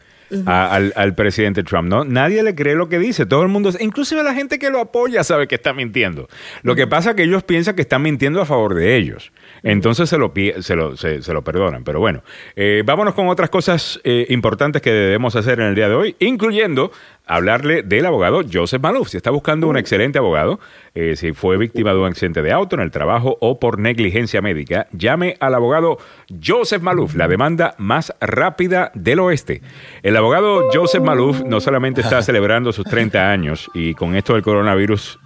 al, 0.45 0.93
al, 0.95 1.13
presidente 1.13 1.61
Trump. 1.61 1.89
¿no? 1.89 2.05
Nadie 2.05 2.41
le 2.41 2.55
cree 2.55 2.73
lo 2.73 2.89
que 2.89 2.97
dice. 2.97 3.25
Todo 3.25 3.43
el 3.43 3.49
mundo, 3.49 3.71
inclusive 3.79 4.23
la 4.23 4.33
gente 4.33 4.57
que 4.57 4.69
lo 4.69 4.79
apoya 4.79 5.23
sabe 5.23 5.47
que 5.47 5.55
está 5.55 5.73
mintiendo. 5.73 6.27
Lo 6.63 6.73
que 6.73 6.87
pasa 6.87 7.11
es 7.11 7.15
que 7.17 7.23
ellos 7.23 7.43
piensan 7.43 7.75
que 7.75 7.81
están 7.81 8.01
mintiendo 8.01 8.41
a 8.41 8.45
favor 8.45 8.73
de 8.73 8.95
ellos. 8.95 9.31
Entonces 9.63 10.09
se 10.09 10.17
lo, 10.17 10.33
se 10.59 10.75
lo, 10.75 10.97
se, 10.97 11.33
lo 11.33 11.43
perdonan. 11.43 11.83
Pero 11.83 11.99
bueno, 11.99 12.23
eh, 12.55 12.83
vámonos 12.85 13.13
con 13.13 13.27
otras 13.27 13.49
cosas 13.49 13.99
eh, 14.03 14.25
importantes 14.29 14.81
que 14.81 14.91
debemos 14.91 15.35
hacer 15.35 15.59
en 15.59 15.67
el 15.67 15.75
día 15.75 15.87
de 15.87 15.95
hoy, 15.95 16.15
incluyendo 16.19 16.91
hablarle 17.25 17.83
del 17.83 18.05
abogado 18.05 18.41
Joseph 18.51 18.81
Malouf. 18.81 19.09
Si 19.09 19.17
está 19.17 19.29
buscando 19.29 19.67
un 19.67 19.77
excelente 19.77 20.17
abogado, 20.17 20.59
eh, 20.95 21.15
si 21.15 21.33
fue 21.33 21.57
víctima 21.57 21.93
de 21.93 21.99
un 21.99 22.07
accidente 22.07 22.41
de 22.41 22.51
auto 22.51 22.75
en 22.75 22.81
el 22.81 22.91
trabajo 22.91 23.37
o 23.39 23.59
por 23.59 23.79
negligencia 23.79 24.41
médica, 24.41 24.87
llame 24.91 25.37
al 25.39 25.53
abogado 25.53 25.97
Joseph 26.43 26.81
Malouf, 26.81 27.15
la 27.15 27.27
demanda 27.27 27.75
más 27.77 28.13
rápida 28.19 28.91
del 28.95 29.19
oeste. 29.19 29.61
El 30.01 30.17
abogado 30.17 30.69
Joseph 30.73 31.03
Malouf 31.03 31.41
no 31.43 31.59
solamente 31.61 32.01
está 32.01 32.21
celebrando 32.23 32.73
sus 32.73 32.85
30 32.85 33.31
años 33.31 33.69
y 33.73 33.93
con 33.93 34.15
esto 34.15 34.33
del 34.33 34.41
coronavirus 34.41 35.19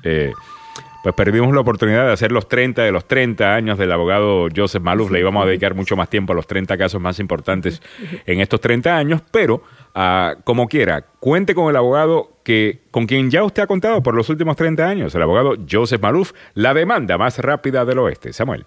pues 1.06 1.14
perdimos 1.14 1.54
la 1.54 1.62
oportunidad 1.62 2.08
de 2.08 2.14
hacer 2.14 2.32
los 2.32 2.48
30 2.48 2.82
de 2.82 2.92
los 2.92 3.08
30 3.08 3.54
años 3.54 3.78
del 3.78 3.92
abogado 3.92 4.48
Joseph 4.56 4.82
Maluf. 4.82 5.12
Le 5.12 5.20
íbamos 5.20 5.44
a 5.44 5.46
dedicar 5.46 5.76
mucho 5.76 5.96
más 5.96 6.10
tiempo 6.10 6.34
a 6.34 6.36
los 6.36 6.48
30 6.48 6.76
casos 6.80 7.00
más 7.00 7.20
importantes 7.20 7.80
en 8.26 8.42
estos 8.42 8.60
30 8.60 8.98
años, 8.98 9.22
pero 9.30 9.62
ah, 9.94 10.34
como 10.44 10.68
quiera, 10.68 11.06
cuente 11.20 11.54
con 11.54 11.70
el 11.70 11.76
abogado 11.76 12.40
que, 12.44 12.80
con 12.90 13.06
quien 13.06 13.30
ya 13.30 13.44
usted 13.44 13.62
ha 13.62 13.68
contado 13.68 14.02
por 14.02 14.16
los 14.16 14.30
últimos 14.30 14.56
30 14.56 14.84
años, 14.84 15.14
el 15.14 15.22
abogado 15.22 15.54
Joseph 15.70 16.02
Maluf, 16.02 16.32
la 16.56 16.74
demanda 16.74 17.20
más 17.20 17.38
rápida 17.38 17.86
del 17.86 18.00
oeste. 18.00 18.34
Samuel. 18.34 18.66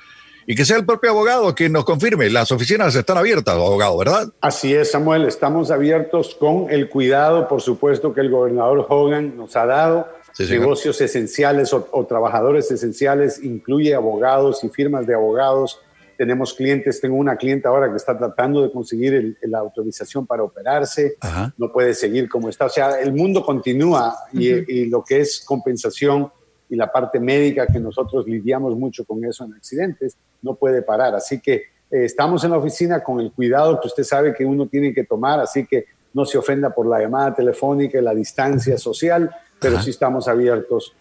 Y 0.47 0.55
que 0.55 0.67
sea 0.67 0.77
el 0.77 0.85
propio 0.85 1.09
abogado 1.11 1.55
quien 1.55 1.73
nos 1.73 1.87
confirme. 1.87 2.29
Las 2.29 2.53
oficinas 2.53 2.95
están 2.95 3.17
abiertas, 3.17 3.55
abogado, 3.55 3.97
¿verdad? 3.97 4.29
Así 4.43 4.75
es, 4.75 4.91
Samuel. 4.91 5.25
Estamos 5.25 5.71
abiertos 5.71 6.35
con 6.35 6.71
el 6.71 6.91
cuidado, 6.91 7.49
por 7.49 7.63
supuesto, 7.63 8.13
que 8.13 8.21
el 8.21 8.31
gobernador 8.31 8.85
Hogan 8.89 9.35
nos 9.37 9.57
ha 9.57 9.65
dado. 9.65 10.07
Negocios 10.39 11.01
esenciales 11.01 11.73
o, 11.73 11.89
o 11.93 12.05
trabajadores 12.05 12.71
esenciales 12.71 13.43
incluye 13.43 13.95
abogados 13.95 14.63
y 14.65 14.69
firmas 14.69 15.07
de 15.07 15.15
abogados 15.15 15.81
tenemos 16.17 16.55
clientes, 16.55 17.01
tengo 17.01 17.17
una 17.17 17.37
cliente 17.37 17.69
ahora 17.69 17.91
que 17.91 17.97
está 17.97 18.17
tratando 18.17 18.63
de 18.63 18.71
conseguir 18.71 19.37
la 19.43 19.59
autorización 19.59 20.27
para 20.27 20.43
operarse, 20.43 21.17
no 21.57 21.73
puede 21.73 21.95
seguir 21.95 22.29
como 22.29 22.49
está. 22.49 22.67
O 22.67 22.71
sea, 22.71 23.01
el 23.01 23.13
mundo 23.13 23.45
continúa 23.45 24.15
y, 24.33 24.87
lo 24.87 25.03
que 25.03 25.21
es 25.21 25.45
compensación 25.45 26.31
y 26.69 26.77
la 26.77 26.91
parte 26.91 27.21
médica, 27.21 27.67
que 27.67 27.79
nosotros 27.79 28.27
lidiamos 28.27 28.77
mucho 28.77 29.05
con 29.05 29.25
eso 29.25 29.45
en 29.45 29.55
accidentes, 29.55 30.17
no 30.43 30.55
puede 30.55 30.83
parar. 30.83 31.15
Así 31.15 31.41
que 31.41 31.55
eh, 31.55 32.05
estamos 32.05 32.43
en 32.45 32.51
la 32.51 32.59
oficina 32.59 33.03
con 33.03 33.21
el 33.21 33.33
cuidado 33.33 33.81
que 33.81 33.89
usted 33.89 34.05
sabe 34.05 34.35
que 34.35 34.45
uno 34.45 34.67
tiene 34.67 34.93
que 34.93 35.05
tomar, 35.05 35.41
así 35.41 35.67
que 35.67 35.87
no 36.13 36.25
se 36.25 36.39
ofenda 36.39 36.71
por 36.71 36.87
la 36.87 37.01
llamada 37.01 37.35
telefónica 37.35 37.99
y 37.99 38.03
la 38.03 38.15
distancia 38.15 38.79
social, 38.79 39.31
pero 39.61 39.81
sí 39.81 39.91
estamos 39.91 40.29
abiertos 40.29 40.95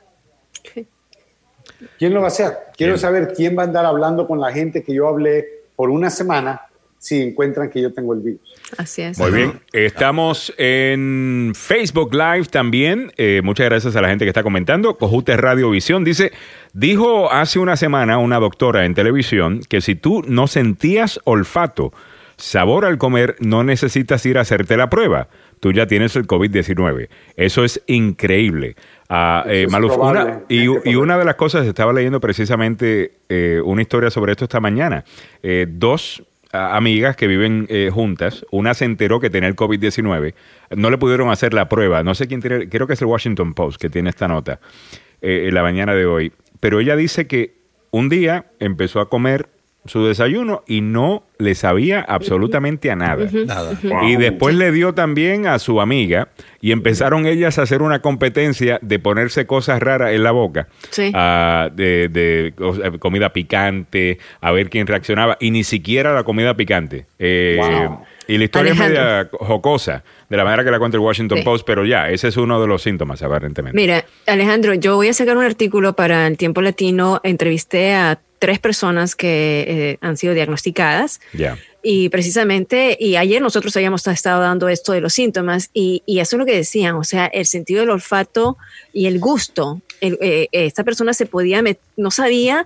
¿Quién 1.98 2.14
lo 2.14 2.20
va 2.20 2.28
a 2.28 2.30
hacer? 2.30 2.54
Quiero 2.76 2.98
saber 2.98 3.34
quién 3.36 3.58
va 3.58 3.64
a 3.64 3.66
andar 3.66 3.86
hablando 3.86 4.28
con 4.28 4.40
la 4.40 4.52
gente 4.52 4.84
que 4.84 4.94
yo 4.94 5.08
hablé 5.08 5.46
por 5.76 5.90
una 5.90 6.10
semana 6.10 6.62
si 7.02 7.20
encuentran 7.20 7.72
que 7.72 7.82
yo 7.82 7.92
tengo 7.92 8.14
el 8.14 8.20
virus. 8.20 8.42
Así 8.78 9.02
es. 9.02 9.18
Muy 9.18 9.32
bien. 9.32 9.60
Estamos 9.74 10.54
en 10.60 11.52
Facebook 11.56 12.14
Live 12.14 12.46
también. 12.46 13.12
Eh, 13.18 13.42
muchas 13.44 13.66
gracias 13.66 13.96
a 13.96 14.02
la 14.02 14.10
gente 14.10 14.24
que 14.24 14.30
está 14.30 14.44
comentando. 14.44 14.96
Cojute 15.00 15.36
Radio 15.36 15.72
Visión 15.72 16.04
dice, 16.04 16.32
dijo 16.74 17.32
hace 17.32 17.58
una 17.58 17.76
semana 17.76 18.20
una 18.20 18.40
doctora 18.40 18.86
en 18.86 18.94
televisión 18.94 19.62
que 19.68 19.82
si 19.82 19.96
tú 19.96 20.22
no 20.28 20.46
sentías 20.46 21.20
olfato, 21.24 21.92
sabor 22.38 22.86
al 22.86 23.00
comer, 23.00 23.36
no 23.40 23.64
necesitas 23.64 24.24
ir 24.28 24.38
a 24.38 24.42
hacerte 24.42 24.78
la 24.78 24.92
prueba. 24.92 25.28
Tú 25.60 25.72
ya 25.72 25.88
tienes 25.88 26.16
el 26.16 26.28
COVID-19. 26.28 27.10
Eso 27.36 27.64
es 27.64 27.82
increíble. 27.88 28.76
Ah, 29.14 29.44
eh, 29.46 29.68
y, 30.48 30.96
una 30.96 31.18
de 31.18 31.26
las 31.26 31.36
cosas, 31.36 31.68
estaba 31.68 31.92
leyendo 31.92 32.22
precisamente 32.22 33.16
eh, 33.28 33.60
una 33.62 33.82
historia 33.82 34.10
sobre 34.10 34.32
esto 34.32 34.46
esta 34.46 34.62
mañana. 34.62 35.04
Eh, 35.44 35.68
dos 35.70 36.24
amigas 36.54 37.18
que 37.18 37.28
viven 37.28 37.68
juntas, 37.94 38.46
una 38.52 38.74
se 38.74 38.84
enteró 38.84 39.22
que 39.22 39.30
tenía 39.30 39.48
el 39.48 39.56
COVID-19, 39.56 40.34
no 40.76 40.90
le 40.90 40.98
pudieron 40.98 41.30
hacer 41.30 41.54
la 41.54 41.70
prueba, 41.70 42.04
no 42.04 42.14
sé 42.14 42.28
quién 42.28 42.42
tiene, 42.42 42.68
creo 42.68 42.88
que 42.88 42.94
es 42.94 43.02
el 43.02 43.08
Washington 43.08 43.54
Post 43.54 43.80
que 43.80 43.90
tiene 43.90 44.10
esta 44.10 44.28
nota 44.28 44.60
en 45.22 45.54
la 45.54 45.62
mañana 45.62 45.96
de 45.96 46.06
hoy, 46.06 46.34
pero 46.60 46.82
ella 46.82 46.98
dice 46.98 47.26
que 47.26 47.56
un 47.92 48.10
día 48.10 48.48
empezó 48.60 49.00
a 49.00 49.08
comer 49.08 49.48
su 49.86 50.06
desayuno 50.06 50.64
y 50.68 50.82
no 50.82 51.24
le 51.40 51.56
sabía 51.56 52.02
absolutamente 52.02 52.92
a 52.92 52.96
nada. 52.96 53.28
Y 54.04 54.16
después 54.16 54.56
le 54.56 54.72
dio 54.72 54.94
también 54.94 55.48
a 55.48 55.58
su 55.58 55.82
amiga 55.82 56.28
y 56.62 56.72
empezaron 56.72 57.26
ellas 57.26 57.58
a 57.58 57.64
hacer 57.64 57.82
una 57.82 58.02
competencia 58.02 58.78
de 58.82 59.00
ponerse 59.00 59.48
cosas 59.48 59.82
raras 59.82 60.14
en 60.14 60.24
la 60.24 60.32
boca, 60.32 60.68
ah, 61.14 61.70
de, 61.74 62.54
comida 63.00 63.34
picante, 63.34 64.20
a 64.40 64.52
ver 64.52 64.70
quién 64.70 64.86
reaccionaba. 64.86 65.38
Y 65.40 65.50
ni 65.50 65.64
siquiera 65.64 66.14
la 66.14 66.24
comida 66.24 66.56
picante. 66.56 67.06
Eh, 67.18 67.60
y 68.28 68.38
la 68.38 68.44
historia 68.44 68.74
es 68.74 68.80
media 68.80 69.30
jocosa, 69.32 70.04
de 70.30 70.38
la 70.38 70.44
manera 70.44 70.64
que 70.64 70.72
la 70.72 70.80
cuenta 70.80 70.96
el 70.96 71.02
Washington 71.02 71.44
Post, 71.44 71.66
pero 71.66 71.86
ya, 71.86 72.10
ese 72.10 72.28
es 72.28 72.38
uno 72.38 72.62
de 72.62 72.68
los 72.68 72.84
síntomas, 72.84 73.22
aparentemente. 73.24 73.76
Mira, 73.76 74.06
Alejandro, 74.28 74.76
yo 74.76 74.96
voy 74.96 75.10
a 75.10 75.14
sacar 75.14 75.36
un 75.36 75.44
artículo 75.44 75.94
para 75.94 76.28
el 76.28 76.38
Tiempo 76.38 76.62
Latino. 76.62 77.20
Entrevisté 77.24 77.94
a 77.94 78.20
tres 78.42 78.58
personas 78.58 79.16
que 79.16 79.66
eh, 79.68 79.98
han 80.02 80.18
sido 80.18 80.34
diagnosticadas. 80.34 81.22
Y 81.84 82.10
precisamente, 82.10 82.98
y 83.00 83.16
ayer 83.16 83.40
nosotros 83.40 83.76
habíamos 83.78 84.06
estado 84.08 84.42
dando 84.42 84.68
esto 84.68 84.94
de 84.94 85.00
los 85.02 85.14
síntomas, 85.14 85.70
y, 85.76 86.02
eso 86.08 86.36
es 86.36 86.40
lo 86.40 86.46
que 86.48 86.56
decían, 86.56 86.96
o 86.96 87.04
sea, 87.04 87.28
el 87.28 87.46
sentido 87.46 87.82
del 87.82 87.92
olfato 87.92 88.58
y 88.94 89.06
el 89.06 89.20
gusto. 89.20 89.80
Eh, 90.02 90.48
esta 90.52 90.84
persona 90.84 91.14
se 91.14 91.28
podía, 91.28 91.64
no 91.98 92.10
sabía 92.10 92.66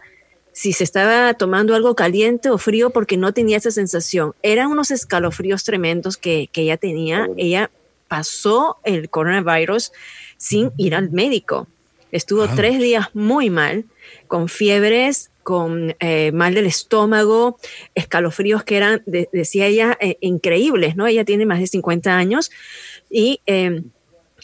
si 0.53 0.71
se 0.71 0.85
estaba 0.85 1.33
tomando 1.33 1.75
algo 1.75 1.93
caliente 1.93 2.49
o 2.49 2.57
frío 2.57 2.91
porque 2.91 3.17
no 3.17 3.33
tenía 3.33 3.57
esa 3.57 3.71
sensación. 3.71 4.33
Eran 4.43 4.71
unos 4.71 4.91
escalofríos 4.91 5.65
tremendos 5.65 6.15
que, 6.15 6.47
que 6.53 6.61
ella 6.61 6.77
tenía. 6.77 7.27
Ella 7.35 7.69
pasó 8.07 8.77
el 8.85 9.09
coronavirus 9.09 9.91
sin 10.37 10.71
ir 10.77 10.95
al 10.95 11.11
médico. 11.11 11.67
Estuvo 12.13 12.43
ah. 12.43 12.53
tres 12.55 12.79
días 12.79 13.09
muy 13.13 13.49
mal, 13.49 13.83
con 14.27 14.49
fiebres, 14.49 15.31
con 15.45 15.95
eh, 15.99 16.31
mal 16.31 16.55
del 16.55 16.65
estómago, 16.65 17.59
escalofríos 17.93 18.63
que 18.63 18.77
eran, 18.77 19.03
decía 19.05 19.67
ella, 19.67 19.95
eh, 20.01 20.17
increíbles, 20.19 20.95
¿no? 20.95 21.05
Ella 21.05 21.23
tiene 21.23 21.45
más 21.45 21.59
de 21.59 21.67
50 21.67 22.17
años 22.17 22.49
y 23.11 23.41
em, 23.45 23.83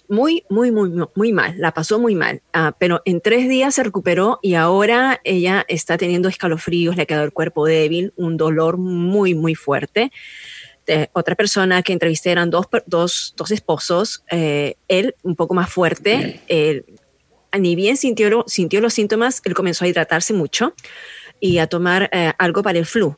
muy, 0.08 0.46
muy, 0.48 0.72
muy, 0.72 0.92
muy 1.16 1.34
mal, 1.34 1.56
la 1.58 1.74
pasó 1.74 1.98
muy 1.98 2.14
mal, 2.14 2.44
ah, 2.54 2.76
pero 2.78 3.02
en 3.06 3.20
tres 3.20 3.50
días 3.50 3.74
se 3.74 3.84
recuperó 3.84 4.38
y 4.44 4.54
ahora 4.54 5.20
ella 5.24 5.66
está 5.68 5.98
teniendo 5.98 6.30
escalofríos, 6.30 6.96
le 6.96 7.08
quedado 7.08 7.26
el 7.26 7.34
cuerpo 7.34 7.66
débil, 7.66 8.14
un 8.16 8.38
dolor 8.38 8.78
muy, 8.78 9.34
muy 9.34 9.56
fuerte. 9.56 10.12
otra 11.14 11.36
persona 11.36 11.82
que 11.82 11.94
entrevisté 11.94 12.30
eran 12.32 12.52
dos, 12.52 12.68
dos, 12.86 13.34
dos 13.38 13.50
esposos, 13.50 14.24
eh, 14.30 14.76
él 14.88 15.16
un 15.24 15.36
poco 15.36 15.56
más 15.56 15.72
fuerte, 15.72 16.42
ni 17.60 17.76
bien 17.76 17.98
sintió, 17.98 18.44
sintió 18.48 18.82
los 18.82 18.94
síntomas, 18.94 19.42
él 19.46 19.54
comenzó 19.54 19.86
a 19.86 19.88
hidratarse 19.88 20.34
mucho 20.34 20.74
y 21.40 21.58
a 21.58 21.68
tomar 21.68 22.10
eh, 22.12 22.34
algo 22.38 22.64
para 22.64 22.80
el 22.80 22.86
flu. 22.86 23.16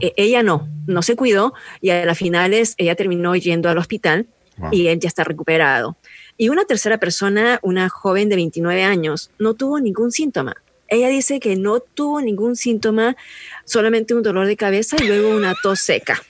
E, 0.00 0.12
ella 0.16 0.42
no, 0.42 0.68
no 0.86 1.02
se 1.02 1.16
cuidó 1.16 1.54
y 1.80 1.90
a 1.90 2.04
las 2.04 2.18
finales 2.18 2.74
ella 2.78 2.94
terminó 2.94 3.34
yendo 3.36 3.68
al 3.68 3.78
hospital 3.78 4.26
y 4.70 4.86
él 4.86 5.00
ya 5.00 5.08
está 5.08 5.24
recuperado. 5.24 5.96
Y 6.36 6.48
una 6.48 6.64
tercera 6.64 6.98
persona, 6.98 7.58
una 7.62 7.88
joven 7.88 8.28
de 8.28 8.36
29 8.36 8.84
años, 8.84 9.30
no 9.38 9.54
tuvo 9.54 9.80
ningún 9.80 10.12
síntoma. 10.12 10.56
Ella 10.88 11.08
dice 11.08 11.40
que 11.40 11.56
no 11.56 11.80
tuvo 11.80 12.20
ningún 12.20 12.54
síntoma, 12.54 13.16
solamente 13.64 14.14
un 14.14 14.22
dolor 14.22 14.46
de 14.46 14.56
cabeza 14.56 14.96
y 15.02 15.06
luego 15.06 15.34
una 15.34 15.54
tos 15.62 15.80
seca. 15.80 16.22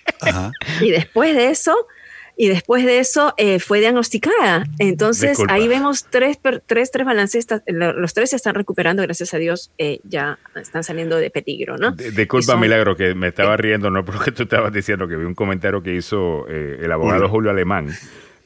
Y 0.81 0.91
después 0.91 1.35
de 1.35 1.51
eso, 1.51 1.89
y 2.37 2.49
después 2.49 2.85
de 2.85 2.99
eso 2.99 3.35
eh, 3.37 3.61
fue 3.61 3.81
diagnosticada. 3.81 4.65
Entonces 4.79 5.39
ahí 5.49 5.69
vemos 5.69 6.07
tres, 6.09 6.39
tres, 6.67 6.91
tres 6.91 7.07
balances, 7.07 7.47
los 7.67 8.15
tres 8.15 8.31
se 8.31 8.37
están 8.37 8.55
recuperando, 8.55 9.03
gracias 9.03 9.35
a 9.35 9.39
Dios, 9.39 9.71
eh, 9.79 10.01
ya 10.05 10.39
están 10.55 10.85
saliendo 10.85 11.17
de 11.17 11.31
peligro, 11.31 11.77
¿no? 11.77 11.93
disculpa, 11.93 12.57
Milagro, 12.57 12.97
que 12.97 13.15
me 13.15 13.29
estaba 13.29 13.57
riendo, 13.57 13.91
no 13.91 14.05
porque 14.05 14.33
tú 14.33 14.45
estabas 14.45 14.73
diciendo 14.73 15.09
que 15.09 15.17
vi 15.17 15.25
un 15.25 15.35
comentario 15.35 15.83
que 15.83 15.95
hizo 15.95 16.47
eh, 16.49 16.79
el 16.83 16.93
abogado 16.93 17.29
Julio 17.29 17.51
Alemán. 17.51 17.89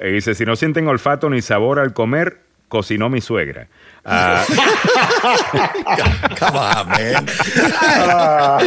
dice, 0.01 0.35
si 0.35 0.45
no 0.45 0.57
sienten 0.57 0.89
olfato 0.89 1.31
ni 1.31 1.41
sabor 1.43 1.79
al 1.79 1.93
comer, 1.93 2.39
cocinó 2.69 3.09
mi 3.09 3.21
suegra. 3.21 3.69
Ah. 4.09 4.45
Ah. 7.99 8.59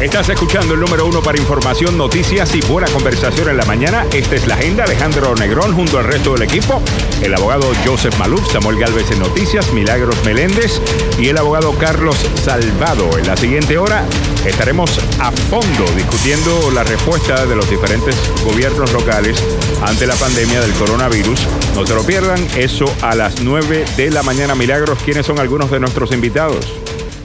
Estás 0.00 0.28
escuchando 0.28 0.74
el 0.74 0.80
número 0.80 1.06
uno 1.06 1.20
para 1.22 1.38
información, 1.38 1.98
noticias 1.98 2.54
y 2.54 2.60
buena 2.60 2.88
conversación 2.92 3.48
en 3.48 3.56
la 3.56 3.64
mañana. 3.64 4.06
Esta 4.12 4.36
es 4.36 4.46
la 4.46 4.54
agenda. 4.54 4.84
Alejandro 4.84 5.34
Negrón 5.34 5.74
junto 5.74 5.98
al 5.98 6.04
resto 6.04 6.34
del 6.34 6.42
equipo. 6.42 6.80
El 7.20 7.34
abogado 7.34 7.72
Joseph 7.84 8.16
Maluf, 8.16 8.48
Samuel 8.52 8.78
Galvez 8.78 9.10
en 9.10 9.18
noticias, 9.18 9.72
Milagros 9.72 10.14
Meléndez 10.24 10.80
y 11.18 11.28
el 11.28 11.36
abogado 11.36 11.76
Carlos 11.78 12.16
Salvado. 12.40 13.18
En 13.18 13.26
la 13.26 13.36
siguiente 13.36 13.76
hora 13.76 14.06
estaremos 14.46 15.00
a 15.18 15.32
fondo 15.32 15.84
discutiendo 15.96 16.70
la 16.70 16.84
respuesta 16.84 17.44
de 17.44 17.56
los 17.56 17.68
diferentes 17.68 18.14
gobiernos 18.44 18.92
locales 18.92 19.42
ante 19.82 20.06
la 20.06 20.14
pandemia 20.14 20.60
del 20.60 20.72
coronavirus. 20.74 21.40
No 21.74 21.84
se 21.84 21.94
lo 21.94 22.04
pierdan, 22.04 22.38
eso 22.56 22.86
a 23.02 23.16
las 23.16 23.40
9 23.40 23.84
de 23.96 24.10
la 24.12 24.22
mañana. 24.22 24.54
Milagros, 24.54 25.00
¿quiénes 25.04 25.26
son 25.26 25.40
algunos 25.40 25.72
de 25.72 25.80
nuestros 25.80 26.12
invitados? 26.12 26.64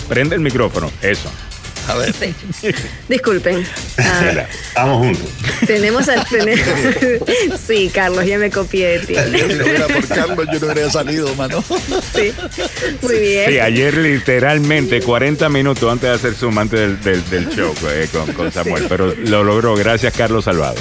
Prende 0.09 0.36
el 0.36 0.41
micrófono, 0.41 0.89
eso. 1.03 1.30
A 1.88 1.95
ver. 1.95 2.13
Disculpen. 3.09 3.65
Ah, 3.95 4.47
estamos 4.49 4.97
juntos. 4.97 5.29
Tenemos 5.65 6.09
al. 6.09 6.25
sí, 7.67 7.91
Carlos, 7.93 8.25
ya 8.25 8.38
me 8.38 8.49
copié 8.49 8.99
de 8.99 9.05
ti. 9.05 9.13
por 9.13 10.07
Carlos, 10.07 10.47
yo 10.51 10.59
no 10.59 10.69
habría 10.69 10.89
salido, 10.89 11.34
mano. 11.36 11.63
Sí, 12.13 12.34
muy 13.01 13.19
bien. 13.19 13.49
Sí, 13.49 13.59
ayer 13.59 13.95
literalmente 13.95 15.01
40 15.01 15.49
minutos 15.49 15.91
antes 15.91 16.09
de 16.09 16.15
hacer 16.15 16.34
Zoom, 16.34 16.57
antes 16.57 17.03
del, 17.03 17.29
del, 17.29 17.49
show 17.49 17.73
eh, 17.89 18.07
con, 18.36 18.51
Samuel, 18.51 18.86
pero 18.89 19.13
lo 19.15 19.43
logró. 19.43 19.75
Gracias, 19.75 20.13
Carlos 20.13 20.45
Salvado. 20.45 20.75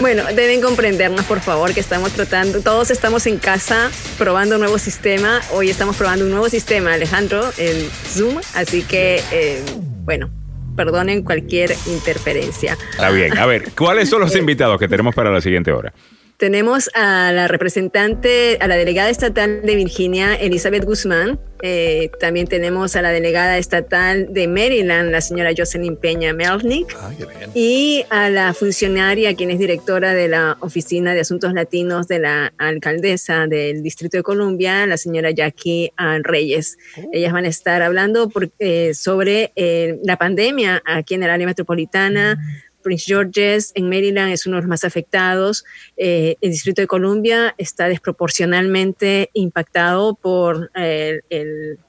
Bueno, 0.00 0.24
deben 0.34 0.60
comprendernos, 0.60 1.24
por 1.26 1.40
favor, 1.40 1.72
que 1.74 1.80
estamos 1.80 2.12
tratando, 2.12 2.60
todos 2.60 2.90
estamos 2.90 3.26
en 3.26 3.38
casa 3.38 3.90
probando 4.18 4.56
un 4.56 4.62
nuevo 4.62 4.78
sistema. 4.78 5.40
Hoy 5.52 5.70
estamos 5.70 5.96
probando 5.96 6.24
un 6.24 6.30
nuevo 6.30 6.48
sistema, 6.48 6.94
Alejandro, 6.94 7.52
el 7.58 7.88
Zoom, 8.14 8.40
así 8.54 8.82
que. 8.82 9.22
Eh, 9.30 9.63
bueno, 10.04 10.30
perdonen 10.76 11.22
cualquier 11.22 11.74
interferencia. 11.86 12.76
Está 12.90 13.10
bien. 13.10 13.36
A 13.38 13.46
ver, 13.46 13.70
¿cuáles 13.76 14.08
son 14.08 14.20
los 14.20 14.34
invitados 14.36 14.78
que 14.78 14.88
tenemos 14.88 15.14
para 15.14 15.30
la 15.30 15.40
siguiente 15.40 15.72
hora? 15.72 15.92
Tenemos 16.36 16.90
a 16.94 17.30
la 17.32 17.46
representante, 17.46 18.58
a 18.60 18.66
la 18.66 18.76
delegada 18.76 19.08
estatal 19.08 19.62
de 19.62 19.76
Virginia, 19.76 20.34
Elizabeth 20.34 20.84
Guzmán. 20.84 21.38
Eh, 21.66 22.10
también 22.20 22.46
tenemos 22.46 22.94
a 22.94 23.00
la 23.00 23.10
delegada 23.10 23.56
estatal 23.56 24.34
de 24.34 24.46
Maryland, 24.48 25.10
la 25.10 25.22
señora 25.22 25.50
Jocelyn 25.56 25.96
Peña 25.96 26.34
Melnick. 26.34 26.94
Ah, 27.00 27.10
y 27.54 28.04
a 28.10 28.28
la 28.28 28.52
funcionaria, 28.52 29.34
quien 29.34 29.50
es 29.50 29.58
directora 29.58 30.12
de 30.12 30.28
la 30.28 30.58
Oficina 30.60 31.14
de 31.14 31.20
Asuntos 31.20 31.54
Latinos 31.54 32.06
de 32.06 32.18
la 32.18 32.52
alcaldesa 32.58 33.46
del 33.46 33.82
Distrito 33.82 34.18
de 34.18 34.22
Columbia, 34.22 34.86
la 34.86 34.98
señora 34.98 35.30
Jackie 35.30 35.90
Reyes. 36.22 36.76
Oh. 36.98 37.08
Ellas 37.14 37.32
van 37.32 37.46
a 37.46 37.48
estar 37.48 37.80
hablando 37.80 38.30
eh, 38.58 38.92
sobre 38.92 39.52
eh, 39.56 39.98
la 40.04 40.18
pandemia 40.18 40.82
aquí 40.84 41.14
en 41.14 41.22
el 41.22 41.30
área 41.30 41.46
metropolitana. 41.46 42.38
Prince 42.84 43.06
George's 43.06 43.72
en 43.74 43.88
Maryland 43.88 44.32
es 44.32 44.46
uno 44.46 44.56
de 44.56 44.62
los 44.62 44.68
más 44.68 44.84
afectados. 44.84 45.64
Eh, 45.96 46.36
el 46.40 46.52
Distrito 46.52 46.82
de 46.82 46.86
Columbia 46.86 47.54
está 47.58 47.88
desproporcionalmente 47.88 49.30
impactado 49.32 50.14
por 50.14 50.70
eh, 50.76 51.22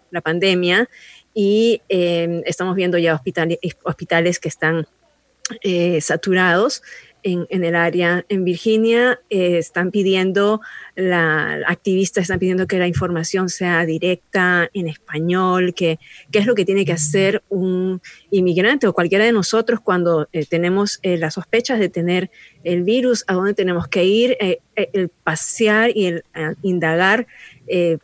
la 0.09 0.21
pandemia 0.21 0.89
y 1.35 1.81
eh, 1.89 2.41
estamos 2.45 2.75
viendo 2.75 2.97
ya 2.97 3.13
hospitales, 3.13 3.59
hospitales 3.83 4.39
que 4.39 4.49
están 4.49 4.87
saturados 5.99 6.81
en, 7.26 7.63
el 7.63 7.76
área. 7.76 8.23
En 8.30 8.45
Virginia 8.45 9.19
eh, 9.32 9.57
están 9.57 9.89
pidiendo, 9.89 10.61
la, 10.95 11.59
activistas 11.65 12.23
están 12.23 12.38
pidiendo 12.38 12.67
que 12.67 12.78
la 12.78 12.88
información 12.88 13.49
sea 13.49 13.84
directa 13.86 14.69
en 14.73 14.88
español, 14.88 15.73
que 15.73 15.97
qué 16.32 16.39
es 16.39 16.45
lo 16.45 16.53
que 16.53 16.65
tiene 16.65 16.86
que 16.86 16.91
hacer 16.91 17.41
un 17.49 17.99
inmigrante 18.30 18.86
o 18.86 18.93
cualquiera 18.93 19.26
de 19.26 19.32
nosotros 19.32 19.80
cuando 19.80 20.30
eh, 20.34 20.45
tenemos 20.45 20.99
eh, 21.01 21.17
las 21.17 21.34
sospechas 21.34 21.80
de 21.80 21.89
tener 21.89 22.30
el 22.63 22.84
virus, 22.84 23.23
a 23.28 23.34
dónde 23.34 23.55
tenemos 23.55 23.88
que 23.88 24.05
ir, 24.05 24.38
el 24.76 25.09
pasear 25.09 25.91
y 25.95 26.05
el 26.07 26.23
indagar 26.63 27.28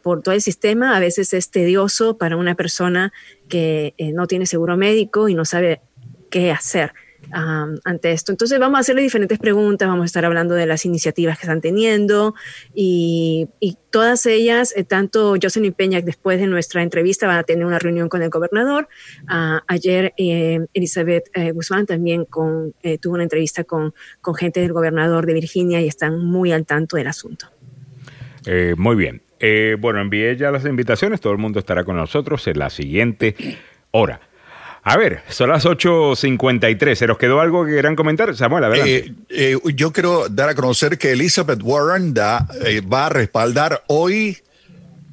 por 0.03 0.22
todo 0.22 0.36
el 0.36 0.41
sistema. 0.41 0.95
A 0.95 0.99
veces 0.99 1.34
es 1.34 1.49
tedioso 1.49 2.17
para 2.17 2.38
una 2.38 2.53
persona 2.53 3.11
que 3.49 3.95
no 4.13 4.28
tiene 4.28 4.45
seguro 4.45 4.78
médico 4.78 5.30
y 5.30 5.34
no 5.34 5.43
sabe 5.45 5.82
qué 6.30 6.51
hacer 6.51 6.93
ante 7.32 8.11
esto. 8.11 8.32
Entonces 8.32 8.59
vamos 8.59 8.78
a 8.78 8.82
hacerle 8.82 9.01
diferentes 9.01 9.39
preguntas, 9.39 9.88
vamos 9.88 10.03
a 10.03 10.05
estar 10.05 10.26
hablando 10.26 10.55
de 10.55 10.65
las 10.65 10.86
iniciativas 10.86 11.38
que 11.38 11.45
están 11.45 11.61
teniendo 11.61 12.36
y, 12.74 13.49
todas 13.89 14.26
ellas, 14.26 14.74
eh, 14.78 14.86
tanto 14.86 15.36
Jocelyn 15.41 15.74
Peña 15.74 15.99
después 15.99 16.39
de 16.39 16.47
nuestra 16.47 16.82
entrevista 16.82 17.28
va 17.28 17.39
a 17.39 17.43
tener 17.43 17.65
una 17.65 17.78
reunión 17.78 18.07
con 18.07 18.22
el 18.22 18.30
gobernador. 18.30 18.88
Ah, 19.28 19.63
ayer 19.67 20.13
eh, 20.15 20.65
Elizabeth 20.74 21.26
eh, 21.34 21.51
Guzmán 21.51 21.86
también 21.86 22.24
con, 22.24 22.74
tuvo 23.01 23.15
una 23.15 23.24
entrevista 23.24 23.65
con, 23.65 23.93
con 24.22 24.34
gente 24.36 24.61
del 24.61 24.72
gobernador 24.72 25.26
de 25.26 25.34
Virginia 25.34 25.82
y 25.82 25.89
están 25.89 26.19
muy 26.19 26.53
al 26.53 26.65
tanto 26.65 26.95
del 26.95 27.07
asunto. 27.07 27.47
muy 28.78 28.95
bien. 28.95 29.22
bueno, 29.82 29.99
envié 29.99 30.38
ya 30.38 30.51
las 30.51 30.63
invitaciones, 30.63 31.19
todo 31.19 31.34
el 31.34 31.39
mundo 31.39 31.59
estará 31.59 31.84
con 31.84 31.97
nosotros 31.97 32.47
en 32.47 32.59
la 32.59 32.69
siguiente 32.69 33.36
hora. 33.91 34.22
A 34.84 34.97
ver, 34.97 35.21
son 35.29 35.49
las 35.49 35.65
8.53. 35.65 36.95
¿Se 36.95 37.07
nos 37.07 37.17
quedó 37.17 37.39
algo 37.39 37.65
que 37.65 37.73
quieran 37.73 37.95
comentar? 37.95 38.36
Samuel, 38.36 38.63
adelante. 38.63 38.97
Eh, 38.97 39.13
eh, 39.29 39.57
yo 39.75 39.91
quiero 39.91 40.27
dar 40.27 40.49
a 40.49 40.55
conocer 40.55 40.97
que 40.97 41.11
Elizabeth 41.11 41.61
Warren 41.61 42.13
da, 42.13 42.47
eh, 42.65 42.82
va 42.82 43.05
a 43.05 43.09
respaldar 43.09 43.84
hoy 43.88 44.38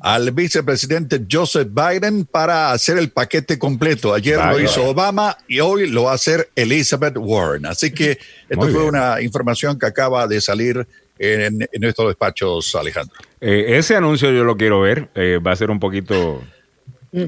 al 0.01 0.31
vicepresidente 0.31 1.27
Joseph 1.31 1.69
Biden 1.71 2.25
para 2.25 2.73
hacer 2.73 2.97
el 2.97 3.11
paquete 3.11 3.59
completo. 3.59 4.15
Ayer 4.15 4.39
lo 4.39 4.59
hizo 4.59 4.87
Obama 4.87 5.37
y 5.49 5.61
hoy 5.61 5.91
lo 5.91 6.05
va 6.05 6.13
a 6.13 6.15
hacer 6.15 6.49
Elizabeth 6.55 7.17
Warren. 7.19 7.67
Así 7.67 7.91
que 7.91 8.19
esto 8.49 8.69
fue 8.69 8.85
una 8.85 9.21
información 9.21 9.79
que 9.79 9.87
acaba 9.87 10.27
de 10.27 10.41
salir 10.41 10.87
en, 11.19 11.69
en 11.71 11.85
estos 11.85 12.07
despachos, 12.07 12.75
Alejandro. 12.77 13.17
ese 13.41 13.97
anuncio 13.97 14.31
yo 14.31 14.45
lo 14.45 14.57
quiero 14.57 14.81
ver. 14.81 15.11
va 15.45 15.53
a 15.53 15.57
ser 15.57 15.71
un 15.71 15.81
poquito. 15.81 16.43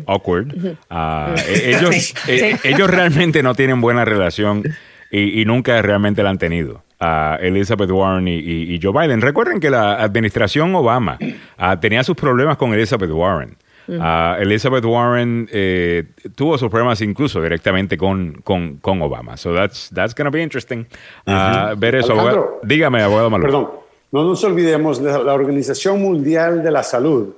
Awkward. 0.07 0.77
Ah, 0.89 1.35
e-, 1.47 1.77
ellos, 1.77 2.15
e-, 2.29 2.57
ellos 2.65 2.91
realmente 2.91 3.43
no 3.43 3.55
tienen 3.55 3.81
buena 3.81 4.05
relación 4.05 4.63
y, 5.11 5.45
nunca 5.45 5.81
realmente 5.83 6.23
la 6.23 6.31
han 6.31 6.39
tenido. 6.39 6.83
a 7.01 7.39
Elizabeth 7.41 7.91
Warren 7.91 8.29
y, 8.29 8.79
Joe 8.83 8.93
Biden. 8.93 9.21
Recuerden 9.21 9.59
que 9.61 9.71
la 9.71 9.95
administración 9.95 10.75
Obama 10.75 11.19
ah, 11.57 11.81
tenía 11.81 12.05
sus 12.05 12.17
problemas 12.17 12.57
con 12.57 12.73
Elizabeth 12.75 13.11
Warren. 13.11 13.57
Ah, 13.99 14.37
Elizabeth 14.39 14.85
Warren 14.85 15.49
eh, 15.51 16.05
tuvo 16.37 16.57
sus 16.59 16.71
problemas 16.71 17.01
incluso 17.01 17.43
directamente 17.43 17.97
con, 17.97 18.41
con, 18.45 18.77
con 18.77 19.03
Obama. 19.03 19.37
So 19.37 19.53
that's, 19.53 19.91
that's 19.93 20.15
going 20.15 20.27
to 20.27 20.31
be 20.31 20.43
interesting. 20.43 20.87
ver 21.27 21.97
eso. 21.97 22.61
Dígame, 22.63 23.03
abogado 23.03 23.31
Malo. 23.31 23.43
Perdón. 23.43 23.81
No 24.13 24.25
nos 24.25 24.43
olvidemos 24.43 25.01
de 25.01 25.13
la 25.23 25.33
Organización 25.33 26.03
Mundial 26.03 26.65
de 26.65 26.71
la 26.73 26.83
Salud. 26.83 27.29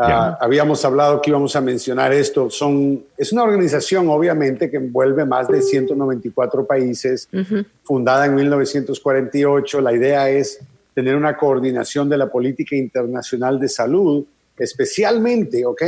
Ah, 0.00 0.38
habíamos 0.40 0.84
hablado 0.84 1.20
que 1.20 1.30
íbamos 1.30 1.56
a 1.56 1.60
mencionar 1.60 2.12
esto. 2.12 2.48
Son, 2.50 3.04
es 3.16 3.32
una 3.32 3.42
organización, 3.42 4.08
obviamente, 4.08 4.70
que 4.70 4.76
envuelve 4.76 5.24
más 5.24 5.48
de 5.48 5.60
194 5.60 6.64
países, 6.64 7.28
fundada 7.82 8.26
en 8.26 8.36
1948. 8.36 9.80
La 9.80 9.92
idea 9.92 10.30
es 10.30 10.60
tener 10.94 11.16
una 11.16 11.36
coordinación 11.36 12.08
de 12.08 12.16
la 12.16 12.30
política 12.30 12.76
internacional 12.76 13.58
de 13.58 13.68
salud, 13.68 14.24
especialmente, 14.56 15.66
¿ok? 15.66 15.82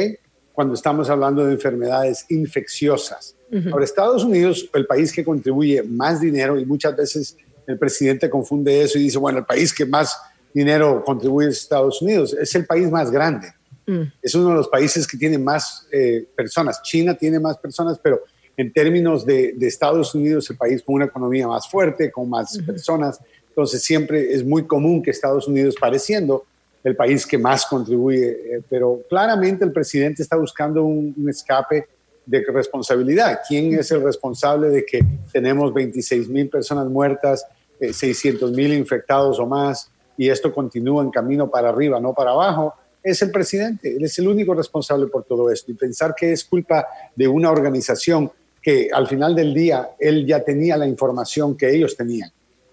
Cuando 0.52 0.74
estamos 0.74 1.08
hablando 1.08 1.46
de 1.46 1.52
enfermedades 1.52 2.26
infecciosas. 2.30 3.36
Ahora, 3.70 3.84
Estados 3.84 4.24
Unidos, 4.24 4.68
el 4.74 4.86
país 4.86 5.12
que 5.12 5.24
contribuye 5.24 5.84
más 5.84 6.20
dinero, 6.20 6.58
y 6.58 6.64
muchas 6.64 6.96
veces 6.96 7.36
el 7.64 7.78
presidente 7.78 8.28
confunde 8.28 8.82
eso 8.82 8.98
y 8.98 9.02
dice, 9.02 9.18
bueno, 9.18 9.38
el 9.38 9.44
país 9.44 9.72
que 9.72 9.86
más 9.86 10.16
dinero 10.52 11.04
contribuye 11.04 11.48
es 11.48 11.58
Estados 11.58 12.02
Unidos, 12.02 12.34
es 12.34 12.52
el 12.56 12.66
país 12.66 12.90
más 12.90 13.10
grande. 13.12 13.52
Mm. 13.90 14.12
Es 14.22 14.34
uno 14.36 14.50
de 14.50 14.54
los 14.54 14.68
países 14.68 15.06
que 15.06 15.16
tiene 15.16 15.36
más 15.38 15.88
eh, 15.90 16.26
personas. 16.36 16.80
China 16.82 17.14
tiene 17.14 17.40
más 17.40 17.58
personas, 17.58 17.98
pero 17.98 18.22
en 18.56 18.72
términos 18.72 19.26
de, 19.26 19.56
Estados 19.60 20.14
Unidos, 20.14 20.48
el 20.50 20.56
país 20.56 20.82
con 20.82 20.96
una 20.96 21.06
economía 21.06 21.48
más 21.48 21.68
fuerte, 21.68 22.10
con 22.10 22.28
más 22.28 22.56
personas. 22.58 23.18
Entonces 23.48 23.82
siempre 23.82 24.32
es 24.32 24.44
muy 24.44 24.66
común 24.66 25.02
que 25.02 25.10
Estados 25.10 25.48
Unidos, 25.48 25.74
pareciendo 25.80 26.44
el 26.84 26.94
país 26.94 27.26
que 27.26 27.36
más 27.36 27.66
contribuye, 27.66 28.28
eh, 28.28 28.62
pero 28.68 29.00
claramente 29.08 29.64
el 29.64 29.72
presidente 29.72 30.22
está 30.22 30.36
buscando 30.36 30.84
un, 30.84 31.14
escape 31.28 31.88
de 32.24 32.44
responsabilidad. 32.44 33.40
¿Quién 33.46 33.74
es 33.74 33.90
el 33.90 34.02
responsable 34.02 34.68
de 34.68 34.84
que 34.84 35.04
tenemos 35.32 35.74
26 35.74 36.28
mil 36.28 36.48
personas 36.48 36.86
muertas, 36.86 37.44
600 37.80 38.50
eh, 38.50 38.54
mil 38.54 38.72
infectados 38.72 39.38
o 39.40 39.46
más, 39.46 39.90
y 40.16 40.28
esto 40.28 40.52
continúa 40.52 41.02
en 41.02 41.10
camino 41.10 41.50
para 41.50 41.70
arriba, 41.70 41.98
no 41.98 42.14
para 42.14 42.30
abajo? 42.30 42.74
Es 43.02 43.22
el 43.22 43.30
presidente, 43.30 43.96
él 43.96 44.04
es 44.04 44.18
el 44.18 44.28
único 44.28 44.54
responsable 44.54 45.06
por 45.06 45.24
todo 45.24 45.50
esto. 45.50 45.70
Y 45.70 45.74
pensar 45.74 46.14
que 46.14 46.32
es 46.32 46.44
culpa 46.44 46.86
de 47.16 47.26
una 47.26 47.50
organización 47.50 48.30
que 48.62 48.90
al 48.92 49.06
final 49.06 49.34
del 49.34 49.54
día 49.54 49.90
él 49.98 50.26
ya 50.26 50.42
tenía 50.44 50.76
la 50.76 50.86
información 50.86 51.56
que 51.56 51.74
ellos 51.74 51.96
tenían. 51.96 52.30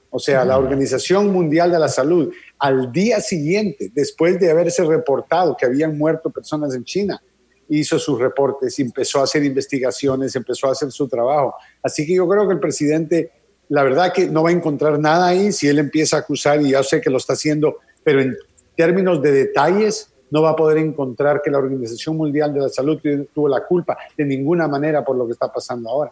O 0.10 0.20
sea, 0.20 0.46
la 0.46 0.58
Organización 0.58 1.32
Mundial 1.32 1.72
de 1.72 1.80
la 1.80 1.90
Salud, 1.90 2.34
al 2.60 2.92
día 2.92 3.20
siguiente, 3.20 3.92
después 3.94 4.40
de 4.40 4.50
haberse 4.50 4.84
reportado 4.84 5.56
que 5.58 5.66
habían 5.66 5.98
muerto 5.98 6.30
personas 6.30 6.74
en 6.76 6.84
China, 6.84 7.22
hizo 7.70 8.00
sus 8.00 8.20
reportes, 8.20 8.80
empezó 8.80 9.20
a 9.20 9.24
hacer 9.24 9.44
investigaciones, 9.44 10.36
empezó 10.36 10.68
a 10.68 10.72
hacer 10.72 10.92
su 10.92 11.08
trabajo. 11.08 11.56
Así 11.84 12.06
que 12.06 12.16
yo 12.16 12.28
creo 12.28 12.48
que 12.48 12.54
el 12.54 12.60
presidente, 12.60 13.32
la 13.70 13.84
verdad 13.84 14.14
que 14.14 14.28
no 14.28 14.44
va 14.44 14.50
a 14.50 14.54
encontrar 14.54 14.98
nada 14.98 15.28
ahí 15.28 15.52
si 15.52 15.68
él 15.68 15.80
empieza 15.80 16.18
a 16.18 16.20
acusar, 16.22 16.62
y 16.62 16.72
ya 16.72 16.84
sé 16.84 17.02
que 17.02 17.10
lo 17.10 17.18
está 17.18 17.34
haciendo, 17.34 17.78
pero 18.04 18.22
en 18.22 18.38
términos 18.76 19.22
de 19.22 19.32
detalles, 19.32 20.10
no 20.30 20.42
va 20.42 20.52
a 20.52 20.56
poder 20.56 20.78
encontrar 20.78 21.42
que 21.42 21.52
la 21.52 21.58
Organización 21.58 22.18
Mundial 22.18 22.54
de 22.54 22.62
la 22.62 22.70
Salud 22.70 23.00
tuvo 23.34 23.48
la 23.48 23.66
culpa 23.66 23.98
de 24.18 24.26
ninguna 24.26 24.68
manera 24.68 25.04
por 25.04 25.16
lo 25.16 25.26
que 25.26 25.34
está 25.34 25.52
pasando 25.52 25.90
ahora. 25.90 26.12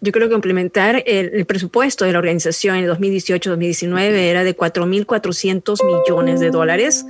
Yo 0.00 0.12
creo 0.12 0.28
que 0.28 0.32
complementar 0.32 1.02
el, 1.06 1.44
presupuesto 1.46 2.04
de 2.04 2.12
la 2.12 2.18
organización 2.18 2.76
en 2.76 2.86
2018-2019 2.86 3.98
era 4.12 4.44
de 4.44 4.56
4.400 4.56 5.84
millones 5.84 6.38
de 6.38 6.50
dólares. 6.50 7.04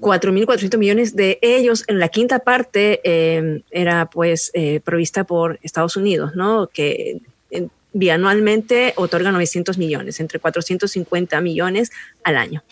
4.400 0.00 0.78
millones 0.78 1.14
de 1.14 1.38
ellos, 1.42 1.84
en 1.88 1.98
la 1.98 2.08
quinta 2.08 2.38
parte 2.38 3.00
eh, 3.04 3.62
era 3.70 4.08
pues 4.08 4.50
eh, 4.54 4.80
provista 4.82 5.24
por 5.24 5.58
Estados 5.62 5.96
Unidos, 5.96 6.34
¿no? 6.34 6.68
Que 6.68 7.20
eh, 7.50 7.68
bianualmente 7.92 8.94
otorga 8.96 9.30
900 9.32 9.76
millones, 9.76 10.20
entre 10.20 10.38
450 10.38 11.40
millones 11.40 11.90
al 12.24 12.36
año. 12.36 12.62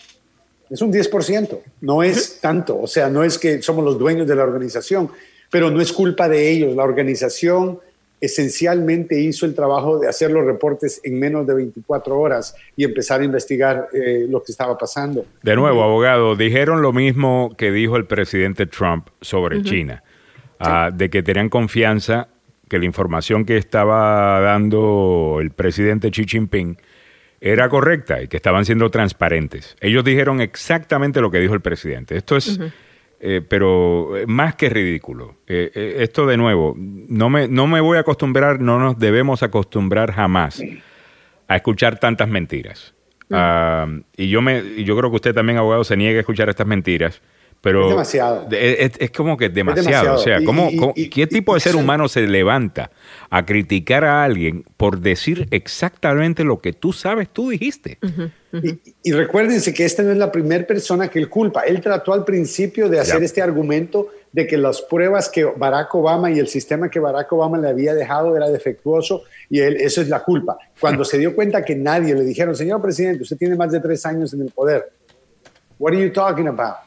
Es 0.74 0.82
un 0.82 0.92
10%, 0.92 1.60
no 1.82 2.02
es 2.02 2.40
tanto, 2.40 2.80
o 2.80 2.88
sea, 2.88 3.08
no 3.08 3.22
es 3.22 3.38
que 3.38 3.62
somos 3.62 3.84
los 3.84 3.96
dueños 3.96 4.26
de 4.26 4.34
la 4.34 4.42
organización, 4.42 5.08
pero 5.48 5.70
no 5.70 5.80
es 5.80 5.92
culpa 5.92 6.28
de 6.28 6.50
ellos. 6.50 6.74
La 6.74 6.82
organización 6.82 7.78
esencialmente 8.20 9.20
hizo 9.20 9.46
el 9.46 9.54
trabajo 9.54 10.00
de 10.00 10.08
hacer 10.08 10.32
los 10.32 10.44
reportes 10.44 11.00
en 11.04 11.20
menos 11.20 11.46
de 11.46 11.54
24 11.54 12.18
horas 12.18 12.56
y 12.76 12.82
empezar 12.82 13.20
a 13.20 13.24
investigar 13.24 13.86
eh, 13.92 14.26
lo 14.28 14.42
que 14.42 14.50
estaba 14.50 14.76
pasando. 14.76 15.24
De 15.44 15.54
nuevo, 15.54 15.84
abogado, 15.84 16.34
dijeron 16.34 16.82
lo 16.82 16.92
mismo 16.92 17.54
que 17.56 17.70
dijo 17.70 17.96
el 17.96 18.06
presidente 18.06 18.66
Trump 18.66 19.10
sobre 19.20 19.62
China, 19.62 20.02
ah, 20.58 20.90
de 20.92 21.08
que 21.08 21.22
tenían 21.22 21.50
confianza 21.50 22.26
que 22.68 22.80
la 22.80 22.84
información 22.84 23.44
que 23.44 23.58
estaba 23.58 24.40
dando 24.40 25.38
el 25.40 25.52
presidente 25.52 26.10
Xi 26.10 26.24
Jinping 26.24 26.78
era 27.44 27.68
correcta 27.68 28.22
y 28.22 28.28
que 28.28 28.38
estaban 28.38 28.64
siendo 28.64 28.90
transparentes. 28.90 29.76
Ellos 29.82 30.02
dijeron 30.02 30.40
exactamente 30.40 31.20
lo 31.20 31.30
que 31.30 31.40
dijo 31.40 31.52
el 31.52 31.60
presidente. 31.60 32.16
Esto 32.16 32.38
es, 32.38 32.58
eh, 33.20 33.42
pero 33.46 34.16
eh, 34.16 34.24
más 34.26 34.54
que 34.54 34.70
ridículo. 34.70 35.36
Eh, 35.46 35.96
esto 35.98 36.24
de 36.24 36.38
nuevo, 36.38 36.74
no 36.78 37.28
me, 37.28 37.46
no 37.46 37.66
me 37.66 37.82
voy 37.82 37.98
a 37.98 38.00
acostumbrar, 38.00 38.60
no 38.60 38.78
nos 38.78 38.98
debemos 38.98 39.42
acostumbrar 39.42 40.12
jamás 40.12 40.62
a 41.46 41.56
escuchar 41.56 42.00
tantas 42.00 42.28
mentiras. 42.28 42.94
Ah, 43.30 43.88
y 44.16 44.30
yo, 44.30 44.40
me, 44.40 44.82
yo 44.82 44.96
creo 44.96 45.10
que 45.10 45.16
usted 45.16 45.34
también, 45.34 45.58
abogado, 45.58 45.84
se 45.84 45.98
niega 45.98 46.16
a 46.16 46.20
escuchar 46.20 46.48
estas 46.48 46.66
mentiras 46.66 47.20
pero 47.64 47.84
es 47.84 47.88
demasiado. 47.88 48.46
Es, 48.50 49.10
como 49.10 49.38
que 49.38 49.48
demasiado. 49.48 50.16
O 50.16 50.18
sea, 50.18 50.44
¿cómo, 50.44 50.68
¿qué 50.94 51.26
tipo 51.26 51.54
de 51.54 51.60
ser 51.60 51.76
humano 51.76 52.08
se 52.08 52.26
levanta 52.26 52.90
a 53.30 53.46
criticar 53.46 54.04
a 54.04 54.22
alguien 54.22 54.66
por 54.76 55.00
decir 55.00 55.48
exactamente 55.50 56.44
lo 56.44 56.58
que 56.58 56.74
tú 56.74 56.92
sabes, 56.92 57.30
tú 57.30 57.48
dijiste? 57.48 57.98
y, 59.02 59.12
recuérdense 59.12 59.72
que 59.72 59.86
esta 59.86 60.02
no 60.02 60.12
es 60.12 60.18
la 60.18 60.30
primera 60.30 60.66
persona 60.66 61.08
que 61.08 61.18
él 61.18 61.30
culpa. 61.30 61.62
Él 61.62 61.80
trató 61.80 62.12
al 62.12 62.26
principio 62.26 62.90
de 62.90 63.00
hacer 63.00 63.22
este 63.22 63.40
argumento 63.40 64.10
de 64.30 64.46
que 64.46 64.58
las 64.58 64.82
pruebas 64.82 65.30
que 65.30 65.44
Barack 65.44 65.94
Obama 65.94 66.30
y 66.30 66.38
el 66.38 66.48
sistema 66.48 66.90
que 66.90 67.00
Barack 67.00 67.32
Obama 67.32 67.56
le 67.56 67.70
había 67.70 67.94
dejado 67.94 68.36
era 68.36 68.50
defectuoso 68.50 69.22
y 69.48 69.60
él, 69.60 69.78
eso 69.78 70.02
es 70.02 70.08
la 70.10 70.22
culpa. 70.22 70.58
Cuando 70.78 71.02
se 71.06 71.16
dio 71.16 71.34
cuenta 71.34 71.64
que 71.64 71.74
nadie 71.74 72.14
le 72.14 72.24
dijeron, 72.24 72.54
señor 72.54 72.82
presidente, 72.82 73.22
usted 73.22 73.38
tiene 73.38 73.56
más 73.56 73.72
de 73.72 73.80
tres 73.80 74.04
años 74.04 74.34
en 74.34 74.42
el 74.42 74.50
poder. 74.50 74.92
What 75.78 75.94
are 75.94 76.02
you 76.02 76.12
talking 76.12 76.46
about? 76.46 76.84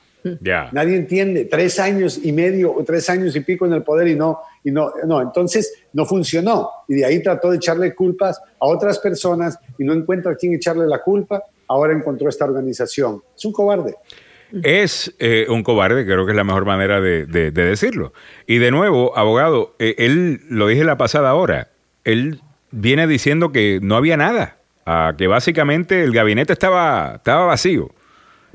Nadie 0.71 0.97
entiende. 0.97 1.45
Tres 1.45 1.79
años 1.79 2.19
y 2.23 2.31
medio 2.31 2.73
o 2.73 2.83
tres 2.83 3.09
años 3.09 3.35
y 3.35 3.41
pico 3.41 3.65
en 3.65 3.73
el 3.73 3.83
poder 3.83 4.07
y 4.07 4.15
no, 4.15 4.39
y 4.63 4.71
no, 4.71 4.91
no. 5.05 5.21
Entonces 5.21 5.73
no 5.93 6.05
funcionó. 6.05 6.69
Y 6.87 6.95
de 6.95 7.05
ahí 7.05 7.21
trató 7.21 7.51
de 7.51 7.57
echarle 7.57 7.93
culpas 7.95 8.39
a 8.59 8.65
otras 8.65 8.99
personas 8.99 9.57
y 9.77 9.83
no 9.83 9.93
encuentra 9.93 10.31
a 10.31 10.35
quién 10.35 10.53
echarle 10.53 10.87
la 10.87 11.01
culpa. 11.01 11.43
Ahora 11.67 11.93
encontró 11.93 12.29
esta 12.29 12.45
organización. 12.45 13.21
Es 13.35 13.45
un 13.45 13.51
cobarde. 13.51 13.95
Es 14.63 15.13
eh, 15.19 15.45
un 15.49 15.63
cobarde, 15.63 16.05
creo 16.05 16.25
que 16.25 16.31
es 16.31 16.37
la 16.37 16.43
mejor 16.43 16.65
manera 16.65 17.01
de, 17.01 17.25
decirlo. 17.51 18.13
Y 18.45 18.59
de 18.59 18.71
nuevo, 18.71 19.17
abogado, 19.17 19.75
eh, 19.79 19.95
él 19.97 20.41
lo 20.49 20.67
dije 20.67 20.83
la 20.83 20.97
pasada 20.97 21.33
hora, 21.33 21.69
él 22.05 22.39
viene 22.71 23.07
diciendo 23.07 23.51
que 23.51 23.79
no 23.81 23.95
había 23.95 24.15
nada, 24.15 24.57
que 25.17 25.27
básicamente 25.27 26.03
el 26.03 26.13
gabinete 26.13 26.53
estaba, 26.53 27.15
estaba 27.15 27.45
vacío. 27.45 27.91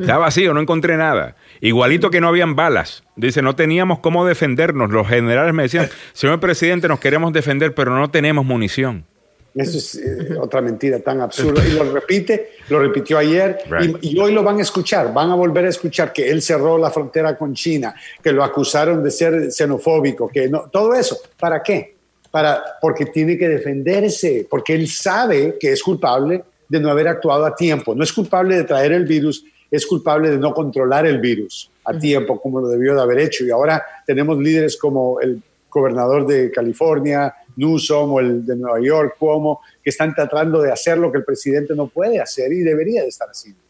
Estaba 0.02 0.26
vacío, 0.26 0.52
no 0.52 0.60
encontré 0.60 0.96
nada. 0.96 1.36
Igualito 1.60 2.10
que 2.10 2.20
no 2.20 2.28
habían 2.28 2.54
balas. 2.54 3.04
Dice, 3.16 3.40
no 3.42 3.56
teníamos 3.56 4.00
cómo 4.00 4.26
defendernos. 4.26 4.90
Los 4.90 5.08
generales 5.08 5.54
me 5.54 5.62
decían, 5.64 5.88
señor 6.12 6.40
presidente, 6.40 6.88
nos 6.88 7.00
queremos 7.00 7.32
defender, 7.32 7.74
pero 7.74 7.96
no 7.98 8.10
tenemos 8.10 8.44
munición. 8.44 9.06
Eso 9.54 9.78
es 9.78 9.94
eh, 9.96 10.36
otra 10.40 10.62
mentira 10.62 10.98
tan 11.00 11.20
absurda. 11.20 11.62
Y 11.66 11.72
lo 11.72 11.84
repite, 11.92 12.52
lo 12.70 12.78
repitió 12.78 13.18
ayer 13.18 13.58
y, 14.00 14.18
hoy 14.18 14.32
lo 14.32 14.42
van 14.42 14.58
a 14.58 14.62
escuchar, 14.62 15.12
van 15.12 15.30
a 15.30 15.34
volver 15.34 15.66
a 15.66 15.68
escuchar 15.68 16.12
que 16.12 16.30
él 16.30 16.40
cerró 16.40 16.78
la 16.78 16.90
frontera 16.90 17.36
con 17.36 17.52
China, 17.52 17.94
que 18.22 18.32
lo 18.32 18.42
acusaron 18.42 19.04
de 19.04 19.10
ser 19.10 19.52
xenofóbico, 19.52 20.28
que 20.28 20.48
no, 20.48 20.70
todo 20.70 20.94
eso. 20.94 21.18
¿Para 21.38 21.62
qué? 21.62 21.96
Para, 22.30 22.62
porque 22.80 23.06
tiene 23.06 23.36
que 23.36 23.46
defenderse, 23.46 24.46
porque 24.48 24.74
él 24.74 24.88
sabe 24.88 25.58
que 25.60 25.72
es 25.72 25.82
culpable 25.82 26.42
de 26.66 26.80
no 26.80 26.88
haber 26.88 27.08
actuado 27.08 27.44
a 27.44 27.54
tiempo. 27.54 27.94
No 27.94 28.02
es 28.02 28.12
culpable 28.12 28.56
de 28.56 28.64
traer 28.64 28.92
el 28.92 29.04
virus, 29.04 29.44
es 29.72 29.86
culpable 29.86 30.30
de 30.30 30.38
no 30.38 30.52
controlar 30.52 31.06
el 31.06 31.18
virus 31.18 31.70
a 31.84 31.98
tiempo 31.98 32.38
como 32.40 32.60
lo 32.60 32.68
debió 32.68 32.94
de 32.94 33.00
haber 33.00 33.18
hecho. 33.20 33.44
Y 33.44 33.50
ahora 33.50 33.82
tenemos 34.06 34.38
líderes 34.38 34.76
como 34.76 35.18
el 35.20 35.42
gobernador 35.70 36.26
de 36.26 36.50
California, 36.50 37.34
Newsom, 37.56 38.12
o 38.12 38.20
el 38.20 38.44
de 38.44 38.54
Nueva 38.54 38.80
York, 38.80 39.16
Cuomo, 39.18 39.62
que 39.82 39.88
están 39.88 40.14
tratando 40.14 40.60
de 40.60 40.70
hacer 40.70 40.98
lo 40.98 41.10
que 41.10 41.18
el 41.18 41.24
presidente 41.24 41.74
no 41.74 41.86
puede 41.86 42.20
hacer 42.20 42.52
y 42.52 42.60
debería 42.60 43.02
de 43.02 43.08
estar 43.08 43.28
haciendo. 43.28 43.60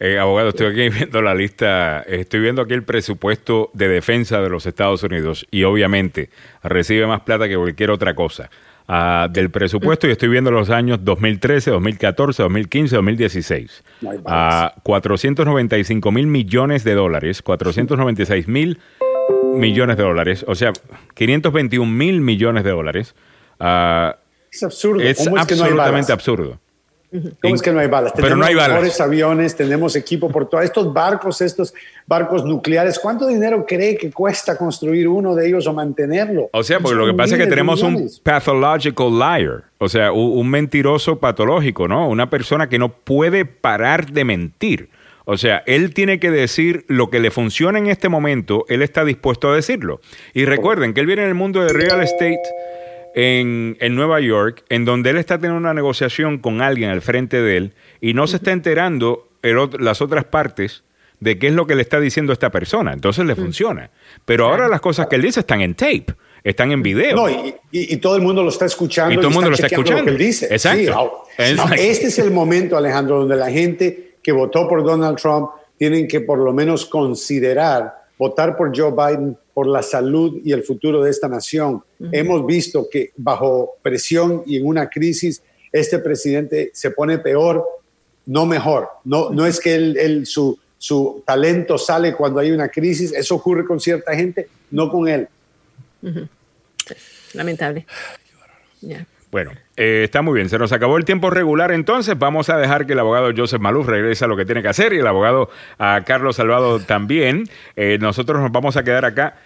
Eh, 0.00 0.18
abogado, 0.18 0.48
estoy 0.48 0.66
aquí 0.66 0.88
viendo 0.88 1.22
la 1.22 1.34
lista, 1.34 2.02
estoy 2.02 2.40
viendo 2.40 2.62
aquí 2.62 2.74
el 2.74 2.82
presupuesto 2.82 3.70
de 3.74 3.86
defensa 3.86 4.40
de 4.42 4.50
los 4.50 4.66
Estados 4.66 5.04
Unidos 5.04 5.46
y 5.52 5.62
obviamente 5.62 6.30
recibe 6.64 7.06
más 7.06 7.20
plata 7.20 7.48
que 7.48 7.56
cualquier 7.56 7.90
otra 7.90 8.14
cosa. 8.14 8.50
Ah, 8.86 9.28
del 9.30 9.50
presupuesto 9.50 10.06
y 10.06 10.10
estoy 10.10 10.28
viendo 10.28 10.50
los 10.50 10.68
años 10.68 11.02
2013, 11.02 11.70
2014, 11.70 12.42
2015, 12.42 12.96
2016. 12.96 13.82
a 14.26 14.74
495 14.82 16.12
mil 16.12 16.26
millones 16.26 16.84
de 16.84 16.92
dólares, 16.92 17.40
496 17.40 18.46
mil 18.46 18.78
millones 19.54 19.96
de 19.96 20.02
dólares, 20.02 20.44
o 20.46 20.54
sea, 20.54 20.72
521 21.14 21.90
mil 21.90 22.20
millones 22.20 22.62
de 22.62 22.70
dólares. 22.70 23.14
Ah, 23.58 24.18
es 24.52 24.62
absurdo. 24.62 25.00
Es, 25.00 25.26
absolutamente 25.26 26.12
absurdo. 26.12 26.60
¿Cómo 27.40 27.54
es 27.54 27.62
que 27.62 27.72
no 27.72 27.78
hay 27.78 27.86
balas? 27.86 28.12
Pero 28.16 28.34
no 28.34 28.44
hay 28.44 28.54
balas. 28.54 28.70
mejores 28.70 29.00
aviones, 29.00 29.54
tenemos 29.54 29.94
equipo 29.94 30.28
por 30.30 30.48
todos 30.48 30.64
estos 30.64 30.92
barcos, 30.92 31.40
estos 31.40 31.72
barcos 32.06 32.44
nucleares. 32.44 32.98
¿Cuánto 32.98 33.26
dinero 33.26 33.64
cree 33.66 33.96
que 33.96 34.10
cuesta 34.10 34.56
construir 34.56 35.06
uno 35.06 35.34
de 35.34 35.46
ellos 35.46 35.66
o 35.66 35.72
mantenerlo? 35.72 36.48
O 36.52 36.62
sea, 36.62 36.80
porque 36.80 36.96
lo 36.96 37.06
que 37.06 37.14
pasa 37.14 37.36
es 37.36 37.42
que 37.42 37.46
tenemos 37.46 37.82
un 37.82 38.10
pathological 38.22 39.18
liar, 39.18 39.64
o 39.78 39.88
sea, 39.88 40.12
un 40.12 40.48
mentiroso 40.50 41.18
patológico, 41.18 41.86
¿no? 41.86 42.08
Una 42.08 42.30
persona 42.30 42.68
que 42.68 42.78
no 42.78 42.88
puede 42.88 43.44
parar 43.44 44.10
de 44.10 44.24
mentir. 44.24 44.88
O 45.26 45.38
sea, 45.38 45.62
él 45.66 45.94
tiene 45.94 46.20
que 46.20 46.30
decir 46.30 46.84
lo 46.88 47.08
que 47.08 47.18
le 47.18 47.30
funciona 47.30 47.78
en 47.78 47.86
este 47.86 48.10
momento, 48.10 48.66
él 48.68 48.82
está 48.82 49.04
dispuesto 49.04 49.50
a 49.50 49.54
decirlo. 49.54 50.00
Y 50.34 50.44
recuerden 50.44 50.92
que 50.92 51.00
él 51.00 51.06
viene 51.06 51.22
en 51.22 51.28
el 51.28 51.34
mundo 51.34 51.62
de 51.62 51.72
real 51.72 52.02
estate 52.02 52.42
en, 53.14 53.94
Nueva 53.94 54.20
York, 54.20 54.64
en 54.68 54.84
donde 54.84 55.10
él 55.10 55.16
está 55.16 55.36
teniendo 55.36 55.58
una 55.58 55.72
negociación 55.72 56.38
con 56.38 56.60
alguien 56.60 56.90
al 56.90 57.00
frente 57.00 57.40
de 57.40 57.56
él 57.56 57.74
y 58.00 58.12
no 58.12 58.26
se 58.26 58.36
está 58.36 58.52
enterando 58.52 59.28
las 59.78 60.02
otras 60.02 60.24
partes 60.24 60.82
de 61.20 61.38
qué 61.38 61.46
es 61.46 61.54
lo 61.54 61.66
que 61.66 61.76
le 61.76 61.82
está 61.82 62.00
diciendo 62.00 62.32
esta 62.32 62.50
persona. 62.50 62.92
Entonces 62.92 63.24
le 63.24 63.36
funciona. 63.36 63.90
Pero 64.24 64.46
ahora 64.46 64.68
las 64.68 64.80
cosas 64.80 65.06
que 65.06 65.16
él 65.16 65.22
dice 65.22 65.40
están 65.40 65.60
en 65.60 65.74
tape, 65.74 66.06
están 66.42 66.72
en 66.72 66.82
video. 66.82 67.16
No, 67.16 67.52
y, 67.70 67.96
todo 67.98 68.16
el 68.16 68.22
mundo 68.22 68.42
lo 68.42 68.48
está 68.48 68.66
escuchando. 68.66 69.14
Y 69.14 69.16
todo 69.16 69.28
el 69.28 69.34
mundo 69.34 69.50
lo 69.50 69.54
está 69.54 69.68
escuchando. 69.68 70.00
Lo 70.00 70.04
que 70.06 70.10
él 70.10 70.18
dice. 70.18 70.46
Exacto. 70.50 71.24
este 71.38 72.08
es 72.08 72.18
el 72.18 72.32
momento, 72.32 72.76
Alejandro, 72.76 73.20
donde 73.20 73.36
la 73.36 73.50
gente 73.50 74.16
que 74.22 74.32
votó 74.32 74.68
por 74.68 74.82
Donald 74.82 75.18
Trump 75.18 75.50
tienen 75.78 76.08
que 76.08 76.20
por 76.20 76.38
lo 76.38 76.52
menos 76.52 76.84
considerar 76.86 78.03
votar 78.18 78.56
por 78.56 78.76
Joe 78.76 78.92
Biden 78.92 79.36
por 79.52 79.66
la 79.66 79.82
salud 79.82 80.40
y 80.44 80.52
el 80.52 80.62
futuro 80.62 81.02
de 81.02 81.10
esta 81.10 81.28
nación. 81.28 81.82
Hemos 82.12 82.44
visto 82.44 82.88
que 82.90 83.12
bajo 83.16 83.76
presión 83.82 84.42
y 84.46 84.56
en 84.56 84.66
una 84.66 84.88
crisis, 84.88 85.42
este 85.72 85.98
presidente 85.98 86.70
se 86.74 86.90
pone 86.90 87.18
peor, 87.18 87.64
no 88.26 88.46
mejor. 88.46 88.88
No, 89.04 89.30
no 89.30 89.46
es 89.46 89.60
que 89.60 89.74
él, 89.74 90.26
su, 90.26 90.58
su, 90.76 91.22
talento 91.26 91.78
sale 91.78 92.14
cuando 92.14 92.40
hay 92.40 92.50
una 92.50 92.68
crisis, 92.68 93.12
eso 93.12 93.36
ocurre 93.36 93.64
con 93.64 93.80
cierta 93.80 94.14
gente, 94.14 94.48
no 94.70 94.90
con 94.90 95.08
él. 95.08 95.28
Lamentable. 97.32 97.86
Bueno, 99.30 99.52
eh, 99.76 100.02
está 100.04 100.22
muy 100.22 100.34
bien. 100.34 100.48
Se 100.48 100.58
nos 100.58 100.72
acabó 100.72 100.96
el 100.96 101.04
tiempo 101.04 101.30
regular, 101.30 101.72
entonces 101.72 102.18
vamos 102.18 102.48
a 102.48 102.56
dejar 102.56 102.86
que 102.86 102.92
el 102.92 102.98
abogado 103.00 103.30
Joseph 103.36 103.60
Maluf 103.60 103.86
regrese 103.86 104.24
a 104.24 104.28
lo 104.28 104.36
que 104.36 104.44
tiene 104.44 104.62
que 104.62 104.68
hacer 104.68 104.92
y 104.92 104.98
el 104.98 105.06
abogado 105.06 105.50
Carlos 106.04 106.36
Salvado 106.36 106.80
también. 106.80 107.44
Eh, 107.76 107.98
nosotros 108.00 108.40
nos 108.40 108.52
vamos 108.52 108.76
a 108.76 108.84
quedar 108.84 109.04
acá 109.04 109.36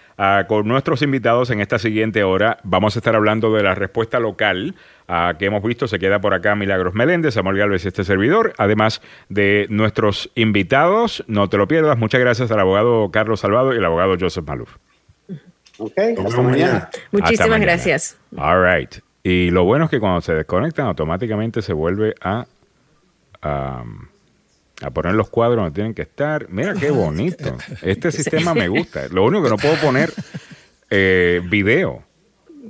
con 0.47 0.67
nuestros 0.67 1.01
invitados 1.01 1.49
en 1.49 1.61
esta 1.61 1.79
siguiente 1.79 2.23
hora. 2.25 2.57
Vamos 2.63 2.95
a 2.95 2.99
estar 2.99 3.15
hablando 3.15 3.53
de 3.53 3.63
la 3.63 3.73
respuesta 3.73 4.19
local 4.19 4.75
que 5.37 5.45
hemos 5.45 5.63
visto. 5.63 5.87
Se 5.87 5.97
queda 5.97 6.19
por 6.19 6.33
acá 6.33 6.55
Milagros 6.55 6.93
Meléndez, 6.93 7.35
Samuel 7.35 7.57
Galvez 7.57 7.85
y 7.85 7.87
este 7.87 8.03
servidor, 8.03 8.53
además 8.57 9.01
de 9.29 9.65
nuestros 9.69 10.29
invitados. 10.35 11.23
No 11.27 11.47
te 11.47 11.57
lo 11.57 11.69
pierdas. 11.69 11.97
Muchas 11.97 12.19
gracias 12.19 12.51
al 12.51 12.59
abogado 12.59 13.09
Carlos 13.11 13.39
Salvado 13.39 13.73
y 13.73 13.77
al 13.77 13.85
abogado 13.85 14.17
Joseph 14.19 14.45
Maluf. 14.45 14.75
Ok, 15.79 15.93
hasta 16.25 16.41
mañana. 16.41 16.89
Muchísimas 17.11 17.61
gracias. 17.61 18.17
All 18.35 18.61
right. 18.61 19.08
Y 19.29 19.51
lo 19.51 19.63
bueno 19.63 19.85
es 19.85 19.91
que 19.91 19.99
cuando 19.99 20.21
se 20.21 20.33
desconectan, 20.33 20.87
automáticamente 20.87 21.61
se 21.61 21.71
vuelve 21.71 22.15
a, 22.19 22.47
a, 23.43 23.83
poner 24.91 25.13
los 25.13 25.29
cuadros 25.29 25.57
donde 25.57 25.75
tienen 25.75 25.93
que 25.93 26.01
estar. 26.01 26.49
Mira 26.49 26.73
qué 26.73 26.89
bonito. 26.89 27.55
Este 27.83 28.11
sistema 28.11 28.55
me 28.55 28.67
gusta. 28.67 29.07
Lo 29.11 29.23
único 29.23 29.43
que 29.43 29.49
no 29.51 29.57
puedo 29.57 29.75
poner 29.75 30.11
eh, 30.89 31.41
video. 31.47 32.01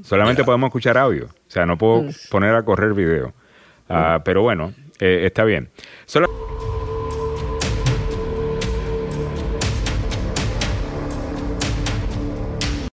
Solamente 0.04 0.44
podemos 0.44 0.68
escuchar 0.68 0.98
audio. 0.98 1.28
O 1.28 1.50
sea, 1.52 1.66
no 1.66 1.78
puedo 1.78 2.04
mm. 2.04 2.10
poner 2.30 2.54
a 2.54 2.64
correr 2.64 2.94
video. 2.94 3.34
Ah, 3.88 4.22
pero 4.26 4.42
bueno, 4.42 4.74
eh, 5.00 5.22
está 5.24 5.46
bien. 5.46 5.70
Solo 6.08 6.59